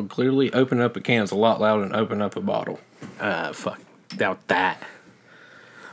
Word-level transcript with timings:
Well, 0.00 0.08
clearly, 0.08 0.50
opening 0.54 0.82
up 0.82 0.96
a 0.96 1.00
can 1.02 1.24
is 1.24 1.30
a 1.30 1.36
lot 1.36 1.60
louder 1.60 1.82
than 1.82 1.94
opening 1.94 2.22
up 2.22 2.34
a 2.34 2.40
bottle. 2.40 2.80
Uh, 3.20 3.52
fuck. 3.52 3.78
Doubt 4.16 4.48
that. 4.48 4.82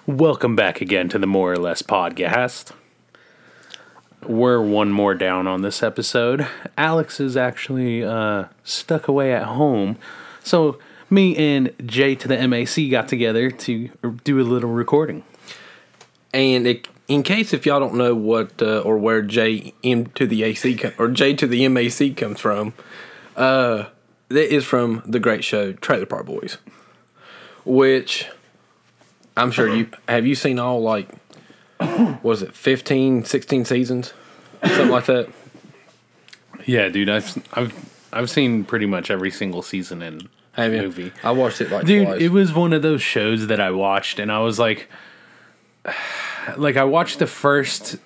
Welcome 0.06 0.56
back 0.56 0.80
again 0.80 1.10
to 1.10 1.20
the 1.20 1.28
Moore 1.28 1.52
or 1.52 1.58
Less 1.58 1.82
podcast. 1.82 2.72
We're 4.26 4.62
one 4.62 4.94
more 4.94 5.14
down 5.14 5.46
on 5.46 5.62
this 5.62 5.84
episode. 5.84 6.48
Alex 6.78 7.20
is 7.20 7.36
actually 7.36 8.02
uh, 8.02 8.46
stuck 8.64 9.10
away 9.10 9.34
at 9.34 9.44
home. 9.44 9.98
So, 10.42 10.80
me 11.10 11.36
and 11.36 11.74
Jay 11.86 12.16
to 12.16 12.30
the 12.30 12.48
MAC 12.48 12.90
got 12.90 13.10
together 13.10 13.52
to 13.52 13.90
do 14.24 14.40
a 14.40 14.44
little 14.44 14.72
recording. 14.72 15.26
And 16.34 16.66
it, 16.66 16.88
in 17.10 17.24
case 17.24 17.52
if 17.52 17.66
y'all 17.66 17.82
don't 17.82 17.96
know 17.96 18.16
what 18.16 18.62
uh, 18.62 18.80
or 18.80 18.98
where 18.98 19.22
J 19.22 19.74
M 19.84 20.06
to 20.16 20.26
the 20.26 20.44
AC 20.44 20.76
com- 20.78 20.94
or 20.98 21.10
J 21.10 21.34
to 21.34 21.46
the 21.46 21.68
MAC 21.68 22.16
comes 22.16 22.40
from, 22.40 22.74
uh, 23.36 23.88
that 24.30 24.54
is 24.54 24.66
from 24.66 25.02
the 25.06 25.20
great 25.20 25.44
show 25.44 25.74
Trailer 25.74 26.06
Park 26.06 26.26
Boys, 26.26 26.58
which 27.66 28.28
I'm 29.36 29.52
sure 29.52 29.74
you 29.74 29.90
have 30.08 30.26
you 30.26 30.36
seen 30.36 30.60
all 30.60 30.82
like 30.82 31.10
was 32.24 32.42
it 32.42 32.54
15, 32.56 33.24
16 33.26 33.66
seasons, 33.66 34.14
something 34.64 34.90
like 34.90 35.06
that. 35.06 35.30
Yeah, 36.66 36.90
dude, 36.90 37.10
I've 37.10 37.38
I've 37.54 37.74
I've 38.12 38.30
seen 38.30 38.64
pretty 38.66 38.86
much 38.86 39.10
every 39.12 39.32
single 39.32 39.62
season 39.62 40.02
in 40.02 40.28
Have 40.54 40.74
you? 40.74 40.82
movie. 40.82 41.12
I 41.24 41.32
watched 41.32 41.62
it 41.62 41.70
like 41.72 41.86
Dude, 41.86 42.08
twice. 42.08 42.22
it 42.22 42.30
was 42.30 42.54
one 42.54 42.74
of 42.74 42.82
those 42.82 43.02
shows 43.02 43.48
that 43.48 43.60
I 43.60 43.72
watched 43.72 44.18
and 44.20 44.32
I 44.32 44.40
was 44.40 44.58
like 44.60 44.90
like 46.58 46.76
I 46.78 46.84
watched 46.84 47.20
the 47.20 47.28
first 47.28 47.98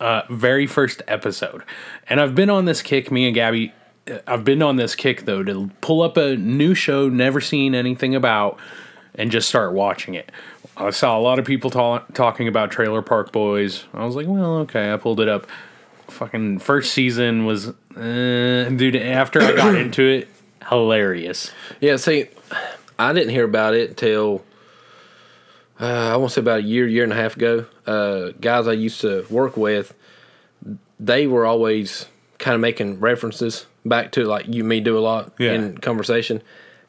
uh 0.00 0.22
very 0.28 0.66
first 0.66 1.02
episode. 1.08 1.62
And 2.08 2.20
I've 2.20 2.34
been 2.34 2.50
on 2.50 2.66
this 2.66 2.82
kick 2.82 3.10
me 3.10 3.26
and 3.26 3.34
Gabby 3.34 3.72
I've 4.26 4.44
been 4.44 4.62
on 4.62 4.76
this 4.76 4.94
kick 4.94 5.24
though 5.24 5.42
to 5.42 5.70
pull 5.80 6.02
up 6.02 6.16
a 6.16 6.36
new 6.36 6.74
show 6.74 7.08
never 7.08 7.40
seen 7.40 7.74
anything 7.74 8.14
about 8.14 8.58
and 9.14 9.30
just 9.30 9.48
start 9.48 9.72
watching 9.72 10.14
it. 10.14 10.30
I 10.76 10.90
saw 10.90 11.18
a 11.18 11.20
lot 11.20 11.38
of 11.38 11.44
people 11.44 11.70
ta- 11.70 12.04
talking 12.12 12.48
about 12.48 12.70
Trailer 12.70 13.02
Park 13.02 13.32
Boys. 13.32 13.84
I 13.94 14.04
was 14.04 14.14
like, 14.14 14.26
well, 14.26 14.58
okay, 14.58 14.92
I 14.92 14.96
pulled 14.98 15.20
it 15.20 15.28
up. 15.28 15.46
Fucking 16.08 16.58
first 16.58 16.92
season 16.92 17.46
was, 17.46 17.68
uh, 17.68 18.70
dude. 18.76 18.94
After 18.94 19.42
I 19.42 19.56
got 19.56 19.74
into 19.74 20.02
it, 20.02 20.28
hilarious. 20.68 21.50
Yeah, 21.80 21.96
see, 21.96 22.26
I 22.98 23.12
didn't 23.12 23.30
hear 23.30 23.44
about 23.44 23.74
it 23.74 23.90
until 23.90 24.44
uh, 25.80 26.12
I 26.12 26.16
want 26.16 26.30
to 26.30 26.34
say 26.34 26.40
about 26.40 26.60
a 26.60 26.62
year, 26.62 26.86
year 26.86 27.04
and 27.04 27.12
a 27.12 27.16
half 27.16 27.36
ago. 27.36 27.66
Uh, 27.86 28.32
guys 28.40 28.68
I 28.68 28.72
used 28.72 29.00
to 29.00 29.26
work 29.30 29.56
with, 29.56 29.94
they 31.00 31.26
were 31.26 31.46
always 31.46 32.06
kind 32.38 32.54
of 32.54 32.60
making 32.60 33.00
references 33.00 33.66
back 33.88 34.12
to 34.12 34.24
like 34.24 34.46
you 34.48 34.64
me 34.64 34.80
do 34.80 34.96
a 34.98 35.00
lot 35.00 35.32
Yeah. 35.38 35.52
in 35.52 35.78
conversation, 35.78 36.42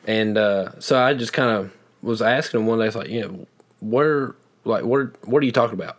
and 0.06 0.38
uh, 0.38 0.80
so 0.80 1.00
I 1.00 1.14
just 1.14 1.34
kind 1.34 1.50
of 1.50 1.72
was 2.02 2.22
asking 2.22 2.60
them 2.62 2.68
one 2.68 2.80
day, 2.80 2.86
it's 2.88 2.96
like, 2.96 3.10
you 3.10 3.22
know, 3.22 3.48
where, 3.80 4.36
like, 4.66 4.84
where, 4.86 5.12
what 5.26 5.42
are 5.42 5.46
you 5.46 5.52
talking 5.52 5.74
about? 5.74 5.98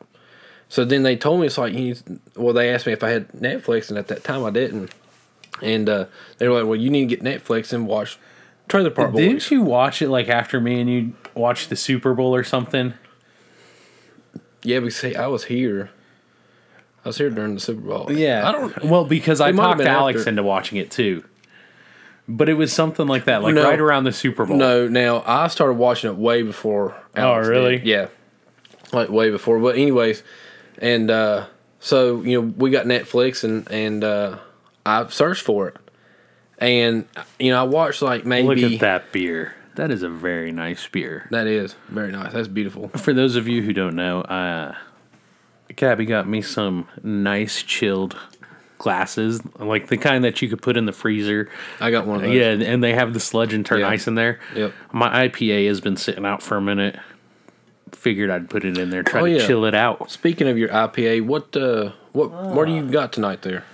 So 0.69 0.85
then 0.85 1.03
they 1.03 1.17
told 1.17 1.41
me 1.41 1.47
it's 1.47 1.59
like, 1.59 1.75
you, 1.75 1.97
well, 2.37 2.53
they 2.55 2.73
asked 2.73 2.87
me 2.87 2.93
if 2.93 3.03
I 3.03 3.11
had 3.11 3.29
Netflix, 3.33 3.89
and 3.89 3.99
at 3.99 4.09
that 4.09 4.23
time 4.25 4.45
I 4.45 4.51
didn't. 4.51 4.91
And 5.61 5.89
uh, 5.89 6.05
they 6.39 6.47
were 6.47 6.55
like, 6.61 6.67
"Well, 6.67 6.77
you 6.77 6.89
need 6.89 7.09
to 7.09 7.17
get 7.17 7.25
Netflix 7.25 7.73
and 7.73 7.87
watch 7.89 8.17
Trailer 8.69 8.91
Park 8.91 9.11
Boys." 9.13 9.21
Didn't 9.23 9.51
you 9.51 9.63
watch 9.63 10.01
it 10.01 10.09
like 10.09 10.29
after 10.29 10.61
me 10.61 10.81
and 10.81 10.89
you 10.89 11.15
watched 11.35 11.69
the 11.69 11.75
Super 11.75 12.15
Bowl 12.15 12.33
or 12.35 12.45
something? 12.45 12.95
Yeah, 14.63 14.81
but 14.81 14.93
see, 14.93 15.17
I 15.17 15.27
was 15.27 15.45
here. 15.45 15.91
I 17.05 17.09
was 17.09 17.19
here 17.19 17.31
during 17.31 17.55
the 17.55 17.61
Super 17.61 17.81
Bowl. 17.81 18.11
Yeah. 18.13 18.49
I 18.49 18.53
don't. 18.53 18.85
Well, 18.85 19.05
because 19.05 19.41
I 19.41 19.51
It 19.51 19.55
might 19.55 19.63
talked 19.65 19.79
been 19.79 19.87
Alex 19.87 20.21
after. 20.21 20.31
into 20.31 20.43
watching 20.43 20.79
it 20.79 20.91
too. 20.91 21.25
But 22.31 22.49
it 22.51 22.55
was 22.55 22.73
something 22.73 23.07
like 23.07 23.25
that, 23.25 23.43
like 23.43 23.55
No. 23.55 23.65
right 23.65 23.81
around 23.81 24.05
the 24.05 24.13
Super 24.13 24.45
Bowl. 24.45 24.57
No, 24.59 24.87
now 24.87 25.23
I 25.27 25.49
started 25.49 25.75
watching 25.75 26.11
it 26.11 26.17
way 26.19 26.43
before. 26.43 26.95
Alex 27.17 27.47
Oh, 27.47 27.51
really? 27.51 27.79
did. 27.79 27.87
Yeah, 27.87 28.07
like 28.93 29.09
way 29.09 29.31
before. 29.31 29.59
But 29.59 29.77
anyways, 29.77 30.23
and 30.79 31.11
uh, 31.11 31.47
so 31.81 32.21
you 32.23 32.39
know 32.43 32.53
we 32.59 32.71
got 32.71 32.85
Netflix 32.85 33.45
and 33.45 33.67
and 33.71 34.05
uh, 34.05 34.37
I 34.85 35.07
searched 35.09 35.41
for 35.43 35.69
it, 35.69 35.77
and 36.59 37.07
you 37.39 37.51
know 37.51 37.61
I 37.61 37.63
watched 37.67 38.03
like 38.03 38.27
maybe 38.27 38.47
Look 38.63 38.73
at 38.75 38.81
that 38.81 39.11
beer. 39.13 39.55
That 39.77 39.91
is 39.91 40.03
a 40.03 40.09
very 40.11 40.53
nice 40.53 40.87
beer. 40.87 41.29
That 41.31 41.47
is 41.47 41.77
very 41.89 42.11
nice. 42.13 42.33
That's 42.35 42.49
beautiful. 42.49 42.89
For 42.89 43.15
those 43.15 43.37
of 43.37 43.49
you 43.49 43.63
who 43.63 43.73
don't 43.73 43.95
know, 43.95 44.21
uh, 44.23 44.75
Gabby 45.79 46.05
got 46.07 46.29
me 46.29 46.43
some 46.43 46.89
nice 47.05 47.63
chilled 47.63 48.17
glasses, 48.79 49.41
like 49.59 49.87
the 49.87 49.97
kind 49.97 50.25
that 50.25 50.43
you 50.43 50.49
could 50.49 50.61
put 50.61 50.77
in 50.77 50.87
the 50.87 50.93
freezer. 50.93 51.49
I 51.81 51.91
got 51.93 52.05
one 52.07 52.17
of 52.17 52.23
those. 52.23 52.35
Yeah, 52.35 52.51
and 52.69 52.83
they 52.83 52.95
have 52.95 53.15
the 53.15 53.21
sludge 53.21 53.53
and 53.55 53.65
turn 53.65 53.81
Yeah. 53.81 53.89
ice 53.89 54.07
in 54.09 54.17
there. 54.17 54.41
Yep. 54.57 54.73
My 54.93 55.29
IPA 55.29 55.69
has 55.69 55.81
been 55.81 55.97
sitting 55.97 56.25
out 56.27 56.43
for 56.43 56.57
a 56.57 56.61
minute. 56.61 56.97
Figured 57.93 58.29
I'd 58.29 58.51
put 58.51 58.65
it 58.65 58.77
in 58.77 58.91
there, 58.91 59.03
try 59.05 59.21
Oh, 59.21 59.27
to 59.27 59.33
yeah. 59.39 59.47
chill 59.47 59.65
it 59.65 59.75
out. 59.75 60.11
Speaking 60.11 60.47
of 60.49 60.59
your 60.59 60.69
IPA, 60.69 61.23
what 61.23 61.57
uh, 61.57 61.93
what 62.13 62.31
what 62.31 62.67
do 62.67 62.75
you 62.75 62.83
got 62.91 63.13
tonight 63.13 63.43
there? 63.43 63.65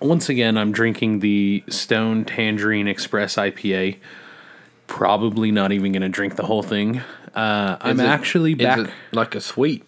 Once 0.00 0.28
again, 0.30 0.56
I'm 0.56 0.72
drinking 0.72 1.20
the 1.20 1.62
Stone 1.68 2.24
Tangerine 2.24 2.88
Express 2.88 3.36
IPA. 3.36 3.96
Probably 4.86 5.50
not 5.50 5.72
even 5.72 5.92
going 5.92 6.02
to 6.02 6.08
drink 6.08 6.36
the 6.36 6.44
whole 6.44 6.62
thing. 6.62 7.00
Uh, 7.34 7.76
I'm 7.80 7.98
Is 7.98 8.04
it- 8.04 8.08
actually 8.08 8.52
is 8.52 8.58
back. 8.58 8.78
it 8.78 8.90
like 9.12 9.34
a 9.34 9.40
sweet, 9.40 9.84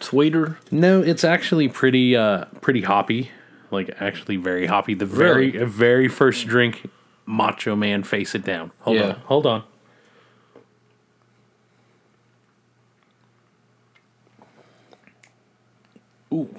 sweeter. 0.00 0.58
No, 0.70 1.02
it's 1.02 1.24
actually 1.24 1.68
pretty 1.68 2.16
uh 2.16 2.46
pretty 2.60 2.82
hoppy. 2.82 3.30
Like 3.70 3.90
actually 4.00 4.36
very 4.36 4.66
hoppy. 4.66 4.94
The 4.94 5.04
very 5.06 5.50
Really? 5.50 5.64
very 5.66 6.08
first 6.08 6.46
drink, 6.46 6.88
Macho 7.26 7.76
Man 7.76 8.02
face 8.02 8.34
it 8.34 8.44
down. 8.44 8.70
Hold 8.80 8.96
Yeah. 8.96 9.08
on. 9.08 9.14
Hold 9.26 9.46
on. 9.46 9.62
Ooh. 16.32 16.54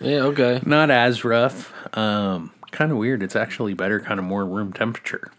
Yeah. 0.00 0.20
Okay. 0.24 0.60
Not 0.64 0.90
as 0.90 1.24
rough. 1.24 1.72
Um 1.96 2.52
kind 2.70 2.90
of 2.90 2.98
weird. 2.98 3.22
It's 3.22 3.36
actually 3.36 3.74
better 3.74 4.00
kind 4.00 4.18
of 4.18 4.26
more 4.26 4.44
room 4.44 4.72
temperature. 4.72 5.30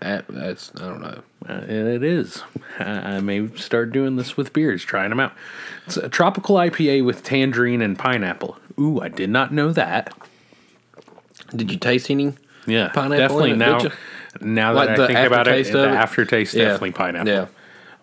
That, 0.00 0.26
that's 0.28 0.72
I 0.76 0.80
don't 0.80 1.00
know. 1.00 1.22
Uh, 1.48 1.62
it 1.66 2.02
is. 2.02 2.42
I, 2.78 3.16
I 3.16 3.20
may 3.20 3.48
start 3.56 3.92
doing 3.92 4.16
this 4.16 4.36
with 4.36 4.52
beers, 4.52 4.84
trying 4.84 5.10
them 5.10 5.20
out. 5.20 5.32
It's 5.86 5.96
a 5.96 6.08
tropical 6.08 6.56
IPA 6.56 7.04
with 7.04 7.22
tangerine 7.22 7.80
and 7.82 7.98
pineapple. 7.98 8.58
Ooh, 8.78 9.00
I 9.00 9.08
did 9.08 9.30
not 9.30 9.52
know 9.54 9.72
that. 9.72 10.12
Did 11.54 11.70
you 11.70 11.78
taste 11.78 12.10
any? 12.10 12.34
Yeah, 12.66 12.88
Pineapple 12.88 13.16
definitely 13.16 13.50
in 13.52 13.62
it, 13.62 13.66
now. 13.66 13.78
Now 14.40 14.72
that 14.74 14.80
Like 14.80 14.88
I 14.98 15.06
think 15.06 15.18
about 15.26 15.48
it, 15.48 15.72
the 15.72 15.84
it? 15.84 15.88
aftertaste 15.94 16.52
Yeah. 16.54 16.64
definitely 16.64 16.92
pineapple. 16.92 17.32
Yeah. 17.32 17.46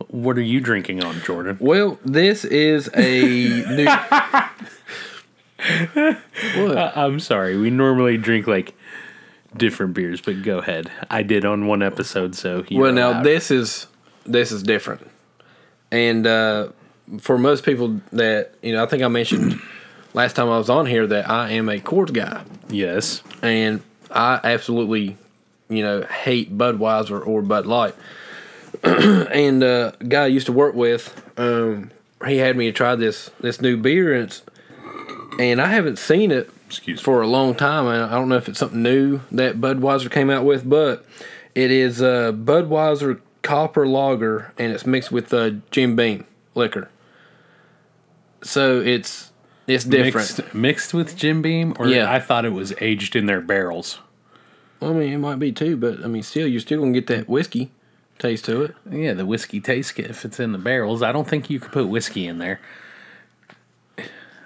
What 0.08 0.38
are 0.38 0.42
you 0.42 0.60
drinking 0.62 1.04
on, 1.04 1.20
Jordan? 1.22 1.58
Well, 1.60 2.00
this 2.04 2.44
is 2.46 2.90
a 2.96 3.66
new. 3.76 3.86
what? 6.56 6.98
I'm 6.98 7.20
sorry. 7.20 7.58
We 7.58 7.70
normally 7.70 8.18
drink 8.18 8.48
like 8.48 8.74
different 9.58 9.94
beers, 9.94 10.22
but 10.22 10.42
go 10.44 10.60
ahead. 10.60 10.92
I 11.10 11.24
did 11.24 11.46
on 11.46 11.68
one 11.68 11.82
episode, 11.84 12.36
so 12.36 12.64
Well, 12.72 12.92
now 12.92 13.12
allowed. 13.12 13.24
this 13.24 13.52
is 13.52 13.88
this 14.26 14.52
is 14.52 14.64
different, 14.64 15.10
and 15.92 16.26
uh, 16.26 16.70
for 17.20 17.38
most 17.38 17.64
people 17.66 18.00
that 18.12 18.54
you 18.62 18.74
know, 18.74 18.84
I 18.84 18.88
think 18.88 19.04
I 19.04 19.08
mentioned 19.08 19.60
last 20.14 20.36
time 20.36 20.50
I 20.50 20.58
was 20.58 20.70
on 20.70 20.86
here 20.86 21.06
that 21.08 21.30
I 21.30 21.52
am 21.52 21.70
a 21.70 21.80
Coors 21.80 22.14
guy, 22.14 22.44
yes, 22.70 23.22
and 23.42 23.82
I 24.12 24.40
absolutely, 24.44 25.18
you 25.70 25.84
know, 25.84 26.04
hate 26.04 26.58
Budweiser 26.58 27.26
or 27.26 27.42
Bud 27.42 27.66
Light. 27.66 27.96
and 28.84 29.64
uh, 29.64 29.92
guy 30.08 30.24
I 30.24 30.28
used 30.28 30.48
to 30.48 30.52
work 30.52 30.74
with, 30.74 31.22
um, 31.38 31.92
he 32.28 32.38
had 32.38 32.58
me 32.58 32.66
to 32.66 32.72
try 32.72 32.96
this 32.96 33.30
this 33.40 33.62
new 33.62 33.78
beer, 33.78 34.14
and 34.14 34.24
it's, 34.24 34.42
and 35.40 35.62
I 35.62 35.68
haven't 35.68 36.00
seen 36.00 36.32
it 36.32 36.50
Excuse 36.78 37.00
me. 37.00 37.04
for 37.04 37.22
a 37.22 37.28
long 37.28 37.56
time. 37.56 37.88
And 37.88 38.04
I 38.04 38.12
don't 38.12 38.30
know 38.30 38.38
if 38.38 38.50
it's 38.50 38.60
something 38.60 38.82
new 38.82 39.22
that 39.32 39.60
Budweiser 39.60 40.10
came 40.12 40.30
out 40.30 40.46
with, 40.46 40.68
but 40.70 41.06
it 41.56 41.72
is 41.72 42.02
uh, 42.02 42.32
Budweiser 42.32 43.20
Copper 43.42 43.88
Lager, 43.88 44.54
and 44.58 44.72
it's 44.72 44.86
mixed 44.86 45.12
with 45.12 45.34
uh, 45.34 45.52
Jim 45.72 45.96
Beam 45.96 46.26
liquor. 46.56 46.90
So 48.42 48.80
it's 48.82 49.32
it's 49.68 49.86
different. 49.86 50.38
mixed, 50.38 50.54
mixed 50.54 50.94
with 50.94 51.16
Jim 51.16 51.42
Beam, 51.42 51.74
or 51.80 51.88
Yeah. 51.88 52.12
I 52.12 52.20
thought 52.20 52.46
it 52.46 52.52
was 52.52 52.74
aged 52.82 53.16
in 53.16 53.26
their 53.26 53.42
barrels. 53.42 54.00
I 54.82 54.92
mean, 54.92 55.14
it 55.14 55.18
might 55.18 55.40
be 55.40 55.52
too, 55.52 55.78
but 55.78 56.04
I 56.04 56.08
mean, 56.08 56.24
still, 56.24 56.48
you're 56.48 56.60
still 56.60 56.80
gonna 56.82 56.92
get 56.92 57.08
that 57.08 57.30
whiskey 57.30 57.72
taste 58.20 58.46
to 58.46 58.64
it. 58.64 58.76
Yeah, 58.90 59.14
the 59.14 59.26
whiskey 59.26 59.62
taste 59.62 59.98
if 60.00 60.26
it's 60.26 60.40
in 60.40 60.52
the 60.52 60.58
barrels. 60.58 61.02
I 61.02 61.12
don't 61.12 61.28
think 61.28 61.50
you 61.50 61.60
could 61.60 61.72
put 61.72 61.88
whiskey 61.88 62.28
in 62.28 62.38
there. 62.40 62.60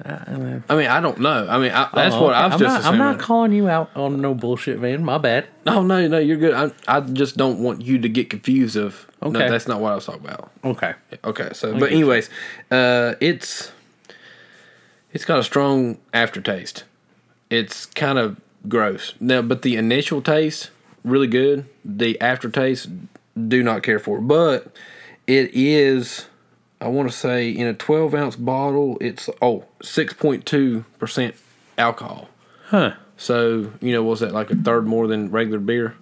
I 0.05 0.75
mean, 0.75 0.87
I 0.87 0.99
don't 1.01 1.19
know. 1.19 1.47
I 1.49 1.57
mean, 1.57 1.71
I, 1.71 1.89
that's 1.93 2.13
Oh, 2.15 2.23
what 2.23 2.33
I 2.35 2.45
was 2.45 2.53
I'm 2.53 2.59
just 2.59 2.83
not, 2.83 2.93
I'm 2.93 2.97
not 2.99 3.19
calling 3.19 3.51
you 3.51 3.67
out 3.67 3.89
on 3.95 4.21
no 4.21 4.33
bullshit, 4.35 4.79
man. 4.79 5.03
My 5.03 5.17
bad. 5.17 5.47
no, 5.65 5.81
no, 5.81 6.07
no, 6.07 6.19
you're 6.19 6.37
good. 6.37 6.53
I, 6.53 6.71
I 6.87 7.01
just 7.01 7.35
don't 7.37 7.59
want 7.63 7.81
you 7.81 7.97
to 7.99 8.07
get 8.09 8.29
confused. 8.29 8.75
Of 8.75 9.07
no, 9.21 9.31
that's 9.31 9.67
not 9.67 9.81
what 9.81 9.91
I 9.91 9.95
was 9.95 10.05
talking 10.05 10.25
about. 10.25 10.51
Okay. 10.63 10.93
Okay, 11.23 11.49
so 11.53 11.71
get 11.71 11.79
but 11.79 11.91
anyways, 11.91 12.29
uh, 12.69 13.15
it's 13.19 13.71
it's 15.13 15.25
got 15.25 15.39
a 15.39 15.43
strong 15.43 15.97
aftertaste. 16.13 16.83
It's 17.49 17.85
kind 17.87 18.19
of 18.19 18.39
gross. 18.67 19.13
Now, 19.19 19.41
but 19.41 19.61
the 19.63 19.75
initial 19.77 20.21
taste 20.21 20.69
really 21.03 21.27
good. 21.27 21.65
The 21.85 22.19
aftertaste 22.21 22.89
do 23.47 23.63
not 23.63 23.81
care 23.83 23.99
for. 23.99 24.17
it. 24.19 24.21
But 24.27 24.67
it 25.25 25.51
is, 25.53 26.25
I 26.79 26.87
want 26.89 27.09
to 27.09 27.15
say, 27.15 27.49
in 27.49 27.67
a 27.67 27.73
twelve 27.73 28.13
ounce 28.13 28.35
bottle, 28.35 28.97
it's 29.01 29.29
oh 29.41 29.65
6.2 29.81 30.85
percent 30.99 31.35
alcohol. 31.77 32.29
Huh. 32.65 32.93
So 33.17 33.71
you 33.81 33.91
know, 33.91 34.03
was 34.03 34.19
that 34.19 34.33
like 34.33 34.51
a 34.51 34.55
third 34.55 34.85
more 34.85 35.07
than 35.07 35.31
regular 35.31 35.59
beer? 35.59 35.95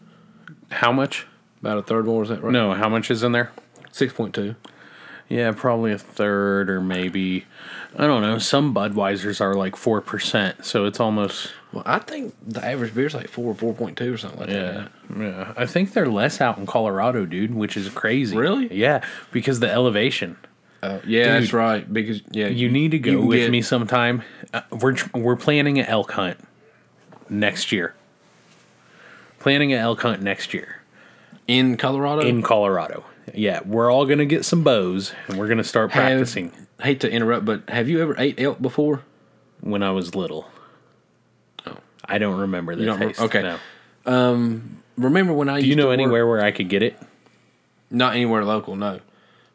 How 0.71 0.91
much? 0.91 1.27
About 1.61 1.77
a 1.77 1.83
third 1.83 2.05
more, 2.05 2.23
is 2.23 2.29
that 2.29 2.43
right? 2.43 2.51
No, 2.51 2.73
how 2.73 2.89
much 2.89 3.09
is 3.09 3.23
in 3.23 3.31
there? 3.31 3.51
six 3.91 4.11
point 4.13 4.35
two. 4.35 4.55
Yeah, 5.29 5.51
probably 5.55 5.91
a 5.91 5.97
third 5.97 6.69
or 6.69 6.81
maybe 6.81 7.45
I 7.97 8.05
don't 8.05 8.21
know. 8.21 8.37
Some 8.37 8.75
Budweisers 8.75 9.41
are 9.41 9.55
like 9.55 9.75
four 9.75 10.01
percent, 10.01 10.65
so 10.65 10.85
it's 10.85 10.99
almost 10.99 11.51
Well, 11.71 11.83
I 11.85 11.99
think 11.99 12.35
the 12.45 12.63
average 12.63 12.93
beer's 12.93 13.15
like 13.15 13.29
four, 13.29 13.51
or 13.51 13.55
four 13.55 13.73
point 13.73 13.97
two 13.97 14.13
or 14.13 14.17
something 14.17 14.41
like 14.41 14.49
yeah, 14.49 14.71
that. 14.71 14.91
yeah. 15.17 15.53
I 15.57 15.65
think 15.65 15.93
they're 15.93 16.09
less 16.09 16.41
out 16.41 16.57
in 16.57 16.65
Colorado, 16.65 17.25
dude, 17.25 17.55
which 17.55 17.75
is 17.77 17.89
crazy. 17.89 18.35
Really? 18.37 18.71
Yeah, 18.75 19.03
because 19.31 19.61
the 19.61 19.71
elevation. 19.71 20.37
Uh, 20.85 21.01
yeah, 21.05 21.23
Dude, 21.33 21.43
that's 21.43 21.53
right. 21.53 21.91
Because 21.93 22.21
yeah, 22.31 22.47
You 22.47 22.69
need 22.69 22.91
to 22.91 22.99
go 22.99 23.21
with 23.21 23.39
get- 23.39 23.51
me 23.51 23.61
sometime. 23.61 24.21
Uh, 24.53 24.61
we're 24.71 24.95
we're 25.13 25.35
planning 25.35 25.79
an 25.79 25.85
elk 25.85 26.11
hunt 26.11 26.37
next 27.29 27.71
year. 27.71 27.93
Planning 29.39 29.73
an 29.73 29.79
elk 29.79 30.01
hunt 30.01 30.21
next 30.21 30.53
year 30.53 30.81
in 31.47 31.77
Colorado. 31.77 32.21
in 32.21 32.41
Colorado. 32.41 33.03
Yeah, 33.33 33.59
we're 33.65 33.91
all 33.91 34.05
gonna 34.05 34.25
get 34.25 34.45
some 34.45 34.63
bows 34.63 35.13
and 35.27 35.37
we're 35.37 35.47
gonna 35.47 35.63
start 35.63 35.91
Have- 35.91 36.03
practicing. 36.03 36.51
hate 36.81 36.99
to 37.01 37.09
interrupt, 37.11 37.45
but 37.45 37.67
have 37.69 37.87
you 37.89 38.01
ever 38.01 38.15
ate 38.17 38.39
elk 38.39 38.61
before? 38.61 39.01
When 39.61 39.81
I 39.81 39.89
was 39.91 40.13
little, 40.15 40.49
Oh. 41.65 41.77
I 42.05 42.17
don't 42.19 42.39
remember 42.39 42.75
the 42.75 42.85
don't 42.85 42.99
re- 42.99 43.07
taste. 43.07 43.21
okay. 43.21 43.41
no. 44.05 44.61
Remember 44.97 45.33
when 45.33 45.49
I 45.49 45.59
Do 45.61 45.67
you 45.67 45.75
know 45.75 45.83
to 45.83 45.87
work- 45.89 45.93
anywhere 45.93 46.27
where 46.27 46.43
I 46.43 46.51
could 46.51 46.69
get 46.69 46.83
it? 46.83 46.97
Not 47.89 48.13
anywhere 48.15 48.43
local, 48.45 48.75
no. 48.75 48.99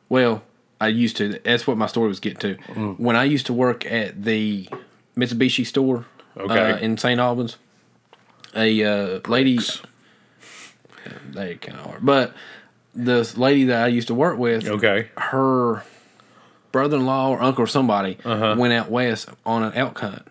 Well, 0.08 0.42
I 0.80 0.88
used 0.88 1.16
to. 1.18 1.38
That's 1.44 1.66
what 1.66 1.76
my 1.76 1.86
story 1.86 2.08
was 2.08 2.20
getting 2.20 2.38
to. 2.40 2.54
Mm. 2.72 2.98
When 2.98 3.16
I 3.16 3.24
used 3.24 3.46
to 3.46 3.52
work 3.52 3.84
at 3.86 4.22
the 4.24 4.68
Mitsubishi 5.16 5.66
store 5.66 6.06
Okay. 6.36 6.72
uh, 6.72 6.76
in 6.78 6.96
St. 6.96 7.20
Albans, 7.20 7.56
a 8.54 8.82
uh, 8.84 9.20
lady. 9.28 9.58
Yeah, 11.06 11.12
they 11.32 11.54
kind 11.56 11.78
of 11.78 11.86
are, 11.86 11.98
but 12.00 12.34
this 12.94 13.36
lady 13.36 13.64
that 13.64 13.84
I 13.84 13.88
used 13.88 14.08
to 14.08 14.14
work 14.14 14.38
with, 14.38 14.66
Okay. 14.68 15.08
her 15.16 15.82
brother-in-law 16.72 17.30
or 17.30 17.42
uncle 17.42 17.64
or 17.64 17.66
somebody 17.66 18.18
Uh-huh. 18.24 18.54
went 18.58 18.72
out 18.72 18.90
west 18.90 19.28
on 19.46 19.62
an 19.62 19.72
elk 19.74 19.98
hunt 20.00 20.26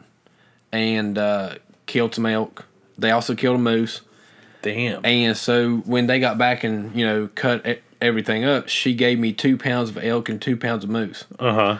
and 0.72 1.18
uh, 1.18 1.56
killed 1.86 2.14
some 2.16 2.26
elk. 2.26 2.66
They 2.98 3.12
also 3.12 3.36
killed 3.36 3.56
a 3.56 3.60
moose. 3.60 4.02
Damn. 4.62 5.06
And 5.06 5.36
so 5.38 5.78
when 5.86 6.08
they 6.08 6.20
got 6.20 6.38
back 6.38 6.64
and 6.64 6.96
you 6.96 7.06
know 7.06 7.30
cut 7.34 7.66
everything 8.02 8.44
up, 8.46 8.68
she 8.70 8.94
gave 8.94 9.20
me 9.20 9.34
two 9.34 9.58
pounds 9.58 9.90
of 9.90 9.98
elk 10.04 10.30
and 10.30 10.42
two 10.42 10.56
pounds 10.58 10.84
of 10.84 10.90
moose. 10.90 11.26
Uh 11.38 11.54
huh. 11.54 11.78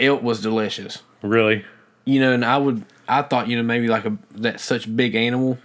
Elk 0.00 0.22
was 0.22 0.40
delicious, 0.42 1.02
Really? 1.22 1.64
you 2.04 2.18
know. 2.20 2.32
And 2.32 2.44
I 2.44 2.58
would, 2.58 2.84
I 3.08 3.22
thought 3.22 3.48
you 3.48 3.56
know 3.56 3.62
maybe 3.62 3.88
like 3.88 4.04
a 4.04 4.16
that 4.32 4.60
such 4.60 4.94
big 4.94 5.14
animal, 5.14 5.58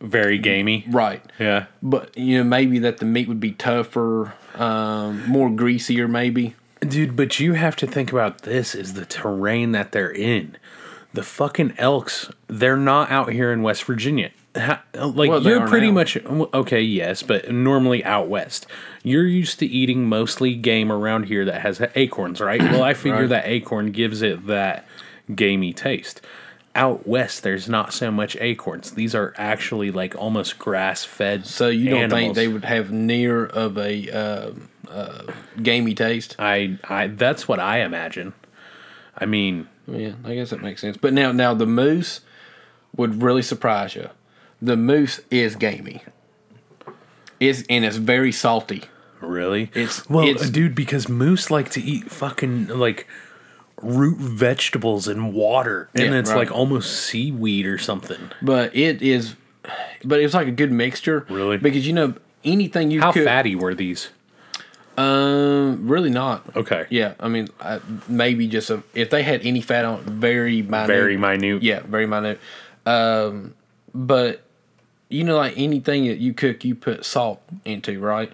Very 0.00 0.38
gamey. 0.38 0.84
right? 0.88 1.22
Yeah. 1.38 1.66
But 1.82 2.16
you 2.16 2.38
know 2.38 2.44
maybe 2.44 2.78
that 2.80 2.98
the 2.98 3.04
meat 3.04 3.26
would 3.28 3.40
be 3.40 3.52
tougher, 3.52 4.34
um, 4.54 5.28
more 5.28 5.50
greasier, 5.50 6.06
maybe. 6.06 6.54
Dude, 6.80 7.14
but 7.16 7.38
you 7.40 7.52
have 7.54 7.76
to 7.76 7.86
think 7.86 8.10
about 8.12 8.42
this 8.42 8.74
is 8.74 8.94
the 8.94 9.04
terrain 9.04 9.72
that 9.72 9.92
they're 9.92 10.10
in. 10.12 10.56
The 11.12 11.22
fucking 11.22 11.74
elks, 11.78 12.30
they're 12.48 12.76
not 12.76 13.10
out 13.10 13.32
here 13.32 13.52
in 13.52 13.62
West 13.62 13.84
Virginia. 13.84 14.30
Ha- 14.56 14.82
Like 14.94 15.30
Well, 15.30 15.42
you're 15.42 15.66
pretty 15.66 15.86
now. 15.88 15.94
much 15.94 16.16
okay, 16.26 16.82
yes, 16.82 17.22
but 17.22 17.50
normally 17.50 18.04
out 18.04 18.28
west. 18.28 18.66
You're 19.02 19.26
used 19.26 19.58
to 19.60 19.66
eating 19.66 20.06
mostly 20.08 20.54
game 20.54 20.92
around 20.92 21.24
here 21.24 21.44
that 21.46 21.62
has 21.62 21.80
acorns, 21.94 22.40
right? 22.40 22.60
Well, 22.60 22.82
I 22.82 22.92
figure 22.94 23.20
Right. 23.20 23.28
that 23.30 23.46
acorn 23.46 23.92
gives 23.92 24.20
it 24.20 24.46
that 24.46 24.84
gamey 25.34 25.72
taste. 25.72 26.20
Out 26.74 27.06
west, 27.06 27.42
there's 27.42 27.68
not 27.68 27.92
so 27.94 28.10
much 28.10 28.36
acorns. 28.40 28.92
These 28.92 29.14
are 29.14 29.34
actually 29.36 29.90
like 29.90 30.14
almost 30.16 30.58
grass 30.58 31.04
fed. 31.04 31.46
So 31.46 31.68
you 31.68 31.90
don't 31.90 32.10
think 32.10 32.34
they 32.34 32.48
would 32.48 32.64
have 32.64 32.90
near 32.90 33.44
of 33.46 33.76
a 33.78 34.10
uh, 34.10 34.50
uh, 34.90 35.22
gamey 35.62 35.94
taste? 35.94 36.36
I, 36.38 36.78
I, 36.84 37.06
that's 37.08 37.46
what 37.48 37.58
I 37.60 37.80
imagine. 37.80 38.32
I 39.16 39.26
mean, 39.26 39.68
Yeah, 39.86 40.12
I 40.24 40.34
guess 40.34 40.50
that 40.50 40.62
makes 40.62 40.80
sense. 40.80 40.96
But 40.96 41.12
now, 41.12 41.32
now 41.32 41.52
the 41.54 41.66
moose 41.66 42.20
would 42.96 43.22
really 43.22 43.42
surprise 43.42 43.94
you. 43.94 44.08
The 44.62 44.76
moose 44.76 45.20
is 45.30 45.56
gamey. 45.56 46.02
It's 47.40 47.64
and 47.68 47.84
it's 47.84 47.96
very 47.96 48.30
salty. 48.32 48.84
Really? 49.20 49.64
It's- 49.74 50.08
well, 50.08 50.26
it's- 50.26 50.48
dude, 50.50 50.74
because 50.74 51.08
moose 51.08 51.50
like 51.50 51.70
to 51.70 51.82
eat 51.82 52.10
fucking 52.10 52.68
like 52.68 53.06
root 53.82 54.18
vegetables 54.18 55.08
and 55.08 55.32
water, 55.34 55.88
and 55.94 56.12
Yeah, 56.14 56.18
it's 56.20 56.30
right. 56.30 56.38
like 56.38 56.52
almost 56.52 56.92
seaweed 57.04 57.66
or 57.66 57.78
something. 57.78 58.30
But 58.40 58.74
it 58.76 59.02
is, 59.02 59.34
but 60.04 60.20
it's 60.20 60.34
like 60.34 60.46
a 60.46 60.52
good 60.52 60.70
mixture. 60.70 61.26
Really? 61.28 61.56
Because 61.56 61.84
you 61.86 61.92
know 61.92 62.14
anything 62.44 62.92
you 62.92 63.00
How 63.00 63.10
could. 63.10 63.24
fatty 63.24 63.56
were 63.56 63.74
these? 63.74 64.10
Um, 64.96 65.88
really 65.88 66.10
not. 66.10 66.44
Okay. 66.54 66.86
Yeah, 66.90 67.14
I 67.18 67.26
mean, 67.28 67.48
I, 67.60 67.80
maybe 68.08 68.46
just 68.46 68.70
a, 68.70 68.82
if 68.94 69.10
they 69.10 69.22
had 69.24 69.40
any 69.42 69.60
fat 69.62 69.84
on, 69.84 70.00
very 70.04 70.62
minute. 70.62 70.86
Very 70.86 71.16
minute. 71.16 71.62
Yeah, 71.62 71.80
very 71.80 72.06
minute. 72.06 72.38
Um, 72.86 73.54
but 73.94 74.42
you 75.12 75.24
know, 75.24 75.36
like 75.36 75.54
anything 75.56 76.06
that 76.06 76.18
you 76.18 76.32
cook, 76.34 76.64
you 76.64 76.74
put 76.74 77.04
salt 77.04 77.42
into, 77.64 78.00
right? 78.00 78.32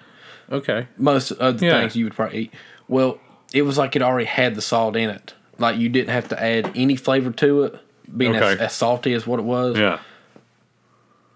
Okay. 0.50 0.86
most 0.96 1.30
of 1.32 1.58
the 1.58 1.66
Yeah. 1.66 1.80
things 1.80 1.94
you 1.96 2.04
would 2.04 2.14
probably 2.14 2.38
eat. 2.38 2.54
Well, 2.88 3.20
it 3.52 3.62
was 3.62 3.76
like 3.76 3.94
it 3.96 4.00
already 4.02 4.24
had 4.26 4.54
the 4.54 4.62
salt 4.62 4.96
in 4.96 5.10
it. 5.10 5.34
Like 5.58 5.76
you 5.76 5.88
didn't 5.90 6.08
have 6.10 6.28
to 6.28 6.42
add 6.42 6.70
any 6.74 6.96
flavor 6.96 7.30
to 7.32 7.64
it, 7.64 7.80
being 8.16 8.34
as, 8.34 8.42
Okay. 8.54 8.64
as 8.64 8.72
salty 8.72 9.12
as 9.12 9.26
what 9.26 9.38
it 9.40 9.44
was. 9.44 9.76
Yeah. 9.78 9.98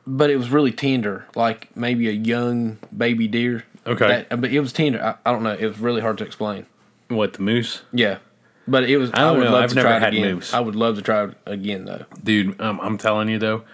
But 0.06 0.30
it 0.30 0.36
was 0.36 0.50
really 0.50 0.72
tender, 0.72 1.26
like 1.34 1.74
maybe 1.76 2.08
a 2.08 2.12
young 2.12 2.78
baby 2.96 3.28
deer. 3.28 3.64
Okay. 3.86 4.24
That, 4.28 4.40
but 4.40 4.50
it 4.50 4.60
was 4.60 4.72
tender. 4.72 5.02
I, 5.02 5.28
I 5.28 5.32
don't 5.32 5.42
know. 5.42 5.52
It 5.58 5.66
was 5.66 5.78
really 5.78 6.00
hard 6.00 6.18
to 6.18 6.24
explain. 6.24 6.66
What 7.08 7.34
the 7.34 7.42
moose, 7.42 7.82
Yeah. 7.92 8.18
But 8.66 8.84
it 8.84 8.96
was. 8.96 9.10
I, 9.12 9.18
don't 9.18 9.38
would 9.38 9.44
know. 9.46 9.50
love 9.52 9.64
I've 9.64 9.68
to 9.70 9.74
never 9.76 9.88
try 9.88 9.96
it 10.08 10.14
again. 10.14 10.34
moose. 10.36 10.54
I 10.54 10.60
would 10.60 10.76
love 10.76 10.94
to 10.96 11.02
try 11.02 11.24
it 11.24 11.34
again 11.46 11.84
though. 11.84 12.04
dude? 12.22 12.60
Um, 12.60 12.78
I'm 12.80 12.96
telling 12.96 13.28
you 13.28 13.38
though. 13.38 13.64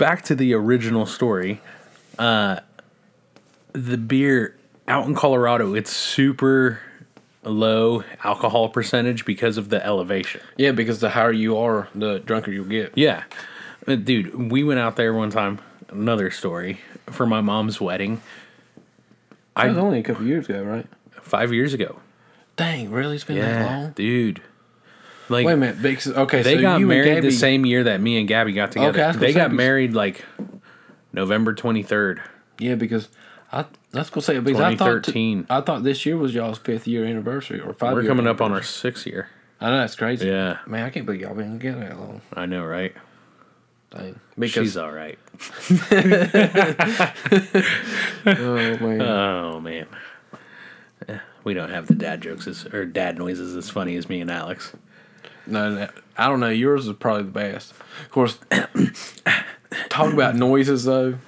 Back 0.00 0.22
to 0.22 0.34
the 0.34 0.54
original 0.54 1.04
story. 1.04 1.60
Uh, 2.18 2.60
the 3.74 3.98
beer 3.98 4.56
out 4.88 5.06
in 5.06 5.14
Colorado, 5.14 5.74
it's 5.74 5.90
super 5.94 6.80
low 7.44 8.02
alcohol 8.24 8.70
percentage 8.70 9.26
because 9.26 9.58
of 9.58 9.68
the 9.68 9.84
elevation. 9.84 10.40
Yeah, 10.56 10.72
because 10.72 11.00
the 11.00 11.10
higher 11.10 11.32
you 11.32 11.58
are, 11.58 11.88
the 11.94 12.18
drunker 12.18 12.50
you'll 12.50 12.64
get. 12.64 12.96
Yeah. 12.96 13.24
Uh, 13.86 13.96
Dude, 13.96 14.50
we 14.50 14.64
went 14.64 14.80
out 14.80 14.96
there 14.96 15.12
one 15.12 15.28
time, 15.28 15.58
another 15.90 16.30
story, 16.30 16.80
for 17.10 17.26
my 17.26 17.42
mom's 17.42 17.78
wedding 17.78 18.22
That 19.54 19.68
was 19.68 19.76
I 19.76 19.80
only 19.82 19.98
a 19.98 20.02
couple 20.02 20.24
years 20.24 20.48
ago, 20.48 20.62
right? 20.62 20.86
five 21.10 21.52
years 21.52 21.74
ago. 21.74 22.00
Dang, 22.56 22.90
really? 22.90 23.16
It's 23.16 23.24
been 23.24 23.38
that 23.38 23.66
long. 23.66 23.90
Dude. 23.92 24.40
Like 25.30 25.46
Wait 25.46 25.52
a 25.52 25.56
minute. 25.56 25.80
Because, 25.80 26.12
okay, 26.12 26.42
they 26.42 26.56
so 26.56 26.60
got 26.62 26.80
married 26.80 27.14
Gabby, 27.14 27.28
the 27.28 27.30
same 27.30 27.64
year 27.64 27.84
that 27.84 28.00
me 28.00 28.18
and 28.18 28.26
Gabby 28.26 28.52
got 28.52 28.72
together. 28.72 28.90
Okay, 28.90 29.02
I 29.02 29.06
was 29.06 29.16
gonna 29.16 29.26
they 29.28 29.32
got 29.32 29.52
married 29.52 29.94
like 29.94 30.24
November 31.12 31.54
23rd. 31.54 32.20
Yeah, 32.58 32.74
because 32.74 33.08
I 33.52 33.66
that's 33.92 34.10
gonna 34.10 34.22
say 34.22 34.40
because 34.40 34.60
I 34.60 34.74
thought 34.74 35.04
2013. 35.04 35.46
I 35.48 35.60
thought 35.60 35.84
this 35.84 36.04
year 36.04 36.16
was 36.16 36.34
y'all's 36.34 36.58
fifth 36.58 36.88
year 36.88 37.04
anniversary 37.04 37.60
or 37.60 37.72
5 37.72 37.94
We're 37.94 38.04
coming 38.04 38.26
up 38.26 38.40
on 38.40 38.50
our 38.50 38.62
sixth 38.62 39.06
year. 39.06 39.28
I 39.60 39.70
know 39.70 39.78
that's 39.78 39.94
crazy. 39.94 40.26
Yeah. 40.26 40.58
man, 40.66 40.84
I 40.84 40.90
can't 40.90 41.06
believe 41.06 41.20
y'all 41.20 41.34
been 41.34 41.58
together 41.58 41.80
that 41.80 41.98
long. 41.98 42.22
I 42.32 42.46
know, 42.46 42.64
right? 42.64 42.92
Dang. 43.90 44.18
Because 44.36 44.64
She's 44.64 44.76
all 44.76 44.90
right. 44.90 45.18
oh 48.26 48.78
man, 48.78 49.00
Oh 49.00 49.60
man. 49.60 49.86
Eh, 51.08 51.18
We 51.44 51.54
don't 51.54 51.70
have 51.70 51.86
the 51.86 51.94
dad 51.94 52.20
jokes 52.20 52.48
as, 52.48 52.66
or 52.66 52.84
dad 52.84 53.16
noises 53.18 53.54
as 53.54 53.70
funny 53.70 53.94
as 53.96 54.08
me 54.08 54.20
and 54.20 54.30
Alex. 54.30 54.72
No, 55.46 55.74
no, 55.74 55.88
I 56.16 56.28
don't 56.28 56.40
know. 56.40 56.48
Yours 56.48 56.86
is 56.86 56.94
probably 56.96 57.24
the 57.24 57.30
best. 57.30 57.72
Of 57.72 58.10
course, 58.10 58.38
talk 59.88 60.12
about 60.12 60.34
noises 60.36 60.84
though. 60.84 61.18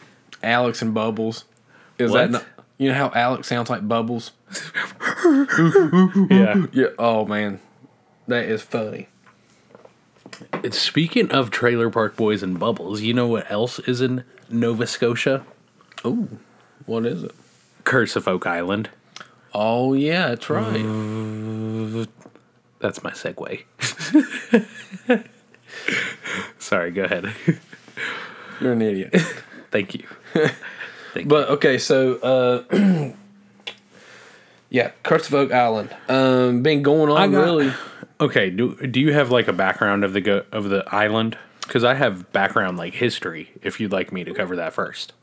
Alex 0.42 0.82
and 0.82 0.92
Bubbles. 0.94 1.44
Is 1.98 2.10
What? 2.10 2.18
that 2.18 2.30
not, 2.30 2.44
you 2.78 2.88
know 2.88 2.94
how 2.94 3.12
Alex 3.14 3.46
sounds 3.48 3.70
like 3.70 3.86
Bubbles? 3.86 4.32
Yeah. 6.30 6.66
Yeah. 6.72 6.86
Oh 6.98 7.24
man, 7.26 7.60
that 8.26 8.44
is 8.46 8.62
funny. 8.62 9.08
Speaking 10.70 11.30
of 11.30 11.50
Trailer 11.50 11.90
Park 11.90 12.16
Boys 12.16 12.42
and 12.42 12.58
Bubbles, 12.58 13.00
you 13.02 13.14
know 13.14 13.26
what 13.26 13.50
else 13.50 13.78
is 13.80 14.00
in 14.00 14.24
Nova 14.50 14.86
Scotia? 14.86 15.44
Ooh, 16.04 16.38
what 16.86 17.06
is 17.06 17.22
it? 17.24 17.32
Curse 17.84 18.16
of 18.16 18.26
Oak 18.26 18.46
Island. 18.46 18.90
Oh 19.54 19.94
yeah, 19.94 20.28
that's 20.28 20.50
right. 20.50 20.80
Mm. 20.80 22.08
That's 22.82 23.02
my 23.04 23.12
segue. 23.12 23.62
Sorry, 26.58 26.90
go 26.90 27.04
ahead. 27.04 27.32
You're 28.60 28.72
an 28.72 28.82
idiot. 28.82 29.14
Thank 29.70 29.94
you. 29.94 30.04
Thank 31.14 31.28
But 31.28 31.48
okay, 31.50 31.78
so 31.78 32.16
uh, 32.16 32.64
yeah, 34.70 34.90
Curse 35.04 35.28
of 35.28 35.34
Oak 35.34 35.52
Island. 35.52 35.94
Um, 36.08 36.64
been 36.64 36.82
going 36.82 37.08
on 37.08 37.30
got- 37.30 37.44
really. 37.44 37.72
Okay. 38.20 38.50
Do 38.50 38.74
Do 38.74 38.98
you 39.00 39.12
have 39.12 39.30
like 39.30 39.46
a 39.46 39.52
background 39.52 40.02
of 40.04 40.12
the 40.12 40.20
go 40.20 40.44
of 40.50 40.68
the 40.68 40.84
island? 40.92 41.38
Because 41.60 41.84
I 41.84 41.94
have 41.94 42.32
background 42.32 42.78
like 42.78 42.94
history. 42.94 43.52
If 43.62 43.78
you'd 43.78 43.92
like 43.92 44.10
me 44.12 44.24
to 44.24 44.34
cover 44.34 44.56
that 44.56 44.74
first. 44.74 45.12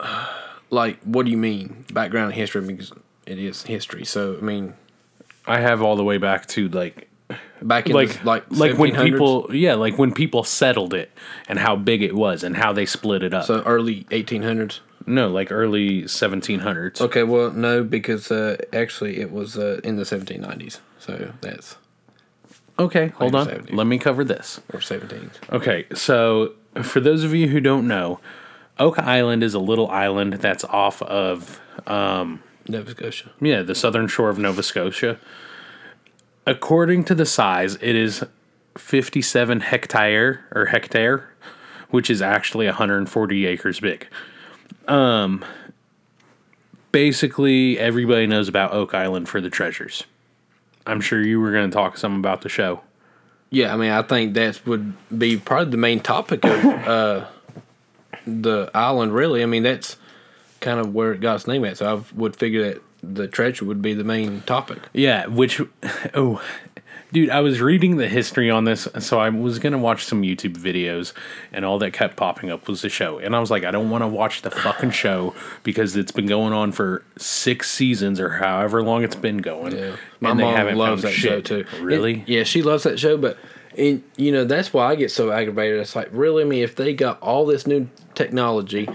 Like, 0.72 1.00
what 1.02 1.24
do 1.24 1.32
you 1.32 1.36
mean 1.36 1.84
background 1.92 2.32
history? 2.34 2.64
Because 2.64 2.92
it 3.26 3.40
is 3.40 3.64
history. 3.64 4.04
So 4.04 4.36
I 4.38 4.40
mean, 4.40 4.74
I 5.44 5.58
have 5.58 5.82
all 5.82 5.96
the 5.96 6.04
way 6.04 6.16
back 6.16 6.46
to 6.50 6.68
like 6.68 7.09
back 7.62 7.86
in 7.86 7.92
like 7.94 8.20
the, 8.20 8.26
like 8.26 8.44
like 8.50 8.78
when 8.78 8.94
people 8.94 9.48
yeah 9.54 9.74
like 9.74 9.98
when 9.98 10.12
people 10.12 10.42
settled 10.44 10.94
it 10.94 11.10
and 11.48 11.58
how 11.58 11.76
big 11.76 12.02
it 12.02 12.14
was 12.14 12.42
and 12.42 12.56
how 12.56 12.72
they 12.72 12.86
split 12.86 13.22
it 13.22 13.32
up. 13.34 13.44
so 13.44 13.62
early 13.62 14.04
1800s. 14.10 14.80
no, 15.06 15.28
like 15.28 15.50
early 15.52 16.02
1700s. 16.02 17.00
Okay, 17.00 17.22
well, 17.22 17.50
no, 17.50 17.82
because 17.84 18.30
uh, 18.30 18.56
actually 18.72 19.18
it 19.20 19.30
was 19.30 19.56
uh, 19.58 19.80
in 19.84 19.96
the 19.96 20.04
1790s. 20.04 20.78
So 20.98 21.32
that's 21.40 21.76
Okay, 22.78 23.08
hold 23.08 23.34
on. 23.34 23.46
70s. 23.46 23.72
Let 23.74 23.86
me 23.86 23.98
cover 23.98 24.24
this. 24.24 24.60
or 24.72 24.80
17s. 24.80 25.32
Okay, 25.52 25.84
so 25.94 26.54
for 26.82 27.00
those 27.00 27.24
of 27.24 27.34
you 27.34 27.48
who 27.48 27.60
don't 27.60 27.86
know, 27.86 28.20
Oak 28.78 28.98
Island 28.98 29.42
is 29.42 29.52
a 29.52 29.58
little 29.58 29.90
island 29.90 30.34
that's 30.34 30.64
off 30.64 31.02
of 31.02 31.60
um, 31.86 32.42
Nova 32.68 32.90
Scotia. 32.92 33.30
yeah, 33.40 33.60
the 33.62 33.74
southern 33.74 34.08
shore 34.08 34.30
of 34.30 34.38
Nova 34.38 34.62
Scotia. 34.62 35.18
According 36.46 37.04
to 37.04 37.14
the 37.14 37.26
size, 37.26 37.76
it 37.76 37.94
is 37.94 38.24
57 38.76 39.60
hectare 39.60 40.46
or 40.52 40.66
hectare, 40.66 41.30
which 41.90 42.10
is 42.10 42.22
actually 42.22 42.66
140 42.66 43.46
acres 43.46 43.80
big. 43.80 44.06
Um 44.88 45.44
basically 46.92 47.78
everybody 47.78 48.26
knows 48.26 48.48
about 48.48 48.72
Oak 48.72 48.94
Island 48.94 49.28
for 49.28 49.40
the 49.40 49.50
treasures. 49.50 50.04
I'm 50.86 51.00
sure 51.00 51.24
you 51.24 51.40
were 51.40 51.52
going 51.52 51.70
to 51.70 51.74
talk 51.74 51.98
some 51.98 52.16
about 52.16 52.42
the 52.42 52.48
show. 52.48 52.80
Yeah, 53.50 53.72
I 53.74 53.76
mean, 53.76 53.90
I 53.90 54.02
think 54.02 54.34
that 54.34 54.64
would 54.66 54.94
be 55.16 55.36
probably 55.36 55.72
the 55.72 55.76
main 55.76 56.00
topic 56.00 56.44
of 56.44 56.64
uh, 56.64 57.26
the 58.26 58.70
island. 58.74 59.12
Really, 59.12 59.42
I 59.42 59.46
mean, 59.46 59.62
that's 59.62 59.96
kind 60.60 60.78
of 60.78 60.94
where 60.94 61.12
it 61.12 61.20
got 61.20 61.36
its 61.36 61.46
name 61.46 61.64
at. 61.64 61.78
So 61.78 61.96
I 61.96 62.16
would 62.16 62.36
figure 62.36 62.62
that 62.72 62.82
the 63.02 63.28
treasure 63.28 63.64
would 63.64 63.82
be 63.82 63.94
the 63.94 64.04
main 64.04 64.42
topic. 64.42 64.78
Yeah, 64.92 65.26
which 65.26 65.60
oh 66.14 66.42
dude, 67.12 67.30
I 67.30 67.40
was 67.40 67.60
reading 67.60 67.96
the 67.96 68.08
history 68.08 68.50
on 68.50 68.64
this, 68.64 68.86
so 68.98 69.18
I 69.18 69.28
was 69.30 69.58
gonna 69.58 69.78
watch 69.78 70.04
some 70.04 70.22
YouTube 70.22 70.56
videos 70.56 71.12
and 71.52 71.64
all 71.64 71.78
that 71.78 71.92
kept 71.92 72.16
popping 72.16 72.50
up 72.50 72.68
was 72.68 72.82
the 72.82 72.88
show. 72.88 73.18
And 73.18 73.34
I 73.34 73.40
was 73.40 73.50
like, 73.50 73.64
I 73.64 73.70
don't 73.70 73.90
wanna 73.90 74.08
watch 74.08 74.42
the 74.42 74.50
fucking 74.50 74.90
show 74.92 75.34
because 75.62 75.96
it's 75.96 76.12
been 76.12 76.26
going 76.26 76.52
on 76.52 76.72
for 76.72 77.04
six 77.16 77.70
seasons 77.70 78.20
or 78.20 78.30
however 78.30 78.82
long 78.82 79.02
it's 79.02 79.16
been 79.16 79.38
going. 79.38 79.76
Yeah, 79.76 79.96
my 80.20 80.30
and 80.30 80.40
they 80.40 80.44
mom 80.44 80.54
haven't 80.54 80.78
loves 80.78 81.02
that 81.02 81.12
show 81.12 81.40
too. 81.40 81.64
Really? 81.80 82.20
It- 82.20 82.28
yeah, 82.28 82.42
she 82.44 82.62
loves 82.62 82.84
that 82.84 82.98
show, 82.98 83.16
but 83.16 83.38
and 83.78 84.02
you 84.16 84.32
know 84.32 84.44
that's 84.44 84.72
why 84.72 84.86
I 84.86 84.94
get 84.96 85.10
so 85.10 85.30
aggravated. 85.30 85.80
It's 85.80 85.94
like 85.96 86.08
really, 86.12 86.42
I 86.42 86.46
mean, 86.46 86.62
if 86.62 86.76
they 86.76 86.92
got 86.92 87.20
all 87.20 87.46
this 87.46 87.66
new 87.66 87.88
technology, 88.14 88.88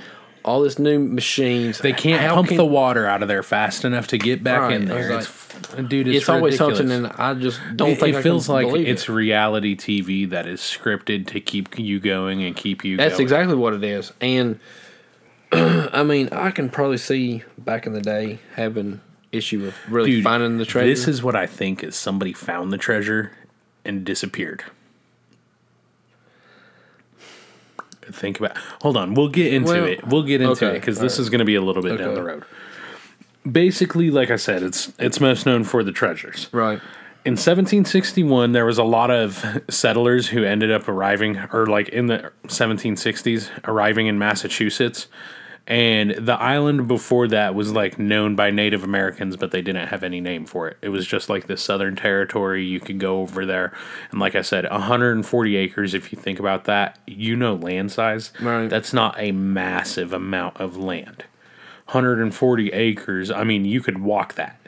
all 0.45 0.61
this 0.61 0.77
new 0.79 0.99
machines, 0.99 1.79
They 1.79 1.91
can't 1.91 2.21
how 2.21 2.35
pump 2.35 2.49
can- 2.49 2.57
the 2.57 2.65
water 2.65 3.05
out 3.07 3.21
of 3.21 3.27
there 3.27 3.43
fast 3.43 3.83
enough 3.83 4.07
to 4.09 4.17
get 4.17 4.43
back 4.43 4.61
Right, 4.61 4.75
in 4.79 4.89
I 4.91 4.95
was 4.95 5.07
there. 5.07 5.17
it's, 5.79 5.89
dude, 5.89 6.07
it's, 6.07 6.17
It's, 6.19 6.29
always 6.29 6.53
ridiculous. 6.53 6.77
something, 6.77 6.91
and 7.05 7.07
I 7.17 7.33
just 7.33 7.59
don't 7.75 7.89
it, 7.91 7.99
think 7.99 8.15
it 8.15 8.19
I 8.19 8.21
feels 8.21 8.45
can 8.45 8.53
like 8.55 8.67
believe 8.67 8.87
it's 8.87 9.09
it. 9.09 9.11
reality 9.11 9.75
TV 9.75 10.29
that 10.29 10.45
is 10.47 10.61
scripted 10.61 11.27
to 11.27 11.41
keep 11.41 11.77
you 11.79 11.99
going 11.99 12.43
and 12.43 12.55
keep 12.55 12.85
you. 12.85 12.95
That's 12.95 13.13
going. 13.15 13.23
exactly 13.23 13.55
what 13.55 13.73
it 13.73 13.83
is. 13.83 14.13
And 14.21 14.59
I 15.51 16.03
mean, 16.03 16.29
I 16.31 16.51
can 16.51 16.69
probably 16.69 16.97
see 16.97 17.43
back 17.57 17.87
in 17.87 17.93
the 17.93 18.01
day 18.01 18.39
having 18.55 19.01
issue 19.31 19.61
with 19.61 19.75
really 19.89 20.11
Dude, 20.11 20.23
finding 20.23 20.57
the 20.57 20.65
treasure. 20.65 20.87
This 20.87 21.07
is 21.07 21.23
what 21.23 21.35
I 21.35 21.47
think 21.47 21.83
is 21.83 21.95
somebody 21.95 22.33
found 22.33 22.71
the 22.71 22.77
treasure 22.77 23.31
and 23.83 24.05
disappeared. 24.05 24.63
Think 28.11 28.39
about. 28.39 28.57
Hold 28.81 28.97
on, 28.97 29.13
we'll 29.13 29.29
get 29.29 29.53
into 29.53 29.71
Well, 29.71 29.85
it. 29.85 30.07
We'll 30.07 30.23
get 30.23 30.41
into 30.41 30.53
okay, 30.53 30.77
it 30.77 30.79
because 30.79 30.99
this 30.99 31.13
alright. 31.13 31.19
is 31.21 31.29
going 31.29 31.39
to 31.39 31.45
be 31.45 31.55
a 31.55 31.61
little 31.61 31.81
bit 31.81 31.97
down 31.97 32.13
the 32.13 32.23
road. 32.23 32.43
Basically, 33.49 34.09
like 34.09 34.31
I 34.31 34.37
said, 34.37 34.63
it's 34.63 34.91
it's 34.97 35.19
most 35.19 35.45
known 35.45 35.63
for 35.63 35.83
the 35.83 35.91
treasures. 35.91 36.47
right. 36.51 36.79
In 37.25 37.31
1761, 37.31 38.51
there 38.51 38.67
was 38.67 38.77
a 38.77 38.83
lot 38.83 39.09
of 39.09 39.43
settlers 39.67 40.27
who 40.27 40.43
ended 40.43 40.71
up 40.71 40.87
arriving, 40.87 41.39
or 41.51 41.65
like 41.65 41.89
in 41.89 42.05
the 42.05 42.31
1760s, 42.47 43.49
arriving 43.67 44.05
in 44.05 44.19
Massachusetts. 44.19 45.07
And 45.67 46.11
the 46.11 46.33
island 46.39 46.87
before 46.87 47.27
that 47.29 47.55
was 47.55 47.71
like 47.71 47.97
known 47.97 48.35
by 48.35 48.51
Native 48.51 48.83
Americans, 48.83 49.35
but 49.35 49.49
they 49.49 49.63
didn't 49.63 49.87
have 49.87 50.03
any 50.03 50.21
name 50.21 50.45
for 50.45 50.67
it. 50.67 50.77
It 50.83 50.89
was 50.89 51.07
just 51.07 51.27
like 51.27 51.47
the 51.47 51.57
Southern 51.57 51.95
Territory. 51.95 52.63
You 52.63 52.79
could 52.79 52.99
go 52.99 53.21
over 53.21 53.47
there. 53.47 53.73
And 54.11 54.19
like 54.19 54.35
I 54.35 54.41
said, 54.43 54.69
140 54.69 55.55
acres, 55.55 55.95
if 55.95 56.11
you 56.11 56.19
think 56.19 56.39
about 56.39 56.65
that, 56.65 56.99
you 57.07 57.35
know 57.35 57.55
land 57.55 57.91
size. 57.91 58.31
Right. 58.39 58.69
That's 58.69 58.93
not 58.93 59.15
a 59.17 59.31
massive 59.31 60.13
amount 60.13 60.57
of 60.57 60.77
land. 60.77 61.23
140 61.87 62.71
acres, 62.71 63.31
I 63.31 63.43
mean, 63.43 63.65
you 63.65 63.81
could 63.81 63.99
walk 63.99 64.35
that. 64.35 64.59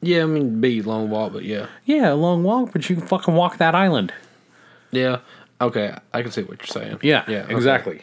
Yeah, 0.00 0.22
I 0.22 0.26
mean, 0.26 0.60
be 0.60 0.78
a 0.80 0.82
long 0.82 1.10
walk, 1.10 1.32
but 1.32 1.44
yeah, 1.44 1.66
Yeah, 1.84 2.12
a 2.12 2.14
long 2.14 2.42
walk, 2.44 2.72
but 2.72 2.88
you 2.88 2.96
can 2.96 3.06
fucking 3.06 3.34
walk 3.34 3.56
that 3.58 3.74
island. 3.74 4.12
yeah. 4.92 5.18
Okay, 5.58 5.96
I 6.12 6.20
can 6.22 6.30
see 6.30 6.42
what 6.42 6.58
you're 6.60 6.66
saying. 6.66 6.98
Yeah, 7.02 7.24
yeah, 7.26 7.46
okay. 7.50 8.02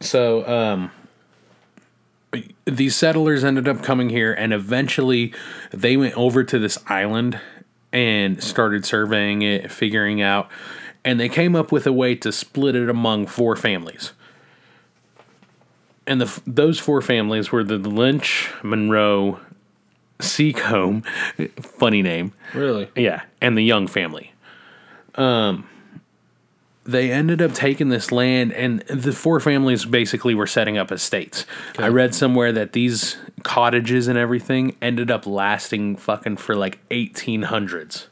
So, 0.00 0.46
um, 0.48 0.90
these 2.66 2.94
settlers 2.94 3.42
ended 3.42 3.66
up 3.66 3.82
coming 3.82 4.10
here, 4.10 4.32
and 4.32 4.52
eventually 4.52 5.32
they 5.72 5.96
went 5.96 6.16
over 6.16 6.44
to 6.44 6.58
this 6.58 6.78
island 6.86 7.40
and 7.92 8.42
started 8.42 8.84
surveying 8.84 9.40
it, 9.42 9.72
figuring 9.72 10.20
out, 10.20 10.48
and 11.04 11.18
they 11.18 11.28
came 11.28 11.56
up 11.56 11.72
with 11.72 11.86
a 11.86 11.92
way 11.92 12.14
to 12.16 12.30
split 12.30 12.76
it 12.76 12.88
among 12.90 13.26
four 13.26 13.56
families. 13.56 14.12
And 16.06 16.20
the 16.20 16.40
those 16.46 16.78
four 16.78 17.00
families 17.02 17.50
were 17.50 17.64
the 17.64 17.76
Lynch, 17.78 18.50
Monroe, 18.62 19.40
Seacombe, 20.20 21.02
funny 21.60 22.02
name, 22.02 22.32
Really? 22.54 22.88
yeah, 22.94 23.22
and 23.40 23.56
the 23.56 23.62
Young 23.62 23.86
family. 23.86 24.32
Um, 25.14 25.66
they 26.88 27.12
ended 27.12 27.42
up 27.42 27.52
taking 27.52 27.90
this 27.90 28.10
land, 28.10 28.50
and 28.54 28.80
the 28.80 29.12
four 29.12 29.40
families 29.40 29.84
basically 29.84 30.34
were 30.34 30.46
setting 30.46 30.78
up 30.78 30.90
estates. 30.90 31.44
I 31.78 31.88
read 31.88 32.14
somewhere 32.14 32.50
that 32.52 32.72
these 32.72 33.18
cottages 33.42 34.08
and 34.08 34.18
everything 34.18 34.74
ended 34.80 35.10
up 35.10 35.26
lasting 35.26 35.96
fucking 35.96 36.38
for 36.38 36.56
like 36.56 36.78
1800s. 36.88 38.06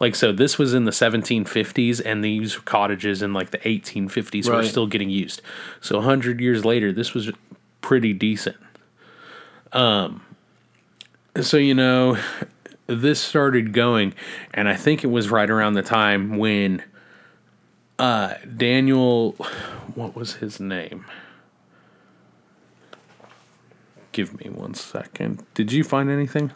Like, 0.00 0.16
so 0.16 0.32
this 0.32 0.58
was 0.58 0.74
in 0.74 0.84
the 0.84 0.90
1750s, 0.90 2.02
and 2.04 2.24
these 2.24 2.56
cottages 2.58 3.22
in 3.22 3.32
like 3.32 3.52
the 3.52 3.58
1850s 3.58 4.48
were 4.56 4.64
still 4.64 4.86
getting 4.88 5.08
used. 5.08 5.40
So 5.80 5.96
100 5.96 6.40
years 6.40 6.64
later, 6.64 6.92
this 6.92 7.14
was 7.14 7.30
pretty 7.80 8.12
decent. 8.12 8.56
Um, 9.72 10.22
So, 11.40 11.58
you 11.58 11.74
know, 11.74 12.18
this 12.88 13.20
started 13.20 13.72
going, 13.72 14.14
and 14.52 14.68
I 14.68 14.74
think 14.74 15.04
it 15.04 15.08
was 15.08 15.30
right 15.30 15.48
around 15.48 15.74
the 15.74 15.82
time 15.82 16.38
when 16.38 16.82
uh, 17.98 18.34
Daniel, 18.56 19.32
what 19.94 20.14
was 20.14 20.34
his 20.34 20.60
name? 20.60 21.06
Give 24.12 24.38
me 24.40 24.50
one 24.50 24.74
second. 24.74 25.44
Did 25.54 25.72
you 25.72 25.84
find 25.84 26.10
anything? 26.10 26.52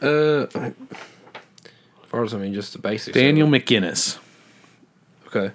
Uh, 0.00 0.46
as 0.54 0.72
far 2.08 2.24
as 2.24 2.34
I 2.34 2.38
mean, 2.38 2.54
just 2.54 2.72
the 2.72 2.78
basics. 2.78 3.14
Daniel 3.16 3.46
McGinnis. 3.46 4.18
Okay. 5.28 5.52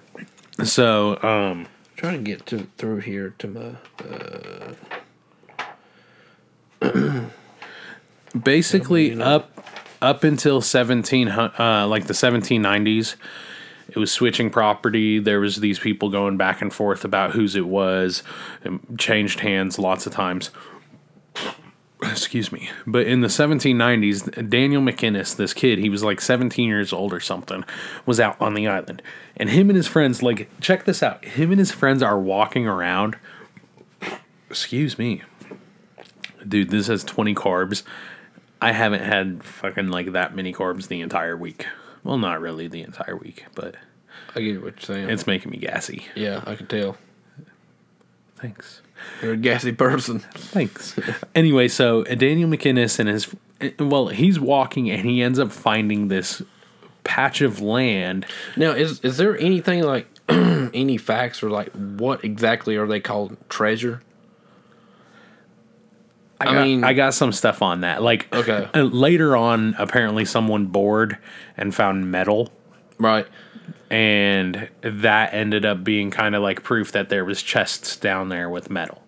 So, 0.64 1.22
um, 1.22 1.68
trying 1.98 2.24
to 2.24 2.32
get 2.32 2.46
to 2.48 2.68
through 2.78 3.00
here 3.00 3.34
to 3.40 3.48
my. 3.48 3.76
Uh, 4.04 4.74
basically 8.44 9.20
up 9.20 9.66
up 10.02 10.24
until 10.24 10.62
17 10.62 11.28
uh 11.28 11.88
like 11.90 12.06
the 12.06 12.14
1790s 12.14 13.16
it 13.90 13.98
was 13.98 14.12
switching 14.12 14.50
property. 14.50 15.20
There 15.20 15.40
was 15.40 15.58
these 15.58 15.80
people 15.80 16.10
going 16.10 16.38
back 16.38 16.62
and 16.62 16.74
forth 16.74 17.06
about 17.06 17.32
whose 17.32 17.56
it 17.56 17.68
was 17.68 18.24
and 18.64 18.80
changed 19.00 19.40
hands 19.40 19.80
lots 19.80 20.06
of 20.06 20.14
times. 20.14 20.52
Excuse 22.02 22.52
me. 22.52 22.70
But 22.86 23.08
in 23.08 23.22
the 23.22 23.28
1790s 23.28 24.50
daniel 24.50 24.82
McGinnis 24.82 25.36
this 25.36 25.54
kid 25.54 25.80
he 25.80 25.90
was 25.90 26.04
like 26.04 26.22
17 26.22 26.68
years 26.68 26.94
old 26.94 27.12
or 27.12 27.20
something 27.20 27.64
was 28.06 28.20
out 28.20 28.40
on 28.40 28.54
the 28.54 28.68
island. 28.68 29.02
And 29.36 29.50
him 29.50 29.70
and 29.70 29.78
his 29.78 29.88
friends 29.88 30.22
like 30.22 30.50
check 30.60 30.86
this 30.86 31.02
out. 31.02 31.24
Him 31.26 31.52
and 31.52 31.60
his 31.60 31.72
friends 31.72 32.04
are 32.04 32.20
walking 32.20 32.68
around. 32.68 33.18
Excuse 34.50 35.00
me. 35.00 35.24
Dude 36.48 36.70
this 36.70 36.88
has 36.88 37.04
20 37.04 37.34
carbs. 37.34 37.84
I 38.62 38.72
haven't 38.72 39.04
had 39.04 39.44
fucking 39.44 39.88
like 39.88 40.12
that 40.14 40.36
many 40.36 40.54
carbs 40.54 40.88
the 40.88 41.02
entire 41.02 41.38
week. 41.38 41.66
Well, 42.08 42.18
not 42.18 42.40
really 42.40 42.70
the 42.70 42.84
entire 42.84 43.18
week, 43.18 43.44
but 43.54 43.76
I 44.34 44.40
get 44.40 44.64
what 44.64 44.76
you're 44.78 44.96
saying. 44.96 45.10
it's 45.10 45.28
making 45.28 45.52
me 45.52 45.58
gassy. 45.58 46.06
yeah, 46.16 46.42
I 46.48 46.56
can 46.56 46.66
tell. 46.66 46.96
Thanks. 48.38 48.82
You're 49.22 49.34
a 49.34 49.38
gassy 49.38 49.74
person. 49.74 50.20
Thanks. 50.20 50.98
anyway, 51.36 51.68
so 51.68 52.04
uh, 52.06 52.16
Daniel 52.16 52.50
McInnes 52.50 52.98
and 53.00 53.10
his 53.10 53.36
uh, 53.60 53.72
well, 53.80 54.08
he's 54.08 54.40
walking 54.40 54.90
and 54.90 55.06
he 55.06 55.22
ends 55.22 55.38
up 55.38 55.52
finding 55.52 56.08
this 56.08 56.42
patch 57.04 57.42
of 57.42 57.60
land. 57.60 58.26
Now, 58.56 58.72
is 58.72 59.02
is 59.02 59.18
there 59.18 59.38
anything 59.38 59.84
like 59.84 60.08
any 60.30 60.96
facts 60.96 61.44
or 61.44 61.50
like 61.50 61.74
what 61.74 62.24
exactly 62.24 62.78
are 62.78 62.88
they 62.88 63.02
called 63.02 63.36
treasure? 63.50 64.02
I, 66.40 66.50
I 66.50 66.54
got, 66.54 66.64
mean- 66.64 66.84
I 66.84 66.94
got 66.94 67.14
some 67.14 67.32
stuff 67.32 67.62
on 67.62 67.82
that. 67.82 68.02
Like 68.04 68.34
Okay. 68.34 68.68
uh, 68.74 68.82
later 68.84 69.36
on, 69.36 69.76
apparently 69.80 70.24
someone 70.26 70.66
bored 70.68 71.18
and 71.58 71.74
found 71.74 72.12
metal, 72.12 72.52
Right. 73.00 73.26
and 73.90 74.70
that 74.82 75.34
ended 75.34 75.66
up 75.66 75.84
being 75.84 76.12
kind 76.12 76.36
of 76.36 76.44
like 76.44 76.62
proof 76.64 76.92
that 76.92 77.10
there 77.10 77.26
was 77.26 77.42
chests 77.42 77.96
down 77.98 78.30
there 78.30 78.50
with 78.50 78.70
metal. 78.70 79.02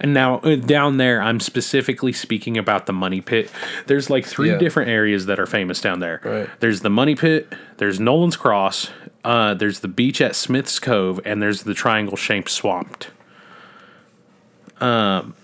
And 0.00 0.12
now 0.14 0.36
uh, 0.40 0.56
down 0.56 0.98
there, 0.98 1.20
I'm 1.22 1.40
specifically 1.40 2.12
speaking 2.12 2.56
about 2.58 2.86
the 2.86 2.92
money 2.92 3.20
pit. 3.20 3.50
There's 3.86 4.10
like 4.10 4.24
three 4.26 4.50
Yeah. 4.50 4.58
different 4.58 4.90
areas 4.90 5.26
that 5.26 5.40
are 5.40 5.46
famous 5.46 5.80
down 5.80 6.00
there. 6.00 6.20
Right. 6.24 6.48
There's 6.60 6.80
the 6.80 6.90
money 6.90 7.14
pit. 7.16 7.52
There's 7.78 7.98
Nolan's 7.98 8.36
Cross. 8.36 8.90
Uh, 9.24 9.54
there's 9.54 9.80
the 9.80 9.88
beach 9.88 10.20
at 10.20 10.36
Smith's 10.36 10.78
Cove, 10.78 11.18
and 11.24 11.40
there's 11.40 11.62
the 11.62 11.72
triangle 11.74 12.16
shaped 12.16 12.50
swamped. 12.50 13.08
Um, 14.80 15.34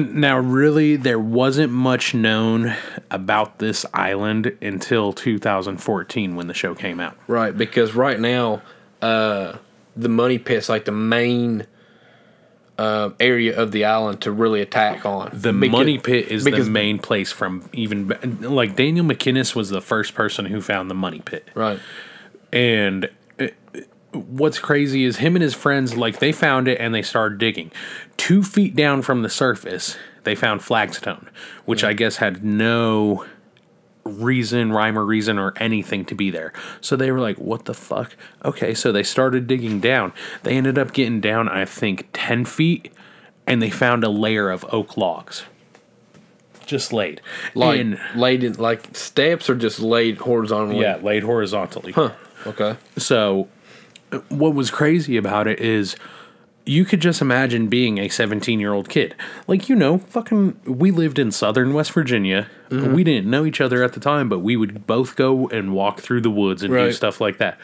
now 0.00 0.38
really, 0.38 0.96
there 0.96 1.18
wasn't 1.18 1.72
much 1.72 2.14
known 2.14 2.74
about 3.10 3.58
this 3.58 3.86
island 3.94 4.56
until 4.60 5.12
2014 5.12 6.36
when 6.36 6.46
the 6.46 6.54
show 6.54 6.74
came 6.74 7.00
out. 7.00 7.16
Right, 7.28 7.56
because 7.56 7.94
right 7.94 8.18
now, 8.18 8.62
uh, 9.02 9.56
the 9.96 10.08
money 10.08 10.38
pit's 10.38 10.68
like 10.68 10.84
the 10.84 10.92
main 10.92 11.66
uh, 12.78 13.10
area 13.18 13.58
of 13.58 13.72
the 13.72 13.84
island 13.84 14.20
to 14.22 14.30
really 14.30 14.60
attack 14.60 15.06
on. 15.06 15.30
The 15.32 15.52
Because- 15.52 15.72
money 15.72 15.98
pit 15.98 16.28
is 16.28 16.44
because- 16.44 16.66
the 16.66 16.70
main 16.70 16.98
place 16.98 17.32
from 17.32 17.68
even 17.72 18.14
like 18.42 18.76
Daniel 18.76 19.04
McInnes 19.06 19.54
was 19.54 19.70
the 19.70 19.80
first 19.80 20.14
person 20.14 20.46
who 20.46 20.60
found 20.60 20.90
the 20.90 20.94
money 20.94 21.22
pit. 21.24 21.48
Right. 21.54 21.78
And 22.52 23.08
what's 24.16 24.58
crazy 24.58 25.04
is 25.04 25.18
him 25.18 25.36
and 25.36 25.42
his 25.42 25.54
friends 25.54 25.96
like 25.96 26.18
they 26.18 26.32
found 26.32 26.68
it 26.68 26.80
and 26.80 26.94
they 26.94 27.02
started 27.02 27.38
digging. 27.38 27.70
2 28.16 28.42
feet 28.42 28.74
down 28.74 29.02
from 29.02 29.22
the 29.22 29.28
surface, 29.28 29.96
they 30.24 30.34
found 30.34 30.62
flagstone, 30.62 31.28
which 31.64 31.84
I 31.84 31.92
guess 31.92 32.16
had 32.16 32.44
no 32.44 33.24
reason, 34.04 34.72
rhyme 34.72 34.98
or 34.98 35.04
reason 35.04 35.38
or 35.38 35.52
anything 35.56 36.04
to 36.04 36.14
be 36.14 36.30
there. 36.30 36.52
So 36.80 36.96
they 36.96 37.10
were 37.10 37.20
like, 37.20 37.38
what 37.38 37.64
the 37.64 37.74
fuck? 37.74 38.16
Okay, 38.44 38.72
so 38.72 38.92
they 38.92 39.02
started 39.02 39.46
digging 39.46 39.80
down. 39.80 40.12
They 40.42 40.56
ended 40.56 40.78
up 40.78 40.92
getting 40.92 41.20
down, 41.20 41.48
I 41.48 41.64
think, 41.64 42.08
10 42.12 42.44
feet, 42.44 42.92
and 43.46 43.60
they 43.60 43.70
found 43.70 44.04
a 44.04 44.08
layer 44.08 44.50
of 44.50 44.64
oak 44.72 44.96
logs. 44.96 45.44
Just 46.66 46.92
laid. 46.92 47.20
Like 47.54 47.80
and, 47.80 48.00
laid 48.16 48.42
in 48.42 48.54
like 48.54 48.96
steps 48.96 49.48
or 49.48 49.54
just 49.54 49.78
laid 49.78 50.18
horizontally. 50.18 50.82
yeah, 50.82 50.96
laid 50.96 51.22
horizontally. 51.22 51.92
Huh. 51.92 52.10
Okay. 52.44 52.76
So, 52.96 53.48
what 54.28 54.54
was 54.54 54.70
crazy 54.70 55.16
about 55.16 55.46
it 55.46 55.60
is 55.60 55.96
you 56.66 56.84
could 56.84 57.00
just 57.00 57.22
imagine 57.22 57.68
being 57.68 57.98
a 57.98 58.08
17 58.08 58.58
year 58.58 58.72
old 58.72 58.88
kid. 58.88 59.14
Like, 59.46 59.68
you 59.68 59.76
know, 59.76 59.98
fucking, 59.98 60.60
we 60.64 60.90
lived 60.90 61.18
in 61.18 61.30
southern 61.30 61.72
West 61.72 61.92
Virginia. 61.92 62.48
Mm-hmm. 62.70 62.92
We 62.92 63.04
didn't 63.04 63.30
know 63.30 63.44
each 63.44 63.60
other 63.60 63.84
at 63.84 63.92
the 63.92 64.00
time, 64.00 64.28
but 64.28 64.40
we 64.40 64.56
would 64.56 64.86
both 64.86 65.14
go 65.14 65.48
and 65.48 65.72
walk 65.72 66.00
through 66.00 66.22
the 66.22 66.30
woods 66.30 66.62
and 66.64 66.74
do 66.74 66.92
stuff 66.92 67.20
like 67.20 67.38
that. 67.38 67.58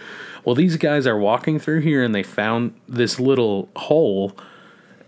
Well, 0.44 0.54
these 0.54 0.76
guys 0.76 1.06
are 1.06 1.18
walking 1.18 1.58
through 1.58 1.80
here 1.80 2.02
and 2.02 2.14
they 2.14 2.22
found 2.22 2.74
this 2.88 3.18
little 3.18 3.68
hole 3.74 4.36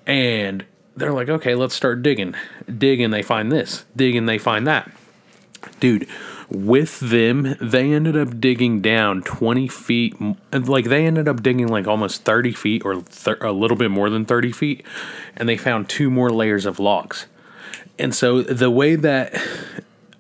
and 0.07 0.65
they're 0.97 1.13
like, 1.13 1.29
okay, 1.29 1.55
let's 1.55 1.75
start 1.75 2.03
digging. 2.03 2.35
Dig 2.79 3.01
and 3.01 3.13
they 3.13 3.23
find 3.23 3.51
this. 3.51 3.85
Dig 3.97 4.17
and 4.17 4.29
they 4.29 4.39
find 4.39 4.67
that. 4.67 4.91
Dude, 5.81 6.09
with 6.55 7.01
them, 7.01 7.57
they 7.61 7.93
ended 7.93 8.17
up 8.17 8.41
digging 8.41 8.81
down 8.81 9.23
20 9.23 9.69
feet. 9.69 10.15
Like, 10.53 10.87
they 10.87 11.07
ended 11.07 11.29
up 11.29 11.43
digging 11.43 11.69
like 11.69 11.87
almost 11.87 12.23
30 12.23 12.53
feet 12.53 12.85
or 12.85 13.01
thir- 13.01 13.39
a 13.41 13.53
little 13.53 13.77
bit 13.77 13.91
more 13.91 14.11
than 14.11 14.25
30 14.25 14.53
feet. 14.53 14.87
And 15.37 15.49
they 15.49 15.57
found 15.57 15.89
two 15.89 16.11
more 16.11 16.31
layers 16.31 16.67
of 16.67 16.79
logs. 16.79 17.27
And 17.99 18.15
so 18.15 18.43
the 18.43 18.71
way 18.71 18.97
that 18.97 19.35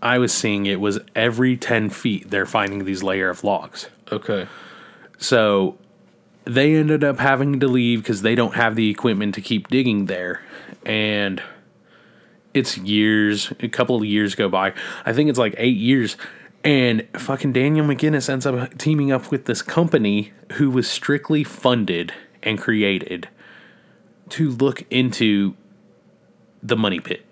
I 0.02 0.18
was 0.18 0.32
seeing 0.32 0.66
it 0.66 0.80
was 0.80 1.00
every 1.14 1.56
10 1.56 1.90
feet, 1.90 2.30
they're 2.30 2.46
finding 2.46 2.84
these 2.84 3.02
layer 3.02 3.30
of 3.30 3.42
logs. 3.42 3.88
Okay. 4.12 4.46
So 5.18 5.78
they 6.44 6.74
ended 6.74 7.02
up 7.02 7.18
having 7.18 7.60
to 7.60 7.68
leave 7.68 8.02
because 8.02 8.22
they 8.22 8.34
don't 8.34 8.54
have 8.54 8.76
the 8.76 8.90
equipment 8.90 9.34
to 9.36 9.40
keep 9.40 9.68
digging 9.68 10.06
there. 10.06 10.42
And 10.84 11.42
it's 12.54 12.78
years, 12.78 13.52
a 13.60 13.68
couple 13.68 13.96
of 13.96 14.04
years 14.04 14.34
go 14.34 14.48
by. 14.48 14.72
I 15.04 15.12
think 15.12 15.28
it's 15.28 15.38
like 15.38 15.54
eight 15.58 15.76
years. 15.76 16.16
And 16.62 17.06
fucking 17.14 17.52
Daniel 17.52 17.84
McGinnis 17.84 18.30
ends 18.30 18.46
up 18.46 18.78
teaming 18.78 19.12
up 19.12 19.30
with 19.30 19.44
this 19.44 19.60
company 19.60 20.32
who 20.52 20.70
was 20.70 20.88
strictly 20.88 21.44
funded 21.44 22.14
and 22.42 22.58
created 22.58 23.28
to 24.30 24.50
look 24.50 24.82
into 24.90 25.54
the 26.62 26.76
money 26.76 27.00
pit. 27.00 27.24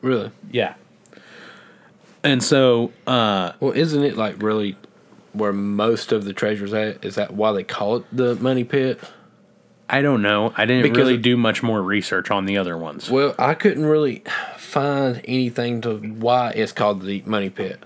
Really? 0.00 0.32
Yeah. 0.50 0.74
And 2.24 2.42
so, 2.42 2.92
uh, 3.06 3.52
Well, 3.60 3.72
isn't 3.72 4.02
it 4.02 4.16
like 4.16 4.42
really 4.42 4.76
where 5.32 5.52
most 5.52 6.10
of 6.10 6.24
the 6.24 6.32
treasures 6.32 6.72
at? 6.72 7.04
Is 7.04 7.14
that 7.14 7.34
why 7.34 7.52
they 7.52 7.64
call 7.64 7.98
it 7.98 8.04
the 8.10 8.34
money 8.36 8.64
pit? 8.64 9.00
I 9.88 10.02
don't 10.02 10.22
know. 10.22 10.52
I 10.56 10.64
didn't 10.64 10.84
Because 10.84 11.06
really 11.06 11.18
do 11.18 11.36
much 11.36 11.62
more 11.62 11.82
research 11.82 12.30
on 12.30 12.46
the 12.46 12.56
other 12.56 12.76
ones. 12.78 13.10
Well, 13.10 13.34
I 13.38 13.54
couldn't 13.54 13.84
really 13.84 14.24
find 14.72 15.20
anything 15.24 15.80
to 15.82 15.98
why 15.98 16.50
it's 16.50 16.72
called 16.72 17.02
the 17.02 17.22
money 17.26 17.50
pit. 17.50 17.82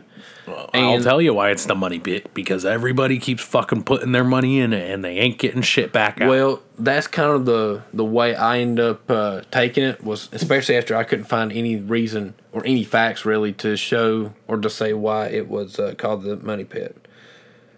I'll 0.49 1.03
tell 1.03 1.21
you 1.21 1.35
why 1.35 1.51
it's 1.51 1.67
the 1.67 1.75
money 1.75 1.99
pit 1.99 2.33
because 2.33 2.65
everybody 2.65 3.19
keeps 3.19 3.43
fucking 3.43 3.83
putting 3.83 4.13
their 4.13 4.25
money 4.25 4.61
in 4.61 4.73
it 4.73 4.91
and 4.91 5.05
they 5.05 5.19
ain't 5.19 5.39
getting 5.39 5.63
shit 5.63 5.93
back 5.93 6.21
out. 6.21 6.29
Well, 6.29 6.63
that's 6.79 7.09
kind 7.09 7.31
of 7.31 7.47
the 7.47 7.83
the 7.93 8.05
way 8.05 8.37
I 8.37 8.59
end 8.59 8.79
up 8.79 9.11
uh, 9.11 9.43
taking 9.51 9.83
it 9.83 10.05
was 10.05 10.29
especially 10.33 10.77
after 10.77 10.95
I 10.95 11.03
couldn't 11.03 11.25
find 11.25 11.53
any 11.53 11.77
reason 11.77 12.35
or 12.53 12.65
any 12.65 12.85
facts 12.85 13.25
really 13.25 13.53
to 13.55 13.77
show 13.77 14.35
or 14.47 14.57
to 14.59 14.71
say 14.71 14.93
why 14.93 15.27
it 15.27 15.49
was 15.49 15.81
uh, 15.81 15.95
called 15.99 16.23
the 16.23 16.37
money 16.37 16.65
pit. 16.65 17.09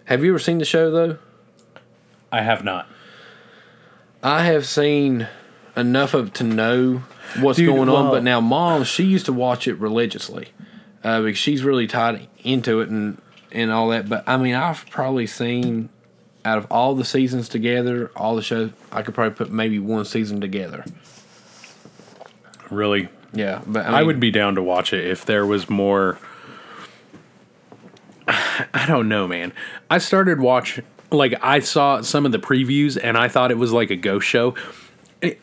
Have 0.05 0.23
you 0.23 0.31
ever 0.31 0.39
seen 0.39 0.59
the 0.59 0.65
show 0.65 0.91
though? 0.91 1.17
I 2.31 2.43
have 2.43 2.63
not. 2.63 2.87
I 4.21 4.43
have 4.43 4.67
seen 4.67 5.27
enough 5.79 6.13
of 6.13 6.33
to 6.33 6.43
know 6.43 7.03
what's 7.39 7.57
Dude, 7.57 7.67
going 7.67 7.89
on, 7.89 8.05
well- 8.05 8.11
but 8.11 8.23
now 8.23 8.41
mom, 8.41 8.83
she 8.83 9.03
used 9.03 9.25
to 9.27 9.33
watch 9.33 9.67
it 9.67 9.75
religiously 9.75 10.49
uh, 11.03 11.21
because 11.21 11.37
she's 11.37 11.63
really 11.63 11.87
tied 11.87 12.27
into 12.43 12.81
it 12.81 12.89
and 12.89 13.21
and 13.51 13.71
all 13.71 13.89
that. 13.89 14.07
But 14.07 14.23
I 14.27 14.37
mean, 14.37 14.55
I've 14.55 14.89
probably 14.89 15.27
seen 15.27 15.89
out 16.45 16.57
of 16.57 16.67
all 16.71 16.95
the 16.95 17.05
seasons 17.05 17.49
together, 17.49 18.11
all 18.15 18.35
the 18.35 18.41
shows, 18.41 18.71
I 18.91 19.01
could 19.01 19.13
probably 19.13 19.35
put 19.35 19.51
maybe 19.51 19.79
one 19.79 20.05
season 20.05 20.39
together. 20.39 20.85
Really. 22.69 23.09
Yeah, 23.33 23.61
but 23.67 23.85
I, 23.85 23.99
I 23.99 24.03
would 24.03 24.19
be 24.19 24.31
down 24.31 24.55
to 24.55 24.63
watch 24.63 24.93
it 24.93 25.05
if 25.05 25.25
there 25.25 25.45
was 25.45 25.69
more. 25.69 26.17
I 28.27 28.85
don't 28.87 29.07
know, 29.07 29.27
man. 29.27 29.53
I 29.89 29.97
started 29.99 30.39
watching 30.39 30.85
like 31.11 31.33
I 31.41 31.59
saw 31.59 32.01
some 32.01 32.25
of 32.25 32.31
the 32.31 32.39
previews 32.39 32.97
and 33.01 33.17
I 33.17 33.27
thought 33.27 33.51
it 33.51 33.57
was 33.57 33.71
like 33.71 33.89
a 33.89 33.95
ghost 33.95 34.27
show. 34.27 34.55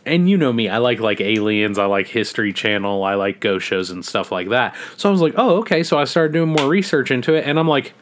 And 0.07 0.29
you 0.29 0.39
know 0.39 0.53
me, 0.53 0.69
I 0.69 0.79
like 0.79 1.01
like 1.01 1.21
aliens, 1.21 1.79
I 1.79 1.85
like 1.85 2.07
History 2.07 2.53
Channel, 2.53 3.05
I 3.05 3.15
like 3.15 3.41
ghost 3.41 3.67
shows 3.67 3.91
and 3.91 4.05
stuff 4.05 4.33
like 4.33 4.49
that. 4.49 4.75
So 4.97 5.09
I 5.09 5.12
was 5.12 5.21
like, 5.21 5.35
"Oh, 5.37 5.59
okay." 5.59 5.83
So 5.83 5.99
I 5.99 6.05
started 6.05 6.33
doing 6.33 6.49
more 6.51 6.69
research 6.69 7.11
into 7.11 7.35
it 7.35 7.45
and 7.47 7.59
I'm 7.59 7.69
like 7.69 7.93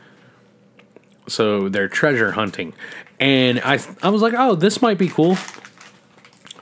so 1.27 1.69
they're 1.69 1.89
treasure 1.89 2.33
hunting. 2.33 2.75
And 3.19 3.61
I 3.65 3.79
I 4.03 4.11
was 4.11 4.23
like, 4.23 4.35
"Oh, 4.37 4.55
this 4.55 4.83
might 4.83 4.99
be 4.99 5.09
cool." 5.09 5.35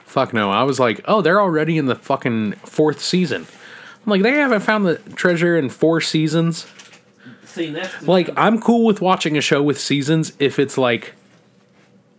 Fuck 0.04 0.32
no. 0.32 0.50
I 0.50 0.62
was 0.62 0.78
like, 0.80 1.00
"Oh, 1.06 1.20
they're 1.20 1.40
already 1.40 1.78
in 1.78 1.86
the 1.86 1.94
fucking 1.94 2.52
fourth 2.64 3.00
season." 3.00 3.46
I'm 4.04 4.10
like, 4.10 4.22
"They 4.22 4.32
haven't 4.32 4.60
found 4.60 4.86
the 4.86 4.96
treasure 5.14 5.56
in 5.56 5.68
four 5.68 6.00
seasons." 6.00 6.66
see 7.52 7.70
that's 7.70 8.02
Like, 8.02 8.30
I'm 8.36 8.60
cool 8.60 8.84
with 8.84 9.00
watching 9.00 9.36
a 9.36 9.40
show 9.40 9.62
with 9.62 9.78
seasons 9.78 10.32
if 10.38 10.58
it's 10.58 10.76
like, 10.76 11.14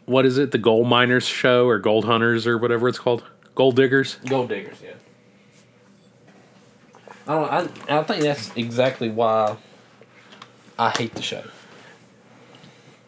what 0.05 0.25
is 0.25 0.37
it, 0.37 0.51
the 0.51 0.57
Gold 0.57 0.87
Miners 0.87 1.25
show 1.25 1.67
or 1.67 1.79
Gold 1.79 2.05
Hunters 2.05 2.45
or 2.47 2.57
whatever 2.57 2.87
it's 2.87 2.99
called, 2.99 3.23
Gold 3.55 3.75
Diggers. 3.75 4.17
gold 4.27 4.49
diggers. 4.49 4.77
Yeah, 4.83 4.91
I 7.27 7.33
don't. 7.59 7.91
I 7.91 7.99
I 7.99 8.03
think 8.03 8.23
that's 8.23 8.51
exactly 8.55 9.09
why 9.09 9.55
I 10.77 10.89
hate 10.89 11.15
the 11.15 11.21
show 11.21 11.43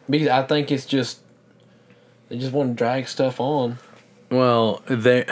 because 0.10 0.28
I 0.28 0.44
think 0.44 0.72
it's 0.72 0.86
just 0.86 1.20
they 2.30 2.38
just 2.38 2.54
want 2.54 2.72
to 2.72 2.76
drag 2.76 3.08
stuff 3.08 3.40
on. 3.40 3.78
Well, 4.30 4.82
they 4.88 5.26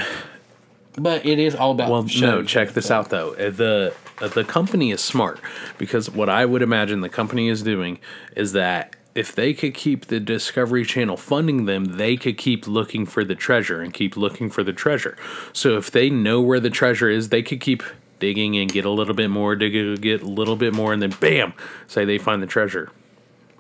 But 0.97 1.25
it 1.25 1.39
is 1.39 1.55
all 1.55 1.71
about 1.71 1.89
well 1.89 2.07
no. 2.19 2.43
Check 2.43 2.73
this 2.73 2.91
out 2.91 3.09
though. 3.09 3.33
Uh, 3.33 3.49
The 3.49 3.93
uh, 4.21 4.27
the 4.27 4.43
company 4.43 4.91
is 4.91 5.01
smart 5.01 5.39
because 5.77 6.09
what 6.09 6.29
I 6.29 6.45
would 6.45 6.61
imagine 6.61 7.01
the 7.01 7.09
company 7.09 7.49
is 7.49 7.63
doing 7.63 7.99
is 8.35 8.53
that 8.53 8.95
if 9.15 9.33
they 9.33 9.53
could 9.53 9.73
keep 9.73 10.07
the 10.07 10.19
Discovery 10.19 10.85
Channel 10.85 11.17
funding 11.17 11.65
them, 11.65 11.85
they 11.97 12.17
could 12.17 12.37
keep 12.37 12.67
looking 12.67 13.05
for 13.05 13.23
the 13.23 13.35
treasure 13.35 13.81
and 13.81 13.93
keep 13.93 14.17
looking 14.17 14.49
for 14.49 14.63
the 14.63 14.73
treasure. 14.73 15.15
So 15.51 15.77
if 15.77 15.91
they 15.91 16.09
know 16.09 16.41
where 16.41 16.59
the 16.59 16.69
treasure 16.69 17.09
is, 17.09 17.29
they 17.29 17.43
could 17.43 17.61
keep 17.61 17.83
digging 18.19 18.57
and 18.57 18.71
get 18.71 18.85
a 18.85 18.89
little 18.89 19.13
bit 19.13 19.29
more, 19.29 19.55
dig 19.55 20.01
get 20.01 20.21
a 20.21 20.27
little 20.27 20.55
bit 20.55 20.73
more, 20.73 20.93
and 20.93 21.01
then 21.01 21.11
bam, 21.19 21.53
say 21.87 22.05
they 22.05 22.17
find 22.17 22.41
the 22.41 22.47
treasure. 22.47 22.89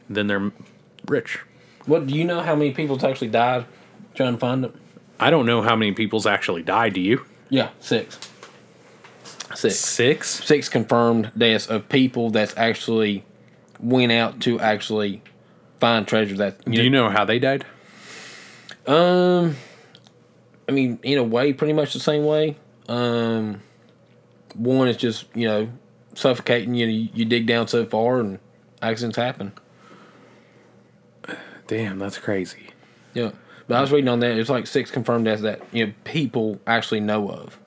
Then 0.09 0.27
they're 0.27 0.51
rich. 1.07 1.39
What 1.85 2.07
do 2.07 2.15
you 2.15 2.23
know? 2.23 2.41
How 2.41 2.55
many 2.55 2.71
people's 2.71 3.03
actually 3.03 3.29
died 3.29 3.65
trying 4.15 4.33
to 4.33 4.39
find 4.39 4.65
it? 4.65 4.73
I 5.19 5.29
don't 5.29 5.45
know 5.45 5.61
how 5.61 5.75
many 5.75 5.91
people's 5.91 6.25
actually 6.25 6.63
died. 6.63 6.93
Do 6.93 7.01
you? 7.01 7.25
Yeah, 7.49 7.69
six. 7.79 8.17
Six. 9.53 9.75
Six. 9.75 10.43
Six 10.45 10.69
confirmed 10.69 11.31
deaths 11.37 11.67
of 11.67 11.87
people 11.89 12.31
that's 12.31 12.55
actually 12.57 13.23
went 13.79 14.11
out 14.11 14.39
to 14.41 14.59
actually 14.59 15.21
find 15.83 16.07
treasure. 16.07 16.37
That 16.37 16.63
Do 16.63 16.81
you 16.81 16.89
know 16.89 17.09
how 17.09 17.25
they 17.25 17.39
died? 17.39 17.65
Um, 18.87 19.57
I 20.69 20.71
mean, 20.71 20.97
in 21.03 21.17
a 21.17 21.23
way, 21.23 21.51
pretty 21.51 21.73
much 21.73 21.91
the 21.91 21.99
same 21.99 22.23
way. 22.23 22.55
Um, 22.87 23.61
one 24.55 24.87
is 24.87 24.95
just 24.95 25.25
you 25.35 25.45
know 25.45 25.69
suffocating. 26.15 26.73
You 26.73 26.85
know, 26.85 26.93
you, 26.93 27.09
you 27.13 27.25
dig 27.25 27.47
down 27.47 27.67
so 27.67 27.85
far 27.85 28.21
and 28.21 28.39
accidents 28.81 29.17
happen. 29.17 29.51
Damn, 31.67 31.99
that's 31.99 32.17
crazy. 32.17 32.67
Yeah, 33.13 33.31
but 33.67 33.75
I 33.75 33.81
was 33.81 33.91
reading 33.91 34.07
on 34.07 34.21
that. 34.21 34.37
It's 34.37 34.49
like 34.49 34.67
six 34.67 34.89
confirmed 34.89 35.25
deaths 35.25 35.41
that 35.41 35.61
you 35.73 35.87
know 35.87 35.93
people 36.05 36.61
actually 36.65 37.01
know 37.01 37.29
of, 37.29 37.59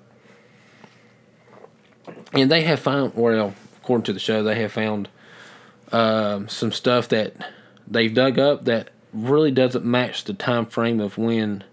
and 2.32 2.50
they 2.50 2.62
have 2.62 2.80
found. 2.80 3.12
Well, 3.14 3.54
according 3.82 4.04
to 4.04 4.14
the 4.14 4.20
show, 4.20 4.42
they 4.42 4.58
have 4.62 4.72
found 4.72 5.10
um, 5.92 6.48
some 6.48 6.72
stuff 6.72 7.08
that 7.08 7.34
they've 7.88 8.12
dug 8.12 8.38
up 8.38 8.64
that 8.64 8.90
really 9.12 9.50
doesn't 9.50 9.84
match 9.84 10.24
the 10.24 10.34
time 10.34 10.66
frame 10.66 11.00
of 11.00 11.16
when 11.16 11.64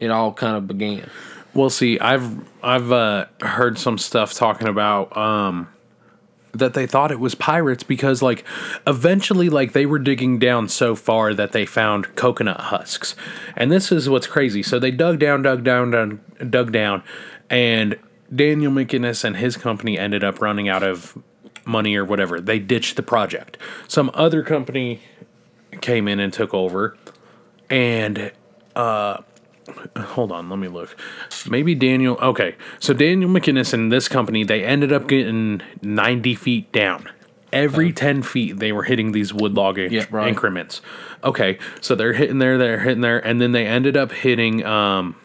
it 0.00 0.10
all 0.10 0.32
kind 0.32 0.56
of 0.56 0.66
began. 0.66 1.08
Well, 1.54 1.70
see, 1.70 1.98
I've 1.98 2.36
I've 2.62 2.92
uh, 2.92 3.26
heard 3.40 3.78
some 3.78 3.98
stuff 3.98 4.34
talking 4.34 4.68
about 4.68 5.16
um, 5.16 5.68
that 6.52 6.74
they 6.74 6.86
thought 6.86 7.10
it 7.10 7.20
was 7.20 7.34
pirates 7.34 7.82
because, 7.82 8.22
like, 8.22 8.44
eventually, 8.86 9.48
like 9.48 9.72
they 9.72 9.86
were 9.86 9.98
digging 9.98 10.38
down 10.38 10.68
so 10.68 10.94
far 10.94 11.34
that 11.34 11.52
they 11.52 11.66
found 11.66 12.14
coconut 12.16 12.60
husks, 12.60 13.16
and 13.56 13.72
this 13.72 13.90
is 13.90 14.08
what's 14.08 14.26
crazy. 14.26 14.62
So 14.62 14.78
they 14.78 14.90
dug 14.90 15.18
down, 15.18 15.42
dug 15.42 15.64
down, 15.64 15.90
dug, 15.90 16.50
dug 16.50 16.72
down, 16.72 17.02
and 17.48 17.98
Daniel 18.34 18.70
McInnes 18.70 19.24
and 19.24 19.36
his 19.36 19.56
company 19.56 19.98
ended 19.98 20.22
up 20.22 20.40
running 20.40 20.68
out 20.68 20.82
of 20.82 21.16
money 21.68 21.94
or 21.94 22.04
whatever. 22.04 22.40
They 22.40 22.58
ditched 22.58 22.96
the 22.96 23.02
project. 23.02 23.56
Some 23.86 24.10
other 24.14 24.42
company 24.42 25.00
came 25.80 26.08
in 26.08 26.18
and 26.18 26.32
took 26.32 26.52
over, 26.54 26.96
and 27.70 28.32
uh, 28.74 29.18
hold 29.96 30.32
on, 30.32 30.48
let 30.48 30.58
me 30.58 30.68
look. 30.68 30.96
Maybe 31.48 31.74
Daniel. 31.74 32.16
Okay, 32.16 32.56
so 32.80 32.92
Daniel 32.94 33.30
McInnes 33.30 33.72
and 33.72 33.92
this 33.92 34.08
company, 34.08 34.42
they 34.44 34.64
ended 34.64 34.92
up 34.92 35.06
getting 35.06 35.60
90 35.82 36.34
feet 36.34 36.72
down. 36.72 37.08
Every 37.50 37.94
10 37.94 38.22
feet, 38.24 38.58
they 38.58 38.72
were 38.72 38.82
hitting 38.82 39.12
these 39.12 39.32
wood 39.32 39.54
log 39.54 39.76
inc- 39.78 39.90
Yeah, 39.90 40.04
right. 40.10 40.28
increments. 40.28 40.82
Okay, 41.24 41.58
so 41.80 41.94
they're 41.94 42.12
hitting 42.12 42.38
there, 42.38 42.58
they're 42.58 42.80
hitting 42.80 43.00
there, 43.00 43.18
and 43.18 43.40
then 43.40 43.52
they 43.52 43.66
ended 43.66 43.96
up 43.96 44.12
hitting 44.12 44.64
um, 44.66 45.16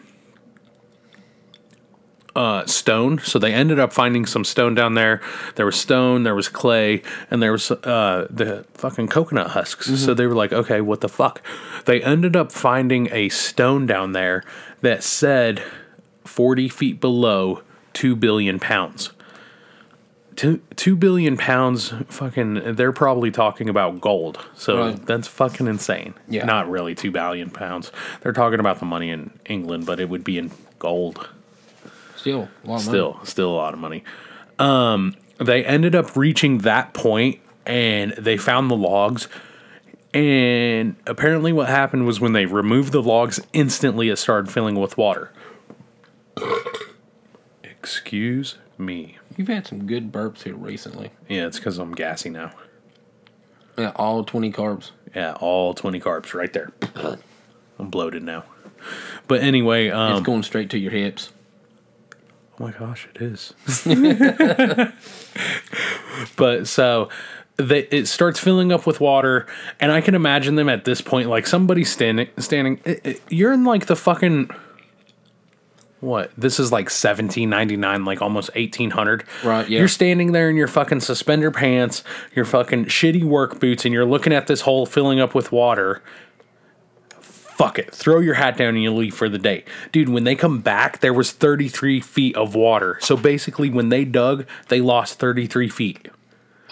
uh, 2.36 2.66
stone. 2.66 3.18
So 3.20 3.38
they 3.38 3.52
ended 3.52 3.78
up 3.78 3.92
finding 3.92 4.26
some 4.26 4.44
stone 4.44 4.74
down 4.74 4.94
there. 4.94 5.20
There 5.54 5.66
was 5.66 5.76
stone, 5.76 6.22
there 6.24 6.34
was 6.34 6.48
clay, 6.48 7.02
and 7.30 7.42
there 7.42 7.52
was 7.52 7.70
uh, 7.70 8.26
the 8.30 8.64
fucking 8.74 9.08
coconut 9.08 9.50
husks. 9.50 9.86
So 10.00 10.14
they 10.14 10.26
were 10.26 10.34
like, 10.34 10.52
okay, 10.52 10.80
what 10.80 11.00
the 11.00 11.08
fuck? 11.08 11.40
They 11.84 12.02
ended 12.02 12.34
up 12.36 12.50
finding 12.50 13.08
a 13.12 13.28
stone 13.28 13.86
down 13.86 14.12
there 14.12 14.42
that 14.80 15.02
said 15.04 15.62
40 16.24 16.68
feet 16.68 17.00
below 17.00 17.62
2 17.92 18.16
billion 18.16 18.58
pounds. 18.58 19.12
Two, 20.36 20.60
2 20.74 20.96
billion 20.96 21.36
pounds, 21.36 21.92
fucking, 22.08 22.74
they're 22.74 22.90
probably 22.90 23.30
talking 23.30 23.68
about 23.68 24.00
gold. 24.00 24.44
So 24.56 24.78
Right. 24.78 25.06
that's 25.06 25.28
fucking 25.28 25.68
insane. 25.68 26.14
Yeah. 26.28 26.44
Not 26.44 26.68
really 26.68 26.96
2 26.96 27.12
billion 27.12 27.50
pounds. 27.50 27.92
They're 28.20 28.32
talking 28.32 28.58
about 28.58 28.80
the 28.80 28.84
money 28.84 29.10
in 29.10 29.30
England, 29.46 29.86
but 29.86 30.00
it 30.00 30.08
would 30.08 30.24
be 30.24 30.38
in 30.38 30.50
gold 30.80 31.28
Still, 32.24 32.40
a 32.40 32.40
lot 32.40 32.48
of 32.62 32.66
money. 32.68 32.80
still 32.80 33.20
still 33.24 33.50
a 33.50 33.56
lot 33.56 33.74
of 33.74 33.80
money 33.80 34.02
um 34.58 35.14
they 35.38 35.62
ended 35.64 35.94
up 35.94 36.16
reaching 36.16 36.58
that 36.58 36.94
point 36.94 37.38
and 37.66 38.12
they 38.12 38.36
found 38.38 38.70
the 38.70 38.76
logs 38.76 39.28
and 40.14 40.96
apparently 41.06 41.52
what 41.52 41.68
happened 41.68 42.06
was 42.06 42.20
when 42.20 42.32
they 42.32 42.46
removed 42.46 42.92
the 42.92 43.02
logs 43.02 43.40
instantly 43.52 44.08
it 44.08 44.16
started 44.16 44.50
filling 44.50 44.74
with 44.76 44.96
water 44.96 45.32
excuse 47.62 48.56
me 48.78 49.18
You've 49.36 49.48
had 49.48 49.66
some 49.66 49.86
good 49.86 50.12
burps 50.12 50.44
here 50.44 50.54
recently. 50.54 51.10
yeah 51.28 51.46
it's 51.46 51.58
because 51.58 51.78
i'm 51.78 51.94
gassy 51.94 52.30
now 52.30 52.52
Yeah, 53.76 53.92
all 53.96 54.24
twenty 54.24 54.50
carbs. 54.52 54.92
yeah 55.14 55.34
all 55.40 55.74
20 55.74 56.00
carbs 56.00 56.32
right 56.34 56.52
there 56.52 56.70
i'm 57.78 57.90
bloated 57.90 58.22
now 58.22 58.44
but 59.28 59.42
anyway 59.42 59.90
um 59.90 60.12
it's 60.16 60.24
going 60.26 60.42
straight 60.42 60.70
to 60.70 60.78
your 60.78 60.92
hips. 60.92 61.30
Oh 62.60 62.64
my 62.64 62.70
gosh, 62.72 63.08
it 63.14 63.20
is. 63.22 63.52
but 66.36 66.66
so 66.68 67.08
they, 67.56 67.80
it 67.88 68.06
starts 68.06 68.38
filling 68.40 68.72
up 68.72 68.86
with 68.86 69.00
water, 69.00 69.46
and 69.80 69.90
I 69.92 70.00
can 70.00 70.14
imagine 70.14 70.54
them 70.56 70.68
at 70.68 70.84
this 70.84 71.00
point, 71.00 71.28
like 71.28 71.46
somebody 71.46 71.84
standing, 71.84 72.28
standing. 72.38 72.80
it- 72.84 73.00
it- 73.04 73.22
you're 73.28 73.52
in 73.52 73.64
like 73.64 73.86
the 73.86 73.96
fucking 73.96 74.50
what? 76.00 76.30
This 76.36 76.60
is 76.60 76.70
like 76.70 76.84
1799, 76.90 78.04
like 78.04 78.20
almost 78.20 78.50
1800. 78.54 79.24
Right, 79.42 79.66
yeah. 79.68 79.78
You're 79.78 79.88
standing 79.88 80.32
there 80.32 80.50
in 80.50 80.56
your 80.56 80.68
fucking 80.68 81.00
suspender 81.00 81.50
pants, 81.50 82.04
your 82.36 82.44
fucking 82.44 82.86
shitty 82.86 83.24
work 83.24 83.58
boots, 83.58 83.84
and 83.86 83.94
you're 83.94 84.04
looking 84.04 84.32
at 84.34 84.46
this 84.46 84.60
hole 84.60 84.84
filling 84.84 85.18
up 85.18 85.34
with 85.34 85.50
water. 85.50 86.02
Fuck 87.56 87.78
it. 87.78 87.94
Throw 87.94 88.18
your 88.18 88.34
hat 88.34 88.56
down 88.56 88.70
and 88.70 88.82
you 88.82 88.92
leave 88.92 89.14
for 89.14 89.28
the 89.28 89.38
day. 89.38 89.64
Dude, 89.92 90.08
when 90.08 90.24
they 90.24 90.34
come 90.34 90.60
back, 90.60 90.98
there 90.98 91.14
was 91.14 91.30
33 91.30 92.00
feet 92.00 92.36
of 92.36 92.56
water. 92.56 92.98
So 93.00 93.16
basically, 93.16 93.70
when 93.70 93.90
they 93.90 94.04
dug, 94.04 94.44
they 94.68 94.80
lost 94.80 95.20
33 95.20 95.68
feet. 95.68 96.08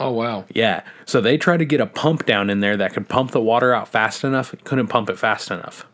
Oh 0.00 0.10
wow. 0.10 0.44
Yeah. 0.52 0.82
So 1.06 1.20
they 1.20 1.38
tried 1.38 1.58
to 1.58 1.64
get 1.64 1.80
a 1.80 1.86
pump 1.86 2.26
down 2.26 2.50
in 2.50 2.58
there 2.58 2.76
that 2.76 2.94
could 2.94 3.08
pump 3.08 3.30
the 3.30 3.40
water 3.40 3.72
out 3.72 3.86
fast 3.86 4.24
enough. 4.24 4.52
Couldn't 4.64 4.88
pump 4.88 5.08
it 5.08 5.20
fast 5.20 5.52
enough. 5.52 5.86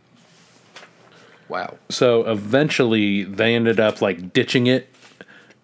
Wow. 1.51 1.77
So 1.91 2.25
eventually 2.25 3.25
they 3.25 3.55
ended 3.55 3.79
up 3.79 4.01
like 4.01 4.33
ditching 4.33 4.67
it 4.67 4.89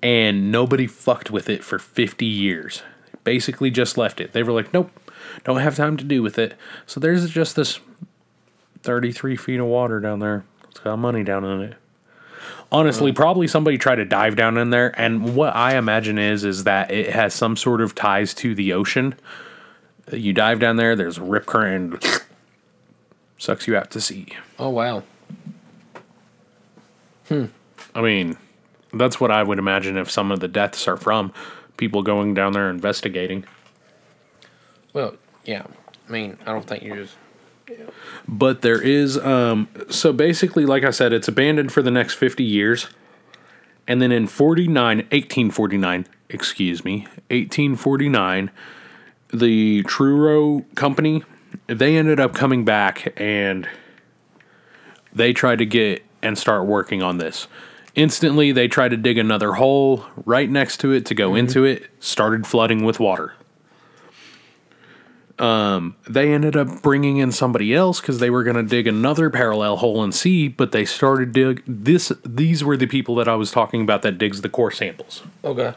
and 0.03 0.53
nobody 0.53 0.87
fucked 0.87 1.31
with 1.31 1.49
it 1.49 1.65
for 1.65 1.79
50 1.79 2.27
years. 2.27 2.83
Basically 3.23 3.71
just 3.71 3.97
left 3.97 4.21
it. 4.21 4.35
They 4.35 4.43
were 4.43 4.53
like, 4.53 4.75
nope, 4.75 4.91
don't 5.45 5.61
have 5.61 5.77
time 5.77 5.97
to 5.97 6.05
do 6.05 6.23
with 6.23 6.39
it. 6.39 6.55
So 6.85 7.01
there's 7.01 7.31
just 7.31 7.57
this 7.57 7.81
33 8.85 9.37
feet 9.37 9.61
of 9.61 9.67
water 9.67 9.99
down 9.99 10.19
there. 10.19 10.45
It's 10.71 10.79
got 10.79 10.97
money 10.97 11.25
down 11.25 11.45
in 11.45 11.61
it. 11.63 11.75
Honestly, 12.71 13.13
probably 13.13 13.47
somebody 13.47 13.79
tried 13.79 13.97
to 13.97 14.05
dive 14.05 14.37
down 14.37 14.59
in 14.59 14.71
there, 14.71 14.99
and 15.01 15.35
what 15.35 15.55
I 15.57 15.77
imagine 15.77 16.19
is 16.19 16.45
is 16.45 16.65
that 16.65 16.91
it 16.91 17.11
has 17.11 17.33
some 17.33 17.57
sort 17.57 17.81
of 17.81 17.95
ties 17.95 18.35
to 18.35 18.55
the 18.55 18.73
ocean. 18.73 19.15
You 20.13 20.33
dive 20.33 20.61
down 20.61 20.77
there, 20.77 20.95
there's 20.95 21.19
a 21.19 21.23
rip 21.23 21.47
current, 21.47 22.05
and 22.05 22.23
sucks 23.39 23.67
you 23.67 23.77
out 23.77 23.91
to 23.93 24.01
sea. 24.01 24.29
Oh 24.59 24.71
wow. 24.71 25.03
Hmm. 27.29 27.47
I 27.95 28.03
mean, 28.03 28.37
that's 28.93 29.21
what 29.21 29.31
I 29.31 29.43
would 29.43 29.59
imagine 29.59 29.97
if 29.97 30.11
some 30.11 30.31
of 30.31 30.41
the 30.41 30.49
deaths 30.49 30.87
are 30.89 30.97
from 30.97 31.33
people 31.77 32.03
going 32.03 32.35
down 32.35 32.53
there 32.53 32.69
investigating. 32.69 33.45
Well, 34.93 35.15
yeah. 35.45 35.65
I 36.09 36.13
mean, 36.13 36.39
I 36.43 36.53
don't 36.53 36.67
think 36.67 36.83
you're 36.83 36.97
just. 36.97 37.17
But 38.27 38.63
there 38.63 38.81
is, 38.81 39.19
um, 39.19 39.69
so 39.91 40.13
basically, 40.13 40.67
like 40.67 40.85
I 40.85 40.91
said, 40.91 41.13
it's 41.13 41.29
abandoned 41.29 41.73
for 41.73 41.83
the 41.83 41.91
next 41.91 42.15
50 42.15 42.43
years. 42.43 42.89
And 43.87 44.01
then 44.01 44.13
in 44.13 44.27
49, 44.27 44.97
1849, 44.99 46.07
excuse 46.29 46.85
me, 46.85 47.01
1849, 47.31 48.51
the 49.33 49.83
Truro 49.83 50.65
Company, 50.75 51.23
they 51.67 51.97
ended 51.97 52.21
up 52.21 52.35
coming 52.35 52.65
back 52.65 53.13
and 53.21 53.69
they 55.13 55.33
tried 55.33 55.59
to 55.59 55.67
get 55.67 56.03
and 56.23 56.39
start 56.39 56.67
working 56.67 57.03
on 57.03 57.19
this. 57.19 57.47
Instantly, 57.95 58.51
they 58.51 58.67
tried 58.67 58.89
to 58.89 58.97
dig 58.97 59.19
another 59.19 59.53
hole 59.53 60.05
right 60.25 60.51
next 60.51 60.79
to 60.79 60.91
it 60.91 61.07
to 61.07 61.15
go 61.15 61.35
into 61.35 61.65
it, 61.65 61.89
started 62.01 62.47
flooding 62.47 62.85
with 62.85 62.99
water. 62.99 63.35
Um, 65.39 65.97
they 66.09 66.33
ended 66.33 66.57
up 66.57 66.83
bringing 66.83 67.17
in 67.17 67.33
somebody 67.33 67.75
else 67.75 68.01
because 68.01 68.21
they 68.21 68.31
were 68.31 68.45
going 68.45 68.57
to 68.57 68.63
dig 68.63 68.87
another 68.87 69.31
parallel 69.31 69.79
hole 69.79 70.05
and 70.05 70.15
see, 70.15 70.47
but 70.47 70.71
they 70.71 70.85
started 70.85 71.33
dig 71.33 71.63
this. 71.67 72.13
These 72.25 72.63
were 72.63 72.77
the 72.77 72.87
people 72.87 73.17
that 73.17 73.27
I 73.27 73.35
was 73.35 73.51
talking 73.51 73.83
about 73.83 74.03
that 74.03 74.17
digs 74.17 74.43
the 74.43 74.49
core 74.49 74.71
samples. 74.71 75.23
Okay. 75.43 75.75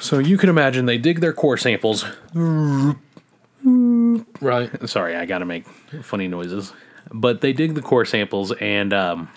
So 0.00 0.18
you 0.18 0.38
can 0.38 0.48
imagine 0.48 0.86
they 0.86 0.98
dig 0.98 1.20
their 1.20 1.32
core 1.32 1.56
samples, 1.56 2.04
Right. 4.40 4.88
Sorry, 4.88 5.16
I 5.16 5.26
gotta 5.26 5.44
make 5.44 5.66
funny 6.02 6.28
noises. 6.28 6.72
But 7.12 7.40
they 7.40 7.52
dig 7.52 7.74
the 7.74 7.82
core 7.82 8.04
samples 8.04 8.52
and 8.52 8.92
um, 8.92 9.28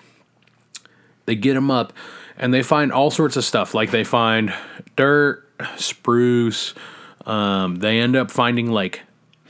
they 1.25 1.35
get 1.35 1.55
them 1.55 1.71
up, 1.71 1.93
and 2.37 2.53
they 2.53 2.63
find 2.63 2.91
all 2.91 3.11
sorts 3.11 3.37
of 3.37 3.43
stuff. 3.43 3.73
Like 3.73 3.91
they 3.91 4.03
find 4.03 4.53
dirt, 4.95 5.47
spruce. 5.77 6.73
Um, 7.29 7.75
they 7.75 7.99
end 7.99 8.15
up 8.15 8.31
finding 8.31 8.71
like 8.71 9.01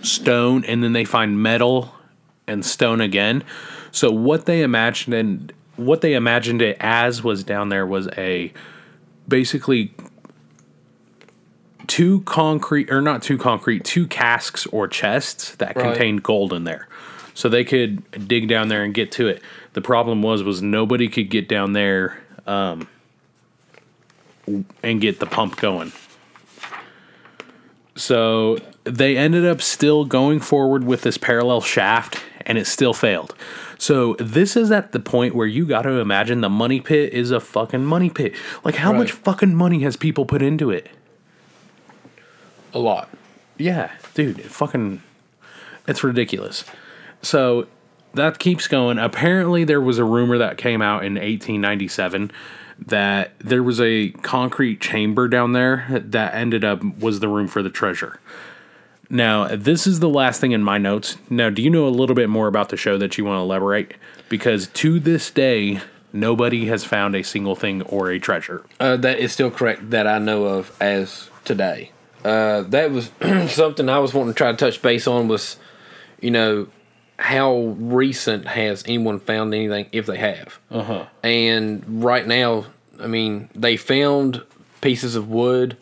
stone, 0.02 0.66
and 0.66 0.84
then 0.84 0.94
they 0.94 1.06
find 1.06 1.42
metal 1.42 1.94
and 2.46 2.66
stone 2.66 3.00
again. 3.00 3.44
So 3.92 4.12
what 4.12 4.46
they 4.46 4.62
imagined 4.62 5.14
and 5.14 5.54
what 5.78 6.02
they 6.02 6.14
imagined 6.14 6.62
it 6.62 6.76
as 6.82 7.24
was 7.24 7.44
down 7.44 7.70
there 7.70 7.86
was 7.86 8.10
a 8.18 8.52
basically 9.28 9.94
two 11.88 12.22
concrete 12.22 12.92
or 12.92 13.02
not 13.02 13.24
two 13.24 13.38
concrete 13.38 13.84
two 13.86 14.06
casks 14.08 14.66
or 14.68 14.88
chests 14.88 15.56
that 15.56 15.76
Right. 15.76 15.86
contained 15.86 16.22
gold 16.22 16.52
in 16.54 16.64
there 16.66 16.88
so 17.34 17.48
they 17.50 17.64
could 17.64 18.28
dig 18.28 18.48
down 18.48 18.68
there 18.68 18.84
and 18.84 18.94
get 18.94 19.12
to 19.14 19.28
it 19.28 19.42
the 19.74 19.82
problem 19.82 20.22
was 20.22 20.44
was 20.44 20.62
nobody 20.62 21.08
could 21.08 21.30
get 21.30 21.48
down 21.48 21.74
there 21.74 22.22
um, 22.46 22.88
and 24.84 25.02
get 25.02 25.20
the 25.20 25.26
pump 25.26 25.56
going 25.58 25.92
so 28.00 28.58
they 28.86 29.18
ended 29.18 29.46
up 29.46 29.62
still 29.62 30.06
going 30.06 30.40
forward 30.40 30.84
with 30.84 31.02
this 31.02 31.18
parallel 31.18 31.60
shaft 31.62 32.24
and 32.46 32.58
it 32.58 32.66
still 32.66 32.94
failed 32.94 33.36
so 33.78 34.14
this 34.16 34.56
is 34.56 34.72
at 34.72 34.92
the 34.92 35.00
point 35.00 35.36
where 35.36 35.48
you 35.48 35.66
got 35.66 35.82
to 35.84 35.92
imagine 36.00 36.42
the 36.42 36.50
money 36.50 36.80
pit 36.80 37.12
is 37.14 37.32
a 37.32 37.40
fucking 37.40 37.84
money 37.84 38.10
pit 38.10 38.34
like 38.64 38.76
how 38.76 38.92
much 38.94 39.12
fucking 39.12 39.54
money 39.54 39.82
has 39.82 39.96
people 39.96 40.26
put 40.26 40.42
into 40.42 40.70
it 40.72 40.90
A 42.74 42.80
lot. 42.80 43.10
yeah, 43.58 43.92
dude, 44.14 44.40
it 44.40 44.46
fucking 44.46 45.02
it's 45.88 46.04
ridiculous. 46.04 46.64
So 47.22 47.66
that 48.14 48.38
keeps 48.40 48.68
going. 48.68 49.00
Apparently 49.00 49.64
there 49.64 49.82
was 49.82 49.98
a 49.98 50.04
rumor 50.04 50.38
that 50.38 50.58
came 50.58 50.82
out 50.82 51.04
in 51.04 51.14
1897 51.16 52.32
that 52.88 53.34
there 53.40 53.64
was 53.64 53.80
a 53.82 54.10
concrete 54.22 54.80
chamber 54.82 55.28
down 55.28 55.54
there 55.54 55.86
that 55.90 56.34
ended 56.34 56.64
up 56.64 56.84
was 57.00 57.20
the 57.20 57.28
room 57.28 57.48
for 57.48 57.62
the 57.62 57.70
treasure. 57.70 58.20
Now, 59.10 59.56
this 59.56 59.88
is 59.88 60.00
the 60.00 60.10
last 60.10 60.40
thing 60.40 60.52
in 60.52 60.64
my 60.64 60.78
notes. 60.78 61.18
Now, 61.30 61.50
do 61.50 61.62
you 61.62 61.70
know 61.70 61.88
a 61.88 61.90
little 61.90 62.16
bit 62.16 62.30
more 62.30 62.48
about 62.48 62.70
the 62.70 62.78
show 62.78 62.98
that 63.00 63.18
you 63.18 63.26
want 63.26 63.38
to 63.38 63.42
elaborate? 63.42 63.96
Because 64.30 64.68
to 64.68 65.00
this 65.00 65.32
day, 65.32 65.82
nobody 66.14 66.68
has 66.68 66.84
found 66.84 67.16
a 67.16 67.24
single 67.24 67.56
thing 67.56 67.82
or 67.84 68.12
a 68.12 68.20
treasure. 68.20 68.64
Uh, 68.80 68.98
that 68.98 69.20
is 69.20 69.32
still 69.32 69.50
correct 69.50 69.90
that 69.90 70.06
I 70.06 70.20
know 70.20 70.46
of 70.46 70.76
as 70.80 71.30
today. 71.44 71.92
Uh, 72.24 72.62
that 72.62 72.92
was 72.92 73.12
something 73.52 73.90
I 73.90 73.98
was 73.98 74.14
wanting 74.14 74.34
to 74.34 74.38
try 74.38 74.52
to 74.52 74.58
touch 74.58 74.82
base 74.82 75.08
on 75.08 75.28
was, 75.28 75.58
you 76.22 76.30
know, 76.30 76.68
how 77.20 77.76
recent 77.78 78.48
has 78.48 78.84
anyone 78.88 79.20
found 79.20 79.54
anything 79.54 79.88
if 79.92 80.06
they 80.06 80.18
have? 80.18 80.58
Uh 80.72 80.84
huh. 80.84 81.06
And 81.24 82.04
right 82.04 82.26
now, 82.26 82.66
I 83.00 83.08
mean, 83.08 83.50
they 83.54 83.76
found 83.78 84.42
pieces 84.82 85.16
of 85.16 85.30
wood, 85.30 85.76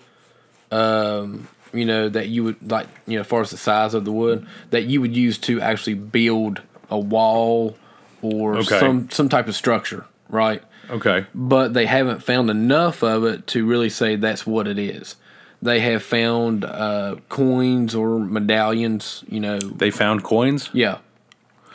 um, 0.71 1.47
you 1.73 1.85
know, 1.85 2.09
that 2.09 2.29
you 2.29 2.43
would 2.43 2.71
like, 2.71 2.87
you 3.05 3.15
know, 3.15 3.21
as 3.21 3.27
far 3.27 3.41
as 3.41 3.51
the 3.51 3.57
size 3.57 3.93
of 3.93 4.05
the 4.05 4.11
wood 4.11 4.45
that 4.71 4.85
you 4.85 5.01
would 5.01 5.15
use 5.15 5.37
to 5.39 5.61
actually 5.61 5.93
build 5.93 6.61
a 6.89 6.97
wall 6.99 7.77
or 8.21 8.57
Okay. 8.57 8.79
some 8.79 9.09
some 9.11 9.29
type 9.29 9.47
of 9.47 9.55
structure, 9.55 10.05
right? 10.29 10.61
Okay. 10.89 11.25
but 11.35 11.73
they 11.73 11.85
haven't 11.85 12.23
found 12.23 12.49
enough 12.49 13.03
of 13.03 13.25
it 13.25 13.45
to 13.47 13.65
really 13.65 13.89
say 13.89 14.15
that's 14.15 14.47
what 14.47 14.67
it 14.67 14.79
is. 14.79 15.17
They 15.61 15.81
have 15.81 16.01
found 16.01 16.63
uh, 16.63 17.17
coins 17.27 17.93
or 17.93 18.19
medallions, 18.19 19.23
you 19.27 19.41
know. 19.41 19.57
They 19.59 19.91
found 19.91 20.23
coins? 20.23 20.69
Yeah, 20.71 20.99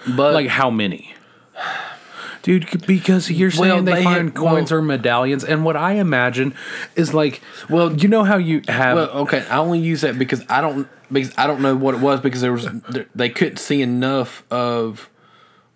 but 0.07 0.35
Like 0.35 0.49
how 0.49 0.71
many? 0.71 1.15
Dude, 2.43 2.87
because 2.87 3.31
you're 3.31 3.53
saying 3.53 3.69
Well, 3.69 3.83
they, 3.85 3.95
they 3.95 4.03
find 4.05 4.35
coins 4.35 4.73
or 4.73 4.83
medallions, 4.83 5.45
and 5.45 5.65
what 5.65 5.77
I 5.77 5.93
imagine 5.93 6.55
is 6.97 7.15
like, 7.15 7.41
well, 7.71 7.93
you 7.95 8.09
know 8.09 8.25
how 8.25 8.37
you 8.37 8.63
have, 8.67 8.97
well, 8.97 9.11
okay. 9.11 9.47
I 9.49 9.59
only 9.59 9.79
use 9.79 10.01
that 10.01 10.19
because 10.19 10.43
I 10.49 10.61
don't 10.61 10.89
because 11.13 11.33
I 11.39 11.47
don't 11.47 11.61
know 11.61 11.77
what 11.77 11.95
it 11.95 12.01
was 12.01 12.21
because 12.21 12.41
there 12.41 12.53
was 12.53 12.67
they 13.15 13.29
couldn't 13.29 13.59
see 13.59 13.81
enough 13.81 14.43
of 14.51 15.09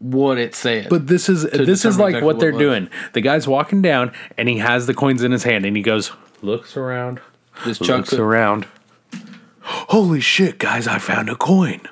what 0.00 0.38
it 0.38 0.56
said. 0.56 0.88
but 0.88 1.06
this 1.06 1.28
is 1.28 1.44
this 1.44 1.84
is 1.84 1.98
like 1.98 2.10
exactly 2.14 2.26
what 2.26 2.40
they're 2.40 2.50
doing. 2.52 2.90
The 3.12 3.20
guy's 3.20 3.46
walking 3.46 3.80
down, 3.80 4.12
and 4.36 4.48
he 4.48 4.58
has 4.58 4.88
the 4.88 4.94
coins 4.94 5.22
in 5.22 5.30
his 5.30 5.44
hand, 5.44 5.64
and 5.64 5.76
he 5.76 5.82
goes, 5.84 6.10
looks 6.42 6.76
around, 6.76 7.20
just 7.64 7.80
looks 7.80 7.86
chunks 7.88 8.12
around. 8.14 8.66
Holy 9.60 10.20
shit, 10.20 10.58
guys! 10.58 10.88
I 10.88 10.98
found 10.98 11.28
a 11.28 11.36
coin. 11.36 11.82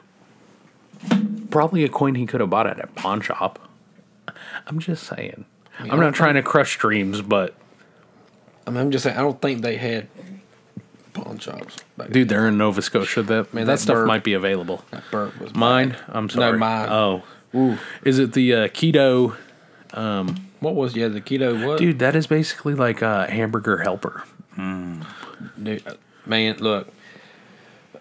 Probably 1.54 1.84
a 1.84 1.88
coin 1.88 2.16
he 2.16 2.26
could 2.26 2.40
have 2.40 2.50
bought 2.50 2.66
at 2.66 2.80
a 2.82 2.88
pawn 2.88 3.20
shop. 3.20 3.60
I'm 4.66 4.80
just 4.80 5.04
saying. 5.04 5.44
I'm 5.78 6.00
not 6.00 6.12
trying 6.12 6.34
to 6.34 6.42
crush 6.42 6.76
dreams, 6.78 7.22
but 7.22 7.54
I 8.66 8.70
mean, 8.70 8.80
I'm 8.80 8.90
just 8.90 9.04
saying. 9.04 9.16
I 9.16 9.20
don't 9.20 9.40
think 9.40 9.62
they 9.62 9.76
had 9.76 10.08
pawn 11.12 11.38
shops. 11.38 11.76
Dude, 12.10 12.28
they're 12.28 12.48
in 12.48 12.58
Nova 12.58 12.82
Scotia. 12.82 13.22
That 13.22 13.54
Man, 13.54 13.66
that, 13.66 13.74
that 13.74 13.78
stuff 13.78 13.94
burp- 13.94 14.08
might 14.08 14.24
be 14.24 14.32
available. 14.32 14.84
that 14.90 15.04
burp 15.12 15.38
was 15.40 15.54
Mine? 15.54 15.96
I'm 16.08 16.28
sorry. 16.28 16.50
No, 16.54 16.58
mine. 16.58 16.88
Oh. 16.90 17.22
Ooh, 17.54 17.78
Is 18.04 18.18
it 18.18 18.32
the 18.32 18.52
uh, 18.52 18.68
keto? 18.68 19.36
Um, 19.92 20.48
what 20.58 20.74
was 20.74 20.96
yeah 20.96 21.06
the 21.06 21.20
keto 21.20 21.64
what? 21.64 21.78
Dude, 21.78 22.00
that 22.00 22.16
is 22.16 22.26
basically 22.26 22.74
like 22.74 23.00
a 23.00 23.30
hamburger 23.30 23.78
helper. 23.78 24.24
Dude, 24.56 25.86
uh, 25.86 25.94
man, 26.26 26.56
look, 26.58 26.88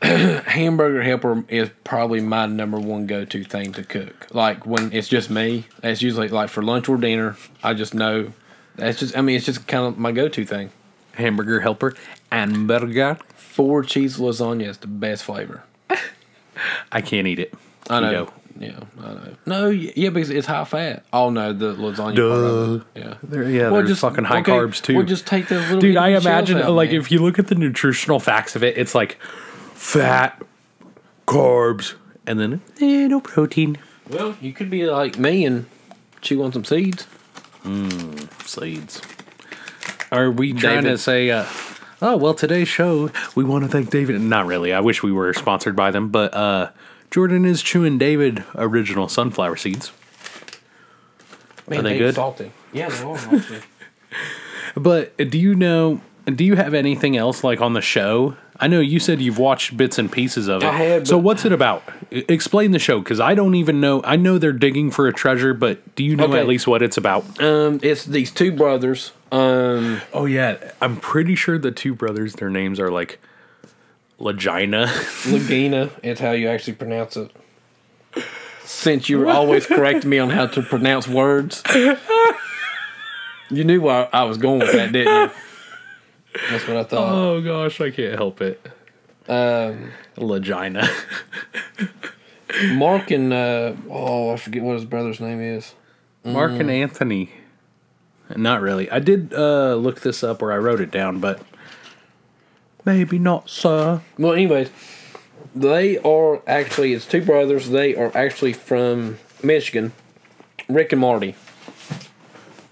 hamburger 0.47 1.01
helper 1.01 1.45
is 1.47 1.69
probably 1.85 2.19
my 2.19 2.45
number 2.45 2.77
one 2.77 3.07
go 3.07 3.23
to 3.23 3.43
thing 3.45 3.71
to 3.71 3.83
cook. 3.83 4.27
Like 4.33 4.65
when 4.65 4.91
it's 4.91 5.07
just 5.07 5.29
me, 5.29 5.65
that's 5.79 6.01
usually 6.01 6.27
like 6.27 6.49
for 6.49 6.61
lunch 6.61 6.89
or 6.89 6.97
dinner. 6.97 7.37
I 7.63 7.73
just 7.73 7.93
know 7.93 8.33
that's 8.75 8.99
just. 8.99 9.17
I 9.17 9.21
mean, 9.21 9.37
it's 9.37 9.45
just 9.45 9.65
kind 9.65 9.85
of 9.85 9.97
my 9.97 10.11
go 10.11 10.27
to 10.27 10.45
thing. 10.45 10.71
Hamburger 11.13 11.61
helper 11.61 11.93
and 12.31 12.67
burger. 12.67 13.17
Four 13.35 13.83
cheese 13.83 14.17
lasagna 14.17 14.67
is 14.67 14.77
the 14.79 14.87
best 14.87 15.23
flavor. 15.23 15.63
I 16.91 16.99
can't 16.99 17.27
eat 17.27 17.39
it. 17.39 17.53
I 17.89 18.01
know. 18.01 18.25
Keto. 18.25 18.33
Yeah, 18.59 18.79
I 18.99 19.13
know. 19.13 19.35
No, 19.45 19.69
yeah, 19.69 20.09
because 20.09 20.29
it's 20.29 20.47
high 20.47 20.65
fat. 20.65 21.05
Oh 21.13 21.29
no, 21.29 21.53
the 21.53 21.73
lasagna 21.75 21.97
part 21.97 22.17
of 22.17 22.81
it. 22.81 22.87
Yeah, 22.95 23.13
There, 23.23 23.49
yeah, 23.49 23.69
there's 23.69 23.99
fucking 23.99 24.25
high 24.25 24.41
carbs 24.41 24.81
too. 24.81 24.97
Well, 24.97 25.05
just 25.05 25.25
take 25.25 25.47
the 25.47 25.59
little. 25.59 25.79
Dude, 25.79 25.95
I 25.95 26.09
imagine 26.09 26.57
out, 26.57 26.71
like 26.71 26.91
man. 26.91 26.99
if 26.99 27.09
you 27.09 27.19
look 27.19 27.39
at 27.39 27.47
the 27.47 27.55
nutritional 27.55 28.19
facts 28.19 28.55
of 28.57 28.63
it, 28.63 28.77
it's 28.77 28.93
like 28.93 29.17
fat, 29.83 30.41
carbs, 31.27 31.95
and 32.25 32.39
then 32.39 32.61
eh, 32.79 33.07
no 33.07 33.19
protein. 33.19 33.77
Well, 34.09 34.35
you 34.41 34.53
could 34.53 34.69
be 34.69 34.85
like 34.85 35.19
me 35.19 35.45
and 35.45 35.65
chew 36.21 36.41
on 36.43 36.53
some 36.53 36.63
seeds. 36.63 37.05
Mmm, 37.63 38.29
Seeds. 38.47 39.01
Are 40.11 40.31
we 40.31 40.53
trying 40.53 40.83
to 40.85 40.97
say? 40.97 41.29
Uh, 41.29 41.45
oh 42.01 42.15
well, 42.17 42.33
today's 42.33 42.67
show 42.67 43.09
we 43.35 43.43
want 43.43 43.65
to 43.65 43.69
thank 43.69 43.89
David. 43.89 44.19
Not 44.21 44.45
really. 44.45 44.73
I 44.73 44.79
wish 44.79 45.03
we 45.03 45.11
were 45.11 45.33
sponsored 45.33 45.75
by 45.75 45.91
them, 45.91 46.09
but 46.09 46.33
uh, 46.33 46.69
Jordan 47.11 47.45
is 47.45 47.61
chewing 47.61 47.97
David 47.97 48.43
original 48.55 49.09
sunflower 49.09 49.57
seeds. 49.57 49.91
Man, 51.67 51.79
Are 51.79 51.81
they 51.83 51.89
they're 51.89 51.97
good? 52.07 52.15
Salty. 52.15 52.51
Yeah, 52.71 52.89
they 52.89 53.03
are. 53.03 53.17
actually. 53.17 53.61
But 54.75 55.15
do 55.17 55.37
you 55.37 55.53
know? 55.53 56.01
Do 56.25 56.43
you 56.43 56.55
have 56.55 56.73
anything 56.73 57.15
else 57.15 57.43
like 57.43 57.61
on 57.61 57.73
the 57.73 57.81
show? 57.81 58.35
I 58.63 58.67
know 58.67 58.79
you 58.79 58.97
said 58.97 59.19
you've 59.19 59.39
watched 59.39 59.75
bits 59.75 59.99
and 59.99 60.09
pieces 60.09 60.47
of 60.47 60.63
it. 60.63 60.67
I 60.67 60.71
have, 60.77 61.05
so 61.05 61.17
what's 61.17 61.43
it 61.43 61.51
about? 61.51 61.83
I- 62.13 62.23
Explain 62.29 62.71
the 62.71 62.79
show 62.79 62.99
because 62.99 63.19
I 63.19 63.35
don't 63.35 63.55
even 63.55 63.81
know. 63.81 64.01
I 64.05 64.15
know 64.15 64.37
they're 64.37 64.53
digging 64.53 64.89
for 64.89 65.05
a 65.09 65.11
treasure, 65.11 65.53
but 65.53 65.95
do 65.95 66.03
you 66.05 66.15
know 66.15 66.27
Okay. 66.27 66.39
at 66.39 66.47
least 66.47 66.65
what 66.65 66.81
it's 66.81 66.95
about? 66.95 67.25
Um, 67.43 67.81
it's 67.83 68.05
these 68.05 68.31
two 68.31 68.53
brothers. 68.53 69.11
Um, 69.33 69.99
Oh 70.13 70.23
yeah, 70.25 70.71
I'm 70.81 70.95
pretty 70.95 71.35
sure 71.35 71.57
the 71.57 71.71
two 71.71 71.93
brothers. 71.93 72.35
Their 72.35 72.49
names 72.49 72.79
are 72.79 72.89
like 72.89 73.19
Legina. 74.17 74.85
Lagina 75.25 75.89
is 76.01 76.19
how 76.21 76.31
you 76.31 76.47
actually 76.47 76.73
pronounce 76.75 77.17
it. 77.17 77.31
Since 78.63 79.09
you 79.09 79.19
were 79.19 79.29
always 79.29 79.65
correcting 79.65 80.09
me 80.09 80.19
on 80.19 80.29
how 80.29 80.45
to 80.47 80.61
pronounce 80.61 81.05
words, 81.05 81.61
you 83.49 83.65
knew 83.65 83.81
where 83.81 84.07
I 84.15 84.23
was 84.23 84.37
going 84.37 84.59
with 84.59 84.71
that, 84.71 84.93
didn't 84.93 85.13
you? 85.31 85.35
That's 86.49 86.67
what 86.67 86.77
I 86.77 86.83
thought. 86.83 87.11
oh 87.11 87.41
gosh, 87.41 87.79
I 87.81 87.91
can't 87.91 88.15
help 88.15 88.41
it. 88.41 88.59
Um, 89.27 89.91
Legina. 90.17 90.87
Mark 92.73 93.09
and 93.11 93.33
uh, 93.33 93.73
oh, 93.89 94.31
I 94.31 94.37
forget 94.37 94.63
what 94.63 94.75
his 94.75 94.85
brother's 94.85 95.19
name 95.19 95.41
is. 95.41 95.73
Mark 96.23 96.51
and 96.51 96.69
Anthony. 96.69 97.31
Not 98.35 98.61
really. 98.61 98.89
I 98.89 98.99
did 98.99 99.33
uh, 99.33 99.75
look 99.75 100.01
this 100.01 100.23
up, 100.23 100.41
or 100.41 100.51
I 100.51 100.57
wrote 100.57 100.79
it 100.79 100.91
down, 100.91 101.19
but 101.19 101.41
maybe 102.85 103.19
not, 103.19 103.49
sir. 103.49 104.01
Well, 104.17 104.33
anyways, 104.33 104.69
they 105.55 105.97
are 105.99 106.41
actually 106.47 106.93
it's 106.93 107.05
two 107.05 107.23
brothers. 107.23 107.69
They 107.69 107.95
are 107.95 108.15
actually 108.15 108.53
from 108.53 109.17
Michigan. 109.43 109.91
Rick 110.69 110.93
and 110.93 111.01
Marty. 111.01 111.35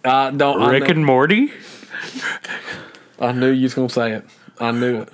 I 0.06 0.32
don't. 0.32 0.62
I 0.62 0.72
Rick 0.72 0.90
and 0.90 1.06
Morty. 1.06 1.52
I 3.22 3.32
knew 3.32 3.52
you 3.52 3.64
was 3.64 3.74
gonna 3.74 3.90
say 3.90 4.14
it. 4.14 4.26
I 4.60 4.72
knew 4.72 5.02
it. 5.02 5.10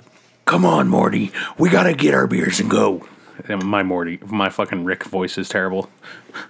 Come 0.46 0.64
on, 0.64 0.88
Morty. 0.88 1.30
We 1.58 1.68
gotta 1.68 1.92
get 1.92 2.14
our 2.14 2.26
beers 2.26 2.58
and 2.58 2.70
go. 2.70 3.06
My 3.48 3.82
Morty, 3.82 4.18
my 4.26 4.48
fucking 4.48 4.84
Rick 4.84 5.04
voice 5.04 5.38
is 5.38 5.48
terrible. 5.48 5.88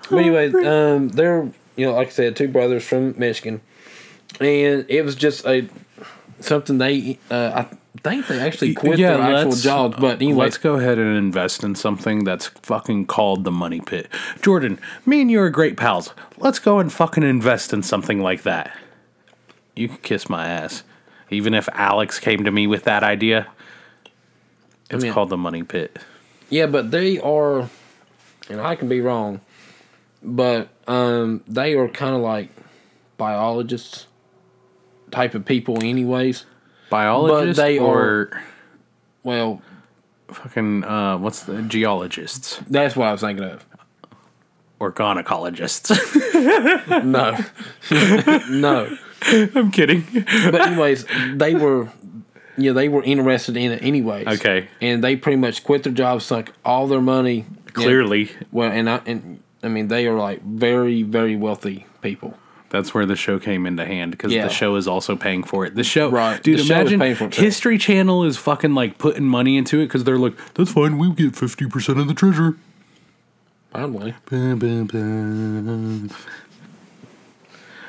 But 0.08 0.18
anyway, 0.18 0.52
um, 0.64 1.08
they're 1.08 1.50
you 1.76 1.86
know, 1.86 1.94
like 1.94 2.08
I 2.08 2.10
said, 2.10 2.36
two 2.36 2.48
brothers 2.48 2.84
from 2.86 3.18
Michigan, 3.18 3.60
and 4.40 4.86
it 4.88 5.04
was 5.04 5.14
just 5.14 5.46
a 5.46 5.68
something 6.40 6.78
they. 6.78 7.18
Uh, 7.30 7.64
I 7.66 7.76
think 8.02 8.26
they 8.28 8.40
actually 8.40 8.74
quit 8.74 8.98
their 8.98 9.20
actual 9.20 9.52
jobs. 9.52 9.96
But 9.98 10.22
anyway, 10.22 10.44
let's 10.44 10.58
go 10.58 10.74
ahead 10.74 10.98
and 10.98 11.16
invest 11.16 11.64
in 11.64 11.74
something 11.74 12.24
that's 12.24 12.46
fucking 12.46 13.06
called 13.06 13.44
the 13.44 13.50
money 13.52 13.80
pit. 13.80 14.08
Jordan, 14.42 14.80
me 15.04 15.20
and 15.20 15.30
you 15.30 15.40
are 15.40 15.50
great 15.50 15.76
pals. 15.76 16.14
Let's 16.38 16.58
go 16.58 16.78
and 16.78 16.92
fucking 16.92 17.24
invest 17.24 17.72
in 17.72 17.82
something 17.82 18.20
like 18.20 18.42
that. 18.42 18.76
You 19.76 19.88
can 19.88 19.98
kiss 19.98 20.28
my 20.28 20.46
ass. 20.46 20.82
Even 21.30 21.54
if 21.54 21.68
Alex 21.72 22.18
came 22.18 22.44
to 22.44 22.50
me 22.50 22.66
with 22.66 22.84
that 22.84 23.02
idea, 23.02 23.46
it's 24.90 25.02
mean- 25.04 25.12
called 25.12 25.28
the 25.30 25.36
money 25.36 25.62
pit. 25.62 25.98
yeah, 26.50 26.66
but 26.66 26.90
they 26.90 27.18
are, 27.18 27.68
and 28.48 28.60
I 28.60 28.74
can 28.76 28.88
be 28.88 29.00
wrong, 29.00 29.40
but 30.22 30.68
um, 30.86 31.42
they 31.46 31.74
are 31.74 31.88
kind 31.88 32.14
of 32.14 32.22
like 32.22 32.48
biologists 33.18 34.06
type 35.10 35.34
of 35.34 35.44
people, 35.44 35.82
anyways. 35.84 36.46
Biologists 36.90 37.60
they 37.62 37.78
or 37.78 38.30
Well, 39.22 39.60
fucking 40.28 40.84
uh, 40.84 41.18
what's 41.18 41.42
the 41.42 41.60
geologists 41.62 42.60
that's 42.68 42.96
what 42.96 43.08
I 43.08 43.12
was 43.12 43.20
thinking 43.20 43.44
of. 43.44 43.64
or 44.80 44.92
gynecologists? 44.92 45.90
No, 47.04 47.36
no. 48.50 48.96
I'm 49.54 49.70
kidding. 49.70 50.04
but 50.12 50.60
anyways, 50.60 51.04
they 51.34 51.54
were, 51.54 51.88
yeah, 52.56 52.72
they 52.72 52.88
were 52.88 53.02
interested 53.02 53.56
in 53.56 53.72
it 53.72 53.82
anyways. 53.82 54.26
Okay. 54.26 54.68
and 54.80 55.02
they 55.02 55.16
pretty 55.16 55.36
much 55.36 55.64
quit 55.64 55.82
their 55.82 55.92
jobs, 55.92 56.24
sunk 56.24 56.52
all 56.64 56.86
their 56.86 57.00
money. 57.00 57.44
Clearly, 57.72 58.30
well, 58.50 58.70
and 58.72 58.88
I 58.90 59.00
and 59.06 59.40
I 59.62 59.68
mean 59.68 59.88
they 59.88 60.06
are 60.08 60.16
like 60.18 60.42
very 60.42 61.02
very 61.04 61.36
wealthy 61.36 61.86
people. 62.02 62.34
That's 62.70 62.92
where 62.92 63.06
the 63.06 63.16
show 63.16 63.38
came 63.38 63.66
into 63.66 63.84
hand 63.86 64.10
because 64.12 64.32
Yeah. 64.32 64.46
the 64.48 64.52
show 64.52 64.76
is 64.76 64.86
also 64.88 65.16
paying 65.16 65.42
for 65.42 65.64
it. 65.64 65.74
The 65.74 65.84
show, 65.84 66.10
Right. 66.10 66.42
Dude, 66.42 66.58
The 66.58 66.64
imagine 66.64 67.00
for 67.14 67.24
it, 67.26 67.32
too. 67.32 67.42
History 67.42 67.78
Channel 67.78 68.24
is 68.24 68.36
fucking 68.36 68.74
like 68.74 68.98
putting 68.98 69.24
money 69.24 69.56
into 69.56 69.78
it 69.80 69.84
because 69.86 70.04
they're 70.04 70.18
like, 70.18 70.34
that's 70.54 70.72
fine, 70.72 70.98
we 70.98 71.10
get 71.12 71.34
fifty 71.36 71.66
percent 71.66 71.98
of 71.98 72.08
the 72.08 72.14
treasure. 72.14 72.56
Probably. 73.72 74.14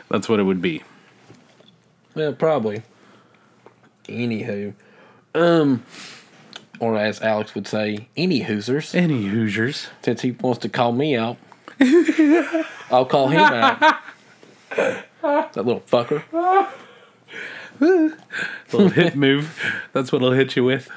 That's 0.09 0.27
what 0.29 0.39
it 0.39 0.43
would 0.43 0.61
be. 0.61 0.83
Well, 2.15 2.33
probably. 2.33 2.83
Anywho, 4.05 4.73
um, 5.35 5.83
or 6.79 6.97
as 6.97 7.21
Alex 7.21 7.53
would 7.53 7.67
say, 7.67 8.07
any 8.17 8.41
Hoosers. 8.41 8.95
Any 8.95 9.27
Hoosiers? 9.27 9.87
Since 10.01 10.21
he 10.21 10.31
wants 10.31 10.59
to 10.59 10.69
call 10.69 10.91
me 10.91 11.15
out, 11.15 11.37
I'll 12.91 13.05
call 13.05 13.27
him 13.29 13.39
out. 13.39 13.99
that 15.21 15.55
little 15.55 15.81
fucker. 15.81 16.23
Little 18.73 18.89
hit 18.89 19.15
move. 19.15 19.57
That's 19.93 20.11
what 20.11 20.21
it'll 20.21 20.33
hit 20.33 20.55
you 20.57 20.65
with. 20.65 20.89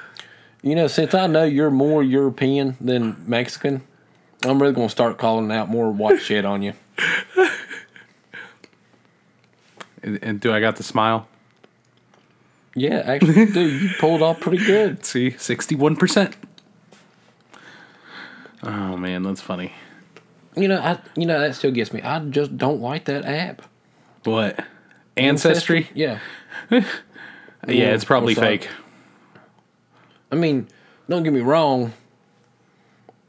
You 0.63 0.75
know, 0.75 0.89
since 0.89 1.15
I 1.15 1.29
know 1.29 1.45
you're 1.45 1.71
more 1.71 2.03
European 2.03 2.77
than 2.81 3.23
Mexican, 3.27 3.83
I'm 4.45 4.61
really 4.61 4.75
gonna 4.75 4.89
start 4.89 5.17
calling 5.17 5.51
out 5.53 5.69
more 5.69 5.93
white 5.93 6.21
shit 6.21 6.45
on 6.45 6.63
you. 6.63 6.73
And, 10.03 10.19
and 10.23 10.41
do 10.41 10.53
I 10.53 10.61
got 10.61 10.77
the 10.77 10.83
smile? 10.83 11.29
Yeah, 12.75 13.03
actually, 13.05 13.47
dude, 13.47 13.83
you 13.83 13.91
pulled 14.01 14.23
off 14.23 14.41
pretty 14.41 14.65
good. 14.65 15.05
See, 15.05 15.31
sixty-one 15.31 15.97
percent. 15.97 16.35
Oh 18.63 18.97
man, 18.97 19.23
that's 19.23 19.41
funny. 19.41 19.73
You 20.57 20.69
know, 20.69 20.81
I 20.81 20.99
you 21.17 21.27
know 21.27 21.39
that 21.41 21.55
still 21.55 21.71
gets 21.71 21.93
me. 21.93 22.01
I 22.03 22.19
just 22.21 22.57
don't 22.57 22.81
like 22.81 23.05
that 23.07 23.25
app. 23.25 23.63
What? 24.25 24.65
Ancestry? 25.17 25.89
Yeah. 25.95 26.19
Yeah, 27.69 27.95
it's 27.95 28.05
probably 28.05 28.33
It's 28.33 28.41
like- 28.41 28.63
fake. 28.63 28.71
I 30.33 30.35
mean, 30.35 30.67
don't 31.09 31.23
get 31.23 31.33
me 31.33 31.43
wrong. 31.43 31.93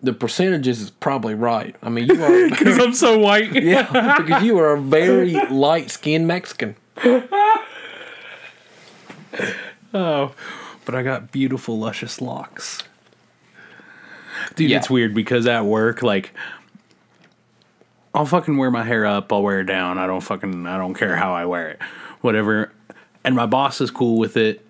The 0.04 0.12
percentages 0.14 0.82
is 0.82 0.90
probably 0.90 1.34
right. 1.34 1.76
I 1.82 1.90
mean, 1.90 2.08
you 2.08 2.22
are 2.24 2.50
Because 2.50 2.78
I'm 2.78 2.94
so 2.94 3.18
white. 3.18 3.54
yeah, 3.64 4.18
because 4.18 4.44
you 4.44 4.60
are 4.60 4.74
a 4.74 4.80
very 4.82 5.32
light 5.50 5.90
skinned 5.92 6.28
Mexican. 6.28 6.76
Oh, 9.96 10.34
but 10.86 10.96
I 10.96 11.04
got 11.04 11.32
beautiful, 11.32 11.78
luscious 11.78 12.20
locks. 12.20 12.80
Dude, 14.56 14.72
Yeah. 14.72 14.78
it's 14.78 14.90
weird 14.90 15.14
because 15.14 15.46
at 15.46 15.66
work, 15.66 16.02
like, 16.02 16.34
I'll 18.14 18.26
fucking 18.26 18.58
wear 18.58 18.72
my 18.72 18.84
hair 18.84 19.06
up, 19.06 19.32
I'll 19.32 19.44
wear 19.44 19.60
it 19.62 19.66
down. 19.66 19.98
I 20.00 20.08
don't 20.08 20.22
fucking, 20.22 20.66
I 20.66 20.78
don't 20.78 20.94
care 20.96 21.16
how 21.16 21.34
I 21.34 21.46
wear 21.46 21.70
it, 21.70 21.80
whatever. 22.22 22.72
And 23.24 23.36
my 23.36 23.46
boss 23.46 23.82
is 23.82 23.92
cool 23.92 24.18
with 24.18 24.36
it. 24.36 24.66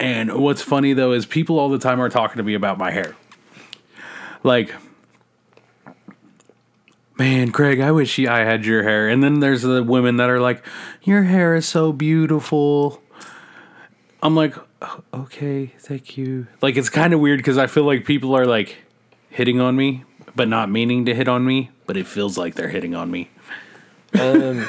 And 0.00 0.32
what's 0.40 0.62
funny 0.62 0.92
though 0.92 1.12
is 1.12 1.26
people 1.26 1.58
all 1.58 1.68
the 1.68 1.78
time 1.78 2.00
are 2.00 2.08
talking 2.08 2.36
to 2.38 2.42
me 2.42 2.54
about 2.54 2.78
my 2.78 2.90
hair. 2.90 3.14
Like, 4.44 4.72
man, 7.18 7.50
Craig, 7.50 7.80
I 7.80 7.90
wish 7.90 8.18
I 8.20 8.40
had 8.40 8.64
your 8.64 8.82
hair. 8.84 9.08
And 9.08 9.22
then 9.22 9.40
there's 9.40 9.62
the 9.62 9.82
women 9.82 10.18
that 10.18 10.30
are 10.30 10.38
like, 10.40 10.64
your 11.02 11.22
hair 11.24 11.54
is 11.56 11.66
so 11.66 11.92
beautiful. 11.92 13.02
I'm 14.22 14.36
like, 14.36 14.54
"Oh, 14.80 15.00
okay, 15.12 15.72
thank 15.78 16.16
you. 16.16 16.46
Like, 16.62 16.76
it's 16.76 16.88
kind 16.90 17.12
of 17.12 17.20
weird 17.20 17.38
because 17.40 17.58
I 17.58 17.66
feel 17.66 17.84
like 17.84 18.04
people 18.04 18.34
are 18.36 18.46
like 18.46 18.76
hitting 19.30 19.60
on 19.60 19.76
me, 19.76 20.04
but 20.36 20.46
not 20.48 20.70
meaning 20.70 21.04
to 21.06 21.14
hit 21.14 21.26
on 21.28 21.44
me, 21.44 21.70
but 21.86 21.96
it 21.96 22.06
feels 22.06 22.38
like 22.38 22.54
they're 22.54 22.68
hitting 22.68 22.94
on 22.94 23.10
me. 23.10 23.30
Um, 24.18 24.68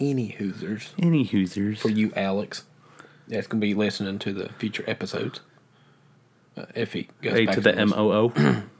any 0.00 0.34
Hoosers 0.38 0.90
Any 0.98 1.24
Hoosers. 1.26 1.78
for 1.78 1.88
you, 1.90 2.12
Alex. 2.16 2.64
That's 3.28 3.46
gonna 3.46 3.60
be 3.60 3.72
listening 3.74 4.18
to 4.20 4.32
the 4.32 4.48
future 4.58 4.84
episodes. 4.86 5.40
Uh, 6.56 6.66
if 6.74 6.92
he 6.92 7.08
goes 7.22 7.32
Hey, 7.32 7.46
back 7.46 7.54
to 7.56 7.60
the 7.60 7.70
and 7.70 7.90
listens. 7.90 7.92
M 7.92 7.98
O 7.98 8.32
O. 8.36 8.62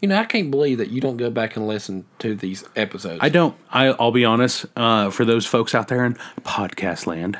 You 0.00 0.08
know, 0.08 0.16
I 0.16 0.26
can't 0.26 0.50
believe 0.50 0.76
that 0.78 0.90
you 0.90 1.00
don't 1.00 1.16
go 1.16 1.30
back 1.30 1.56
and 1.56 1.66
listen 1.66 2.04
to 2.18 2.34
these 2.34 2.62
episodes. 2.76 3.20
I 3.22 3.30
don't. 3.30 3.56
I, 3.70 3.86
I'll 3.86 4.12
be 4.12 4.26
honest. 4.26 4.66
Uh, 4.76 5.08
for 5.08 5.24
those 5.24 5.46
folks 5.46 5.74
out 5.74 5.88
there 5.88 6.04
in 6.04 6.18
podcast 6.42 7.06
land, 7.06 7.38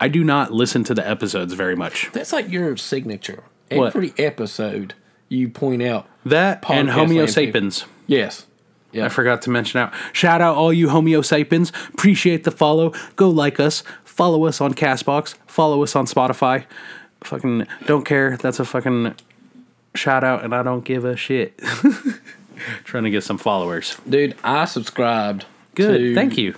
I 0.00 0.08
do 0.08 0.24
not 0.24 0.50
listen 0.50 0.82
to 0.84 0.94
the 0.94 1.06
episodes 1.06 1.52
very 1.52 1.76
much. 1.76 2.10
That's 2.14 2.32
like 2.32 2.50
your 2.50 2.74
signature. 2.78 3.44
What? 3.70 3.88
Every 3.94 4.14
episode, 4.16 4.94
you 5.28 5.50
point 5.50 5.82
out. 5.82 6.08
That 6.24 6.64
and 6.70 6.88
Podcast 6.88 6.92
Homo 6.92 7.14
land 7.16 7.30
sapiens. 7.30 7.84
Yes. 8.06 8.46
Yeah. 8.92 9.04
I 9.04 9.08
forgot 9.10 9.42
to 9.42 9.50
mention 9.50 9.80
out. 9.80 9.92
Shout 10.14 10.40
out 10.40 10.56
all 10.56 10.72
you 10.72 10.88
Homo 10.88 11.20
sapiens. 11.20 11.70
Appreciate 11.92 12.44
the 12.44 12.50
follow. 12.50 12.94
Go 13.16 13.28
like 13.28 13.60
us. 13.60 13.82
Follow 14.04 14.46
us 14.46 14.62
on 14.62 14.72
Castbox. 14.72 15.34
Follow 15.46 15.82
us 15.82 15.94
on 15.94 16.06
Spotify. 16.06 16.64
Fucking 17.26 17.66
don't 17.86 18.04
care. 18.04 18.36
That's 18.36 18.60
a 18.60 18.64
fucking 18.64 19.14
shout 19.94 20.24
out, 20.24 20.44
and 20.44 20.54
I 20.54 20.62
don't 20.62 20.84
give 20.84 21.04
a 21.04 21.16
shit. 21.16 21.58
Trying 22.84 23.04
to 23.04 23.10
get 23.10 23.22
some 23.24 23.36
followers. 23.38 23.96
Dude, 24.08 24.34
I 24.42 24.64
subscribed. 24.64 25.44
Good. 25.74 25.98
to- 25.98 26.14
Thank 26.14 26.38
you. 26.38 26.54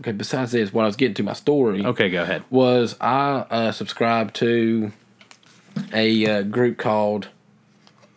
Okay, 0.00 0.12
besides 0.12 0.52
this, 0.52 0.72
what 0.72 0.82
I 0.82 0.86
was 0.86 0.94
getting 0.96 1.14
to 1.14 1.22
my 1.24 1.32
story 1.32 1.84
Okay, 1.84 2.08
go 2.08 2.22
ahead. 2.22 2.44
was 2.50 2.94
I 3.00 3.44
uh, 3.50 3.72
subscribed 3.72 4.36
to 4.36 4.92
a 5.92 6.26
uh, 6.26 6.42
group 6.42 6.78
called, 6.78 7.28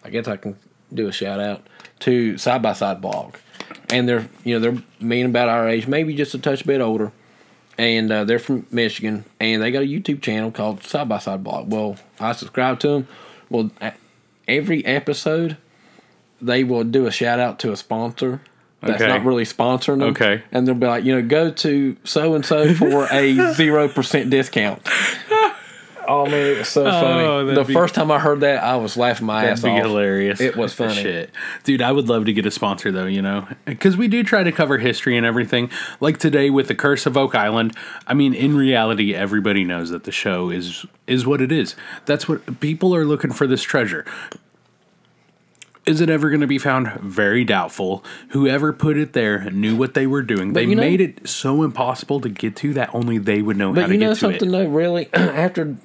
I 0.03 0.11
guess 0.11 0.27
I 0.27 0.37
can 0.37 0.57
do 0.93 1.07
a 1.07 1.11
shout 1.11 1.39
out 1.39 1.65
to 2.01 2.37
Side 2.37 2.61
by 2.61 2.73
Side 2.73 3.01
Blog, 3.01 3.35
and 3.91 4.07
they're 4.07 4.27
you 4.43 4.53
know 4.53 4.59
they're 4.59 4.83
mean 4.99 5.25
about 5.27 5.49
our 5.49 5.67
age, 5.67 5.87
maybe 5.87 6.13
just 6.13 6.35
a 6.35 6.37
touch 6.39 6.67
bit 6.67 6.81
older, 6.81 7.11
and 7.81 8.11
uh, 8.11 8.23
they're 8.25 8.37
from 8.39 8.67
Michigan, 8.71 9.25
and 9.39 9.61
they 9.61 9.71
got 9.71 9.81
a 9.81 9.87
YouTube 9.87 10.21
channel 10.21 10.51
called 10.51 10.83
Side 10.83 11.09
by 11.09 11.17
Side 11.17 11.43
Blog. 11.43 11.71
Well, 11.71 11.95
I 12.19 12.33
subscribe 12.33 12.79
to 12.81 12.87
them. 12.89 13.07
Well, 13.49 13.71
every 14.47 14.85
episode 14.85 15.57
they 16.39 16.63
will 16.63 16.83
do 16.83 17.07
a 17.07 17.11
shout 17.11 17.39
out 17.39 17.57
to 17.59 17.71
a 17.71 17.75
sponsor. 17.77 18.41
That's 18.81 19.01
Okay. 19.01 19.11
not 19.11 19.25
really 19.25 19.43
sponsoring 19.45 19.99
them. 19.99 20.09
Okay. 20.09 20.41
And 20.51 20.67
they'll 20.67 20.73
be 20.75 20.87
like, 20.87 21.03
you 21.03 21.13
know, 21.15 21.21
go 21.27 21.51
to 21.51 21.97
so 22.03 22.33
and 22.35 22.45
so 22.45 22.73
for 22.73 23.07
a 23.11 23.53
zero 23.53 23.87
percent 23.87 24.29
discount. 24.29 24.81
Oh 26.13 26.25
man, 26.25 26.45
it 26.47 26.57
was 26.57 26.67
so 26.67 26.85
oh, 26.85 26.91
funny. 26.91 27.47
that'd 27.47 27.63
The 27.63 27.67
be- 27.67 27.73
first 27.73 27.95
time 27.95 28.11
I 28.11 28.19
heard 28.19 28.41
that, 28.41 28.61
I 28.63 28.75
was 28.75 28.97
laughing 28.97 29.25
my 29.27 29.45
ass 29.45 29.61
That'd 29.61 29.75
be 29.77 29.81
off. 29.81 29.87
hilarious. 29.87 30.41
It 30.41 30.57
was 30.57 30.73
funny. 30.81 30.95
Shit. 30.95 31.29
Dude, 31.63 31.81
I 31.81 31.91
would 31.91 32.09
love 32.09 32.25
to 32.25 32.33
get 32.33 32.45
a 32.45 32.51
sponsor 32.51 32.91
though, 32.91 33.05
you 33.05 33.21
know? 33.21 33.47
Because 33.65 33.95
we 33.95 34.07
do 34.09 34.21
try 34.23 34.43
to 34.43 34.51
cover 34.51 34.77
history 34.79 35.15
and 35.15 35.25
everything. 35.25 35.69
Like 35.99 36.17
today 36.17 36.49
with 36.49 36.67
The 36.67 36.75
Curse 36.75 37.05
of 37.05 37.15
Oak 37.15 37.33
Island. 37.35 37.75
I 38.07 38.13
mean, 38.13 38.33
in 38.33 38.55
reality, 38.57 39.15
everybody 39.15 39.63
knows 39.63 39.89
that 39.91 40.03
the 40.03 40.11
show 40.11 40.49
is 40.49 40.85
is 41.07 41.25
what 41.25 41.39
it 41.41 41.51
is. 41.51 41.75
That's 42.05 42.27
what 42.27 42.59
people 42.59 42.93
are 42.95 43.05
looking 43.05 43.31
for 43.31 43.47
this 43.47 43.63
treasure. 43.63 44.05
Is 45.83 45.99
it 45.99 46.11
ever 46.11 46.29
going 46.29 46.41
to 46.41 46.47
be 46.47 46.59
found? 46.59 46.91
Very 47.01 47.43
doubtful. 47.43 48.03
Whoever 48.29 48.71
put 48.71 48.97
it 48.97 49.13
there 49.13 49.49
knew 49.49 49.75
what 49.75 49.95
they 49.95 50.05
were 50.05 50.21
doing. 50.21 50.53
they 50.53 50.63
you 50.65 50.75
know- 50.75 50.81
made 50.81 51.01
it 51.01 51.27
so 51.27 51.63
impossible 51.63 52.21
to 52.21 52.29
get 52.29 52.55
to 52.57 52.73
that 52.73 52.93
only 52.93 53.17
they 53.17 53.41
would 53.41 53.57
know 53.57 53.69
how 53.69 53.73
But 53.73 53.81
to 53.81 53.85
it. 53.85 53.87
But 53.87 53.93
you 53.93 53.99
get 53.99 54.05
know 54.05 54.13
to 54.13 54.19
something 54.19 54.47
it. 54.49 54.51
though, 54.51 54.67
really, 54.67 55.09
after 55.13 55.75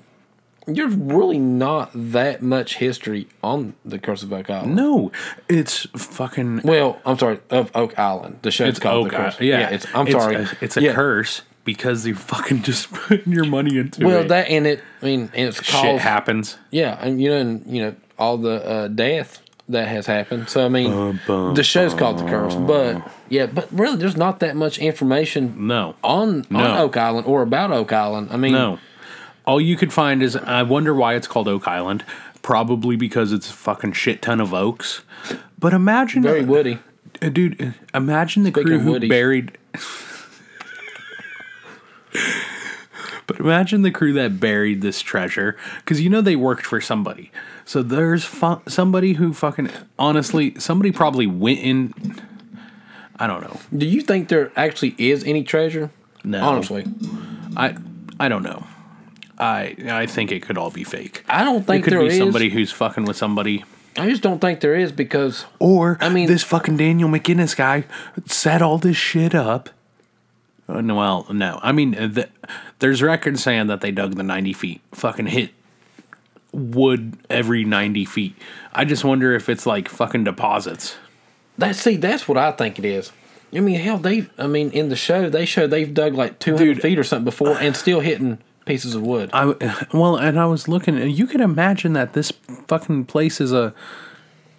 there's 0.67 0.95
really 0.95 1.39
not 1.39 1.91
that 1.95 2.43
much 2.43 2.77
history 2.77 3.29
on 3.43 3.75
the 3.85 3.99
Curse 3.99 4.23
of 4.23 4.33
Oak 4.33 4.51
Island. 4.51 4.75
No, 4.77 5.13
it's 5.49 5.87
fucking. 5.97 6.63
Well, 6.65 6.99
I'm 7.07 7.19
sorry, 7.19 7.39
of 7.51 7.71
Oak 7.75 7.99
Island. 7.99 8.41
The 8.43 8.51
show's 8.51 8.71
It's 8.71 8.79
called 8.79 9.07
Oak 9.07 9.13
the 9.13 9.17
Curse. 9.17 9.35
Island. 9.37 9.49
Yeah, 9.49 9.69
it's. 9.71 9.87
I'm 9.95 10.07
It's 10.07 10.17
sorry. 10.17 10.35
a- 10.37 10.51
It's 10.61 10.77
a 10.77 10.83
Yeah. 10.83 10.93
curse 10.95 11.43
because 11.65 12.07
you 12.07 12.15
fucking 12.15 12.63
just 12.63 12.91
putting 12.93 13.33
your 13.33 13.45
money 13.47 13.79
into 13.79 14.05
Well, 14.07 14.21
it. 14.23 14.29
that 14.29 14.49
and 14.49 14.67
it. 14.67 14.83
I 15.03 15.05
mean, 15.05 15.31
and 15.35 15.49
it's 15.49 15.63
shit 15.65 15.67
called. 15.83 16.01
happens. 16.01 16.59
Yeah, 16.71 16.99
and 17.01 17.21
you 17.23 17.31
know, 17.31 17.37
and 17.37 17.65
you 17.67 17.83
know 17.83 17.95
all 18.19 18.37
the 18.39 18.65
uh, 18.69 18.89
death 18.89 19.43
that 19.69 19.89
has 19.89 20.07
happened. 20.07 20.49
So 20.49 20.65
I 20.65 20.69
mean, 20.69 21.21
the 21.27 21.63
show's 21.63 21.93
called 21.95 22.19
the 22.19 22.25
Curse, 22.25 22.55
but 22.55 23.03
yeah, 23.29 23.47
but 23.47 23.69
really, 23.73 23.97
there's 23.97 24.17
not 24.17 24.39
that 24.41 24.55
much 24.57 24.79
information 24.79 25.67
No, 25.67 25.97
on 26.05 26.45
on 26.55 26.79
Oak 26.79 26.97
Island 26.97 27.27
or 27.27 27.43
about 27.43 27.73
Oak 27.73 27.93
Island. 27.93 28.29
I 28.31 28.37
mean, 28.37 28.53
no. 28.53 28.79
All 29.47 29.61
you 29.61 29.77
could 29.77 29.93
find 29.93 30.23
is 30.23 30.37
I 30.37 30.63
wonder 30.63 30.95
why 30.95 31.15
it's 31.15 31.27
called 31.29 31.49
Oak 31.49 31.67
Island. 31.69 32.05
Probably 32.43 32.97
because 32.97 33.33
it's 33.33 33.51
a 33.51 33.53
fucking 33.53 33.93
shit 33.93 34.23
ton 34.23 34.41
of 34.41 34.55
oaks. 34.55 35.03
But 35.59 35.73
imagine, 35.73 36.23
very 36.23 36.45
woody. 36.45 36.79
Uh, 37.21 37.29
dude. 37.29 37.75
Imagine 37.95 38.43
the 38.45 38.51
Speaking 38.51 38.67
crew 38.69 38.79
who 38.81 38.91
Woody. 38.93 39.09
buried. 39.09 39.57
but 43.27 43.41
imagine 43.41 43.83
the 43.83 43.91
crew 43.91 44.13
that 44.13 44.39
buried 44.39 44.81
this 44.83 45.01
treasure, 45.01 45.57
because 45.79 46.01
you 46.01 46.09
know 46.11 46.21
they 46.21 46.37
worked 46.37 46.65
for 46.67 46.81
somebody. 46.81 47.31
So 47.65 47.83
there's 47.83 48.25
fu- 48.25 48.61
somebody 48.69 49.15
who 49.15 49.33
fucking 49.33 49.71
honestly, 49.99 50.55
somebody 50.59 50.93
probably 50.93 51.27
went 51.27 51.59
in. 51.61 51.95
I 53.19 53.27
don't 53.27 53.41
know. 53.41 53.59
Do 53.77 53.87
you 53.87 54.03
think 54.03 54.29
there 54.29 54.53
actually 54.57 54.95
is 54.99 55.25
any 55.25 55.43
treasure? 55.43 55.91
No. 56.23 56.43
Honestly, 56.47 56.85
I 57.57 57.77
I 58.21 58.29
don't 58.29 58.43
know. 58.45 58.65
I 59.39 59.77
I 59.91 60.07
think 60.07 60.33
it 60.33 60.43
could 60.43 60.57
all 60.59 60.71
be 60.71 60.85
fake. 60.85 61.25
I 61.29 61.45
don't 61.45 61.67
think 61.67 61.81
It 61.81 61.85
could 61.85 61.93
there 61.93 62.01
be 62.01 62.07
is. 62.09 62.19
somebody 62.19 62.49
who's 62.51 62.73
fucking 62.73 63.05
with 63.05 63.17
somebody. 63.17 63.65
I 63.99 64.09
just 64.11 64.23
don't 64.23 64.41
think 64.41 64.61
there 64.61 64.75
is 64.75 64.93
because 64.93 65.47
Or 65.59 65.97
I 66.01 66.09
mean- 66.09 66.29
this 66.29 66.43
fucking 66.43 66.77
Daniel 66.77 67.09
McGinnis 67.09 67.57
guy 67.57 67.85
set 68.27 68.61
all 68.63 68.79
this 68.79 68.97
shit 68.97 69.35
up. 69.35 69.71
Uh, 70.69 70.81
no, 70.81 70.97
well, 70.97 71.27
no. 71.31 71.61
I 71.63 71.71
mean, 71.73 71.95
uh, 71.97 72.09
the, 72.09 72.29
there's 72.81 73.01
records 73.01 73.43
saying 73.43 73.69
that 73.69 73.81
they 73.83 73.93
dug 73.93 74.17
the 74.17 74.25
90 74.25 74.53
feet, 74.53 74.81
fucking 74.93 75.27
hit 75.29 75.51
wood 76.53 77.17
every 77.31 77.65
90 77.65 78.05
feet. 78.05 78.35
I 78.73 78.85
just 78.85 79.05
wonder 79.05 79.35
if 79.35 79.49
it's 79.49 79.65
like 79.67 79.89
fucking 79.89 80.25
deposits. 80.25 80.97
that 81.59 81.77
see 81.77 81.97
that's 81.97 82.27
what 82.29 82.37
I 82.39 82.53
think 82.53 82.79
it 82.79 82.85
is. 82.85 83.13
I 83.55 83.61
mean, 83.61 83.79
hell, 83.79 83.99
they. 83.99 84.27
I 84.37 84.47
mean, 84.49 84.71
in 84.73 84.89
the 84.89 84.97
show, 84.97 85.31
they 85.31 85.47
show 85.47 85.67
they've 85.67 85.93
dug 85.95 86.15
like 86.15 86.39
two 86.39 86.57
hundred 86.57 86.75
Dude. 86.75 86.83
feet 86.83 86.99
or 86.99 87.05
something 87.05 87.25
before, 87.25 87.57
and 87.59 87.77
still 87.77 88.01
hitting 88.01 88.39
pieces 88.67 88.95
of 88.95 89.03
wood. 89.03 89.31
I 89.33 89.47
well, 89.95 90.17
and 90.17 90.39
I 90.39 90.45
was 90.45 90.69
looking, 90.69 90.99
and 90.99 91.11
you 91.11 91.27
can 91.27 91.41
imagine 91.41 91.95
that 91.95 92.13
this 92.13 92.31
fucking 92.69 93.07
place 93.07 93.41
is 93.41 93.53
a 93.53 93.73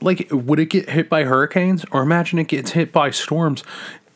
like. 0.01 0.27
Would 0.31 0.59
it 0.59 0.71
get 0.71 0.89
hit 0.89 1.09
by 1.09 1.25
hurricanes, 1.25 1.85
or 1.91 2.01
imagine 2.01 2.39
it 2.39 2.47
gets 2.47 2.71
hit 2.71 2.91
by 2.91 3.11
storms? 3.11 3.63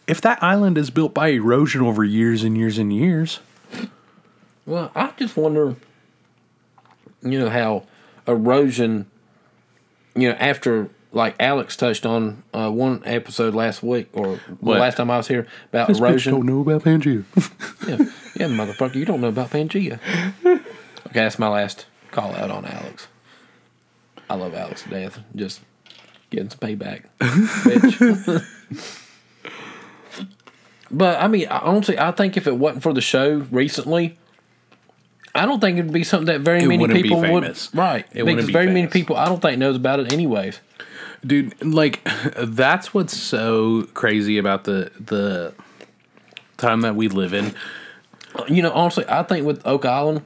If 0.07 0.19
that 0.21 0.41
island 0.41 0.77
is 0.79 0.89
built 0.89 1.13
by 1.13 1.27
erosion 1.27 1.81
over 1.81 2.03
years 2.03 2.43
and 2.43 2.57
years 2.57 2.79
and 2.79 2.91
years, 2.91 3.39
Well, 4.65 4.91
I 4.95 5.11
just 5.17 5.37
wonder, 5.37 5.75
you 7.21 7.39
know, 7.39 7.49
how 7.49 7.83
erosion, 8.27 9.09
you 10.15 10.29
know, 10.29 10.35
after 10.39 10.89
like 11.13 11.35
Alex 11.39 11.75
touched 11.75 12.05
on 12.05 12.43
uh, 12.53 12.69
one 12.71 13.01
episode 13.05 13.53
last 13.53 13.83
week 13.83 14.07
or 14.13 14.35
the 14.47 14.55
What? 14.59 14.79
last 14.79 14.97
time 14.97 15.11
I 15.11 15.17
was 15.17 15.27
here 15.27 15.45
about 15.69 15.87
this 15.89 15.99
bitch 15.99 16.09
erosion. 16.09 16.33
don't 16.33 16.45
know 16.45 16.61
about 16.61 16.83
Pangea. 16.83 17.23
Yeah, 17.87 17.97
yeah, 18.35 18.47
motherfucker, 18.55 18.95
you 18.95 19.05
don't 19.05 19.21
know 19.21 19.27
about 19.29 19.49
Pangea. 19.49 19.99
Okay, 20.45 20.61
that's 21.13 21.39
my 21.39 21.47
last 21.47 21.85
call 22.11 22.33
out 22.35 22.51
on 22.51 22.63
Alex. 22.65 23.07
I 24.29 24.35
love 24.35 24.53
Alex 24.53 24.83
to 24.83 24.89
death. 24.89 25.19
Just 25.35 25.61
getting 26.29 26.49
some 26.49 26.59
payback, 26.59 27.05
bitch. 27.19 28.45
but 30.91 31.19
I 31.21 31.27
mean, 31.27 31.47
I- 31.47 31.59
honestly, 31.59 31.97
I 31.99 32.11
think 32.11 32.37
if 32.37 32.47
it 32.47 32.57
wasn't 32.57 32.83
for 32.83 32.93
the 32.93 33.01
show 33.01 33.45
recently, 33.51 34.17
I 35.33 35.45
don't 35.45 35.59
think 35.59 35.79
it'd 35.79 35.91
be 35.93 36.03
something 36.03 36.27
that 36.27 36.41
very 36.41 36.59
It 36.63 36.67
many 36.67 36.79
wouldn't 36.81 36.97
be 36.97 37.03
people 37.03 37.21
would. 37.21 37.43
Right, 37.73 38.05
It 38.13 38.23
wouldn't 38.23 38.37
because 38.37 38.47
be 38.47 38.53
very 38.53 38.67
many 38.67 38.87
people 38.87 39.15
I 39.15 39.25
don't 39.25 39.41
think 39.41 39.57
knows 39.57 39.75
about 39.75 39.99
it 40.01 40.11
anyways. 40.13 40.59
Dude 41.25 41.63
like 41.63 42.01
that's 42.37 42.93
what's 42.93 43.17
so 43.17 43.87
crazy 43.93 44.37
about 44.37 44.63
the 44.63 44.91
the 44.99 45.53
time 46.57 46.81
that 46.81 46.95
we 46.95 47.07
live 47.07 47.33
in 47.33 47.53
You 48.47 48.61
know, 48.61 48.71
honestly, 48.71 49.05
I 49.07 49.23
think 49.23 49.45
with 49.45 49.65
Oak 49.65 49.85
Island, 49.85 50.21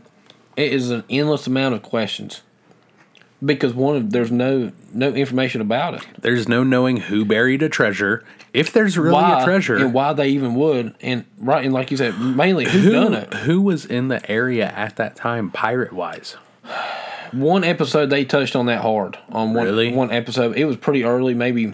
it 0.56 0.72
is 0.72 0.91
an 0.91 1.04
endless 1.10 1.48
amount 1.48 1.76
of 1.76 1.82
questions 1.82 2.41
because 3.43 3.74
one 3.74 3.96
of 3.96 4.12
there's 4.12 4.32
no 4.32 4.72
no 4.93 5.14
information 5.14 5.62
about 5.62 5.96
it. 5.96 6.06
there's 6.20 6.48
no 6.48 6.64
knowing 6.64 6.98
who 6.98 7.26
buried 7.26 7.62
a 7.62 7.70
treasure 7.70 8.24
if 8.54 8.72
there's 8.72 8.98
really 8.98 9.14
why 9.14 9.41
a 9.41 9.43
treasure 9.43 9.76
and 9.76 9.93
why 9.93 10.14
they 10.14 10.30
even 10.30 10.56
would, 10.56 10.96
and 11.02 11.26
right, 11.38 11.66
and 11.66 11.74
like 11.74 11.91
you 11.91 11.98
said, 11.98 12.18
mainly 12.20 12.66
who, 12.66 12.80
who, 12.80 12.91
done 12.91 13.14
it. 13.14 13.34
who 13.34 13.60
was 13.62 13.86
in 13.86 14.08
the 14.08 14.32
area 14.32 14.68
at 14.68 14.96
that 14.96 15.16
time 15.16 15.52
pirate 15.52 15.91
wise 15.91 16.38
One 17.36 17.64
episode 17.64 18.10
they 18.10 18.26
touched 18.26 18.56
on 18.56 18.68
that 18.68 18.82
hard 18.82 19.18
on 19.30 19.54
one 19.54 19.66
Really? 19.66 19.94
one 19.94 20.12
episode. 20.12 20.56
It 20.58 20.66
was 20.66 20.78
pretty 20.78 21.04
early, 21.04 21.34
maybe 21.34 21.74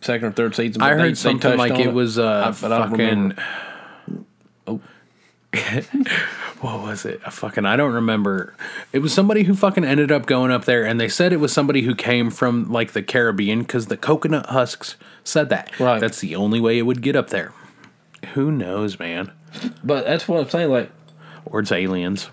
second 0.00 0.28
or 0.28 0.32
third 0.32 0.54
season. 0.54 0.80
i 0.80 0.94
they- 0.94 1.00
heard 1.00 1.10
they 1.10 1.14
something 1.14 1.40
touched 1.40 1.58
like 1.58 1.78
it 1.80 1.92
was 1.92 2.18
uh 2.20 2.44
I 2.46 2.52
fucking 2.52 3.34
oh 4.68 4.80
what 6.60 6.80
was 6.82 7.04
it 7.04 7.20
a 7.24 7.30
fucking 7.30 7.64
i 7.64 7.74
don't 7.74 7.92
remember 7.94 8.54
it 8.92 8.98
was 9.00 9.12
somebody 9.12 9.42
who 9.44 9.54
fucking 9.54 9.84
ended 9.84 10.12
up 10.12 10.26
going 10.26 10.50
up 10.52 10.66
there 10.66 10.84
and 10.84 11.00
they 11.00 11.08
said 11.08 11.32
it 11.32 11.38
was 11.40 11.52
somebody 11.52 11.82
who 11.82 11.94
came 11.96 12.30
from 12.30 12.70
like 12.70 12.92
the 12.92 13.02
caribbean 13.02 13.60
because 13.62 13.86
the 13.86 13.96
coconut 13.96 14.46
husks 14.50 14.96
said 15.24 15.48
that 15.48 15.70
Right. 15.80 16.00
that's 16.00 16.20
the 16.20 16.36
only 16.36 16.60
way 16.60 16.78
it 16.78 16.82
would 16.82 17.00
get 17.02 17.16
up 17.16 17.30
there 17.30 17.52
who 18.34 18.52
knows 18.52 18.98
man 19.00 19.32
But 19.82 20.04
that's 20.04 20.28
what 20.28 20.40
I'm 20.40 20.48
saying. 20.50 20.70
Like 20.70 20.90
or 21.46 21.60
it's 21.60 21.72
aliens. 21.72 22.28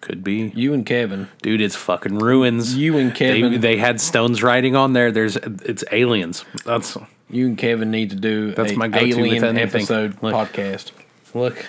Could 0.00 0.24
be, 0.24 0.50
you 0.54 0.72
and 0.72 0.86
Kevin, 0.86 1.28
dude. 1.42 1.60
It's 1.60 1.76
fucking 1.76 2.18
ruins. 2.18 2.74
You 2.74 2.96
and 2.96 3.14
Kevin. 3.14 3.60
they 3.60 3.76
had 3.76 4.00
stones 4.00 4.42
writing 4.42 4.74
on 4.74 4.94
there. 4.94 5.12
There's 5.12 5.36
it's 5.36 5.84
aliens. 5.92 6.44
That's 6.64 6.96
you 7.28 7.46
and 7.46 7.58
Kevin 7.58 7.90
need 7.90 8.10
to 8.10 8.16
do 8.16 8.54
That's 8.54 8.72
a 8.72 8.76
my 8.76 8.90
alien 8.94 9.58
episode 9.58 10.16
Look. 10.22 10.34
podcast. 10.34 10.92
look. 11.34 11.66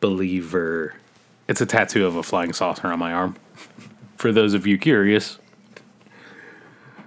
Believer. 0.00 0.94
It's 1.48 1.60
a 1.60 1.66
tattoo 1.66 2.06
of 2.06 2.16
a 2.16 2.22
flying 2.22 2.52
saucer 2.52 2.88
on 2.88 2.98
my 2.98 3.12
arm. 3.12 3.36
For 4.16 4.32
those 4.32 4.54
of 4.54 4.66
you 4.66 4.78
curious. 4.78 5.38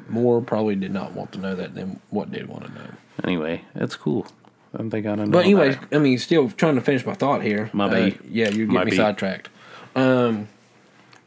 More 0.08 0.42
probably 0.42 0.76
did 0.76 0.92
not 0.92 1.14
want 1.14 1.32
to 1.34 1.40
know 1.40 1.56
that 1.56 1.76
than 1.76 2.00
what 2.10 2.32
did 2.32 2.48
want 2.48 2.66
to 2.66 2.72
know. 2.74 2.92
Anyway, 3.24 3.64
it's 3.76 3.96
cool. 3.96 4.28
And 4.74 4.92
they 4.92 5.02
gotta 5.02 5.26
know. 5.26 5.32
But 5.32 5.46
anyways, 5.46 5.78
that. 5.78 5.96
I 5.96 6.00
mean, 6.00 6.18
still 6.20 6.50
trying 6.52 6.76
to 6.76 6.82
finish 6.82 7.06
my 7.06 7.14
thought 7.16 7.42
here. 7.44 7.70
My 7.74 7.86
Uh, 7.86 7.90
bad. 7.90 8.20
yeah, 8.30 8.46
you're 8.50 8.68
getting 8.68 8.74
My 8.74 8.84
me 8.86 8.92
bad. 8.92 8.98
sidetracked. 8.98 9.50
Um, 9.96 10.48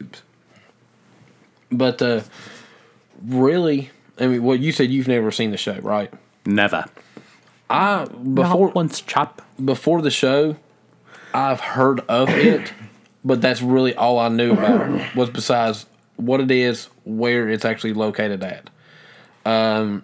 oops. 0.01 0.23
But 1.71 2.01
uh, 2.03 2.21
really, 3.27 3.91
I 4.19 4.27
mean, 4.27 4.43
well, 4.43 4.57
you 4.57 4.73
said 4.73 4.91
you've 4.91 5.09
never 5.09 5.31
seen 5.31 5.51
the 5.51 5.57
show, 5.57 5.79
right? 5.81 6.13
never. 6.45 6.85
I 7.71 8.05
before 8.05 8.67
Not 8.67 8.75
once 8.75 9.01
chop. 9.01 9.41
before 9.65 10.03
the 10.03 10.11
show, 10.11 10.57
I've 11.33 11.61
heard 11.61 12.01
of 12.09 12.29
it, 12.29 12.73
but 13.25 13.41
that's 13.41 13.63
really 13.63 13.95
all 13.95 14.19
I 14.19 14.29
knew 14.29 14.53
about 14.53 14.91
it 14.91 15.17
was 15.17 15.31
besides 15.31 15.87
what 16.17 16.41
it 16.41 16.51
is, 16.51 16.89
where 17.05 17.49
it's 17.49 17.65
actually 17.65 17.95
located 17.95 18.43
at. 18.45 18.69
Um, 19.47 20.03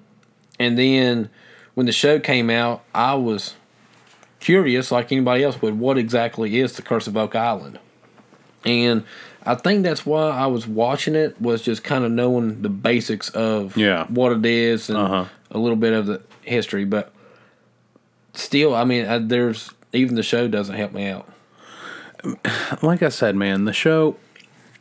and 0.59 0.79
then 0.79 1.29
when 1.79 1.87
the 1.87 1.93
show 1.93 2.19
came 2.19 2.51
out, 2.51 2.83
I 2.93 3.15
was 3.15 3.55
curious, 4.41 4.91
like 4.91 5.13
anybody 5.13 5.45
else 5.45 5.63
would, 5.63 5.79
what 5.79 5.97
exactly 5.97 6.59
is 6.59 6.73
the 6.73 6.83
Curse 6.83 7.07
of 7.07 7.17
Oak 7.17 7.37
Island? 7.37 7.79
And 8.65 9.05
I 9.47 9.55
think 9.55 9.85
that's 9.85 10.05
why 10.05 10.31
I 10.31 10.47
was 10.49 10.67
watching 10.67 11.15
it 11.15 11.41
was 11.41 11.63
just 11.63 11.85
kind 11.85 12.05
of 12.05 12.11
knowing 12.11 12.63
the 12.63 12.69
basics 12.69 13.31
of 13.31 13.77
Yeah. 13.77 14.07
what 14.09 14.33
it 14.33 14.45
is 14.45 14.91
and 14.91 14.99
Uh-huh. 14.99 15.25
a 15.53 15.59
little 15.59 15.77
bit 15.77 15.93
of 15.93 16.07
the 16.07 16.21
history, 16.43 16.85
but 16.85 17.13
still, 18.35 18.75
I 18.75 18.83
mean, 18.83 19.07
I, 19.07 19.19
there's 19.19 19.71
even 19.93 20.17
the 20.17 20.25
show 20.25 20.49
doesn't 20.49 20.75
help 20.75 20.93
me 20.93 21.07
out. 21.07 21.29
like 22.83 23.05
I 23.05 23.09
said, 23.09 23.37
man, 23.37 23.67
the 23.67 23.73
show 23.73 24.17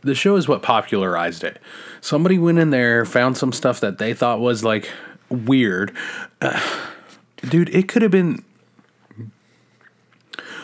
the 0.02 0.16
show 0.16 0.36
is 0.36 0.48
what 0.48 0.64
popularized 0.64 1.44
it. 1.44 1.60
Somebody 2.02 2.40
went 2.40 2.58
in 2.58 2.72
there, 2.72 3.06
found 3.06 3.38
some 3.38 3.52
stuff 3.52 3.80
that 3.82 4.00
they 4.00 4.16
thought 4.16 4.40
was 4.40 4.64
like 4.64 4.90
weird. 5.30 5.96
Uh, 6.42 6.60
dude, 7.50 7.70
it 7.70 7.88
could 7.88 8.02
have 8.02 8.12
been 8.12 8.44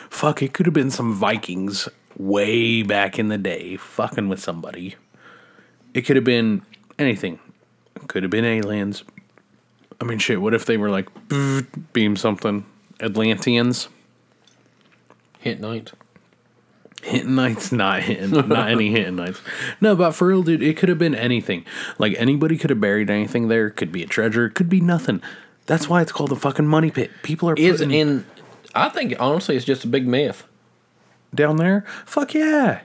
fuck, 0.09 0.41
it 0.41 0.53
could 0.53 0.65
have 0.65 0.73
been 0.73 0.91
some 0.91 1.13
Vikings 1.13 1.89
way 2.17 2.83
back 2.83 3.17
in 3.17 3.29
the 3.29 3.37
day 3.37 3.77
fucking 3.77 4.29
with 4.29 4.39
somebody. 4.39 4.95
It 5.93 6.01
could 6.03 6.15
have 6.15 6.25
been 6.25 6.61
anything. 6.99 7.39
Could 8.07 8.23
have 8.23 8.29
been 8.29 8.45
aliens. 8.45 9.03
I 9.99 10.05
mean, 10.05 10.19
shit, 10.19 10.41
what 10.41 10.53
if 10.53 10.65
they 10.65 10.77
were 10.77 10.89
like 10.89 11.09
beam 11.93 12.15
something? 12.15 12.65
Atlanteans? 12.99 13.89
Hit 15.39 15.59
night. 15.59 15.91
Hinton 17.03 17.35
nights, 17.35 17.71
not 17.71 18.01
Hinton, 18.01 18.47
not 18.47 18.69
any 18.69 18.89
Hinton 18.91 19.15
nights. 19.17 19.41
No, 19.81 19.95
but 19.95 20.13
for 20.13 20.27
real, 20.27 20.41
dude, 20.43 20.63
it 20.63 20.77
could 20.77 20.89
have 20.89 20.97
been 20.97 21.15
anything. 21.15 21.65
Like 21.97 22.15
anybody 22.17 22.57
could 22.57 22.69
have 22.69 22.79
buried 22.81 23.09
anything 23.09 23.47
there. 23.49 23.69
Could 23.69 23.91
be 23.91 24.03
a 24.03 24.07
treasure. 24.07 24.49
Could 24.49 24.69
be 24.69 24.79
nothing. 24.81 25.21
That's 25.65 25.87
why 25.89 26.01
it's 26.01 26.11
called 26.11 26.29
the 26.31 26.35
fucking 26.35 26.67
money 26.67 26.91
pit. 26.91 27.11
People 27.21 27.49
are 27.49 27.55
Is 27.55 27.79
putting 27.79 27.91
in. 27.91 28.25
I 28.75 28.89
think 28.89 29.15
honestly, 29.19 29.55
it's 29.55 29.65
just 29.65 29.83
a 29.83 29.87
big 29.87 30.07
myth. 30.07 30.45
down 31.35 31.57
there. 31.57 31.85
Fuck 32.05 32.33
yeah. 32.33 32.81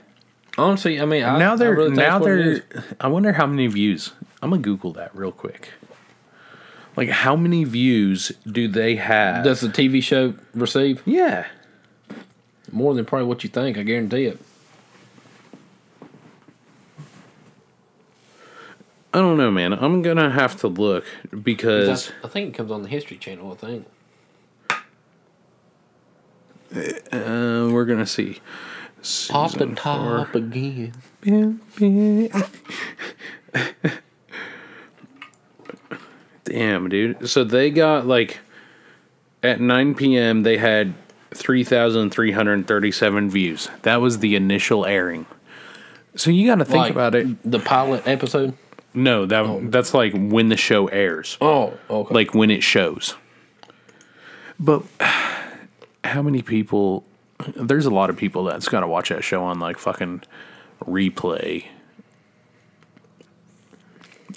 Honestly, 0.57 1.01
I 1.01 1.05
mean, 1.05 1.23
I, 1.23 1.39
now 1.39 1.55
they're 1.57 1.75
really 1.75 1.91
think 1.91 1.99
now 1.99 2.19
that's 2.19 2.23
what 2.23 2.33
it 2.33 2.69
they're. 2.73 2.81
is. 2.81 2.85
I 3.01 3.07
wonder 3.09 3.33
how 3.33 3.47
many 3.47 3.67
views. 3.69 4.13
I'm 4.43 4.51
gonna 4.51 4.63
Google 4.63 4.93
that 4.95 5.15
real 5.17 5.33
quick. 5.33 5.71
Like 6.97 7.09
how 7.11 7.37
many 7.37 7.63
views 7.63 8.33
do 8.51 8.67
they 8.67 8.97
have? 8.97 9.45
Does 9.45 9.61
the 9.61 9.69
TV 9.69 10.03
show 10.03 10.35
receive 10.55 11.01
yeah. 11.07 11.47
More 12.73 12.95
than 12.95 13.05
probably 13.05 13.27
what 13.27 13.43
you 13.45 13.51
think? 13.51 13.79
I 13.79 13.83
guarantee 13.83 14.25
it. 14.27 14.39
I 19.13 19.21
don't 19.21 19.39
know, 19.39 19.51
man. 19.51 19.73
I'm 19.73 20.03
gonna 20.03 20.31
have 20.31 20.57
to 20.61 20.69
look 20.69 21.05
because 21.43 22.13
I 22.23 22.29
think 22.29 22.51
it 22.51 22.57
comes 22.57 22.71
on 22.71 22.83
the 22.83 22.89
History 22.89 23.17
Channel. 23.17 23.53
I 23.53 23.57
think. 23.57 23.87
uh, 27.13 27.69
we're 27.73 27.87
gonna 27.87 28.07
see. 28.07 28.41
Off 29.31 29.55
the 29.55 29.67
top 29.75 30.29
four. 30.31 30.41
again. 30.43 30.93
Damn, 36.45 36.89
dude. 36.89 37.29
So 37.29 37.45
they 37.45 37.71
got 37.71 38.07
like 38.07 38.39
at 39.43 39.61
9 39.61 39.95
p.m. 39.95 40.43
they 40.43 40.59
had 40.59 40.95
3,337 41.39 43.31
views. 43.31 43.69
That 43.83 44.01
was 44.01 44.19
the 44.19 44.35
initial 44.37 44.85
airing. 44.87 45.27
So 46.17 46.31
you 46.31 46.47
got 46.49 46.57
to 46.57 46.65
think 46.65 46.79
Like, 46.79 46.93
about 46.93 47.15
it. 47.15 47.29
The 47.51 47.59
pilot 47.61 48.07
episode. 48.07 48.55
No, 48.95 49.27
that 49.27 49.45
oh. 49.45 49.61
that's 49.65 49.93
like 49.95 50.13
when 50.15 50.49
the 50.49 50.57
show 50.57 50.87
airs, 50.89 51.37
Oh, 51.41 51.75
okay. 51.89 52.15
like 52.15 52.35
when 52.35 52.51
it 52.51 52.63
shows. 52.63 53.15
But 54.59 54.83
how 56.05 56.23
many 56.23 56.43
people? 56.43 57.05
There's 57.55 57.87
a 57.87 57.91
lot 57.91 58.11
of 58.11 58.17
people 58.17 58.43
that's 58.45 58.69
got 58.69 58.81
to 58.81 58.89
watch 58.89 59.11
that 59.11 59.23
show 59.23 59.45
on 59.45 59.61
like 59.61 59.79
fucking 59.79 60.23
replay. 60.85 61.67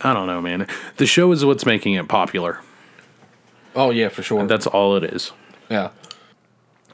I 0.04 0.14
don't 0.14 0.28
know, 0.28 0.42
man. 0.42 0.68
The 0.98 1.06
show 1.08 1.32
is 1.32 1.44
what's 1.44 1.66
making 1.66 1.94
it 1.96 2.08
popular. 2.08 2.60
oh 3.76 3.90
yeah, 3.90 4.10
for 4.10 4.22
sure. 4.22 4.46
That's 4.46 4.68
all 4.68 4.96
it 4.98 5.04
is. 5.06 5.32
yeah. 5.70 5.90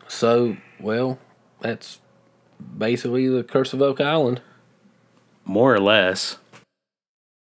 So 0.07 0.57
well, 0.79 1.19
that's 1.59 1.99
basically 2.77 3.27
the 3.27 3.43
Curse 3.43 3.73
of 3.73 3.81
Oak 3.81 4.01
Island. 4.01 4.41
More 5.45 5.73
or 5.73 5.79
less. 5.79 6.37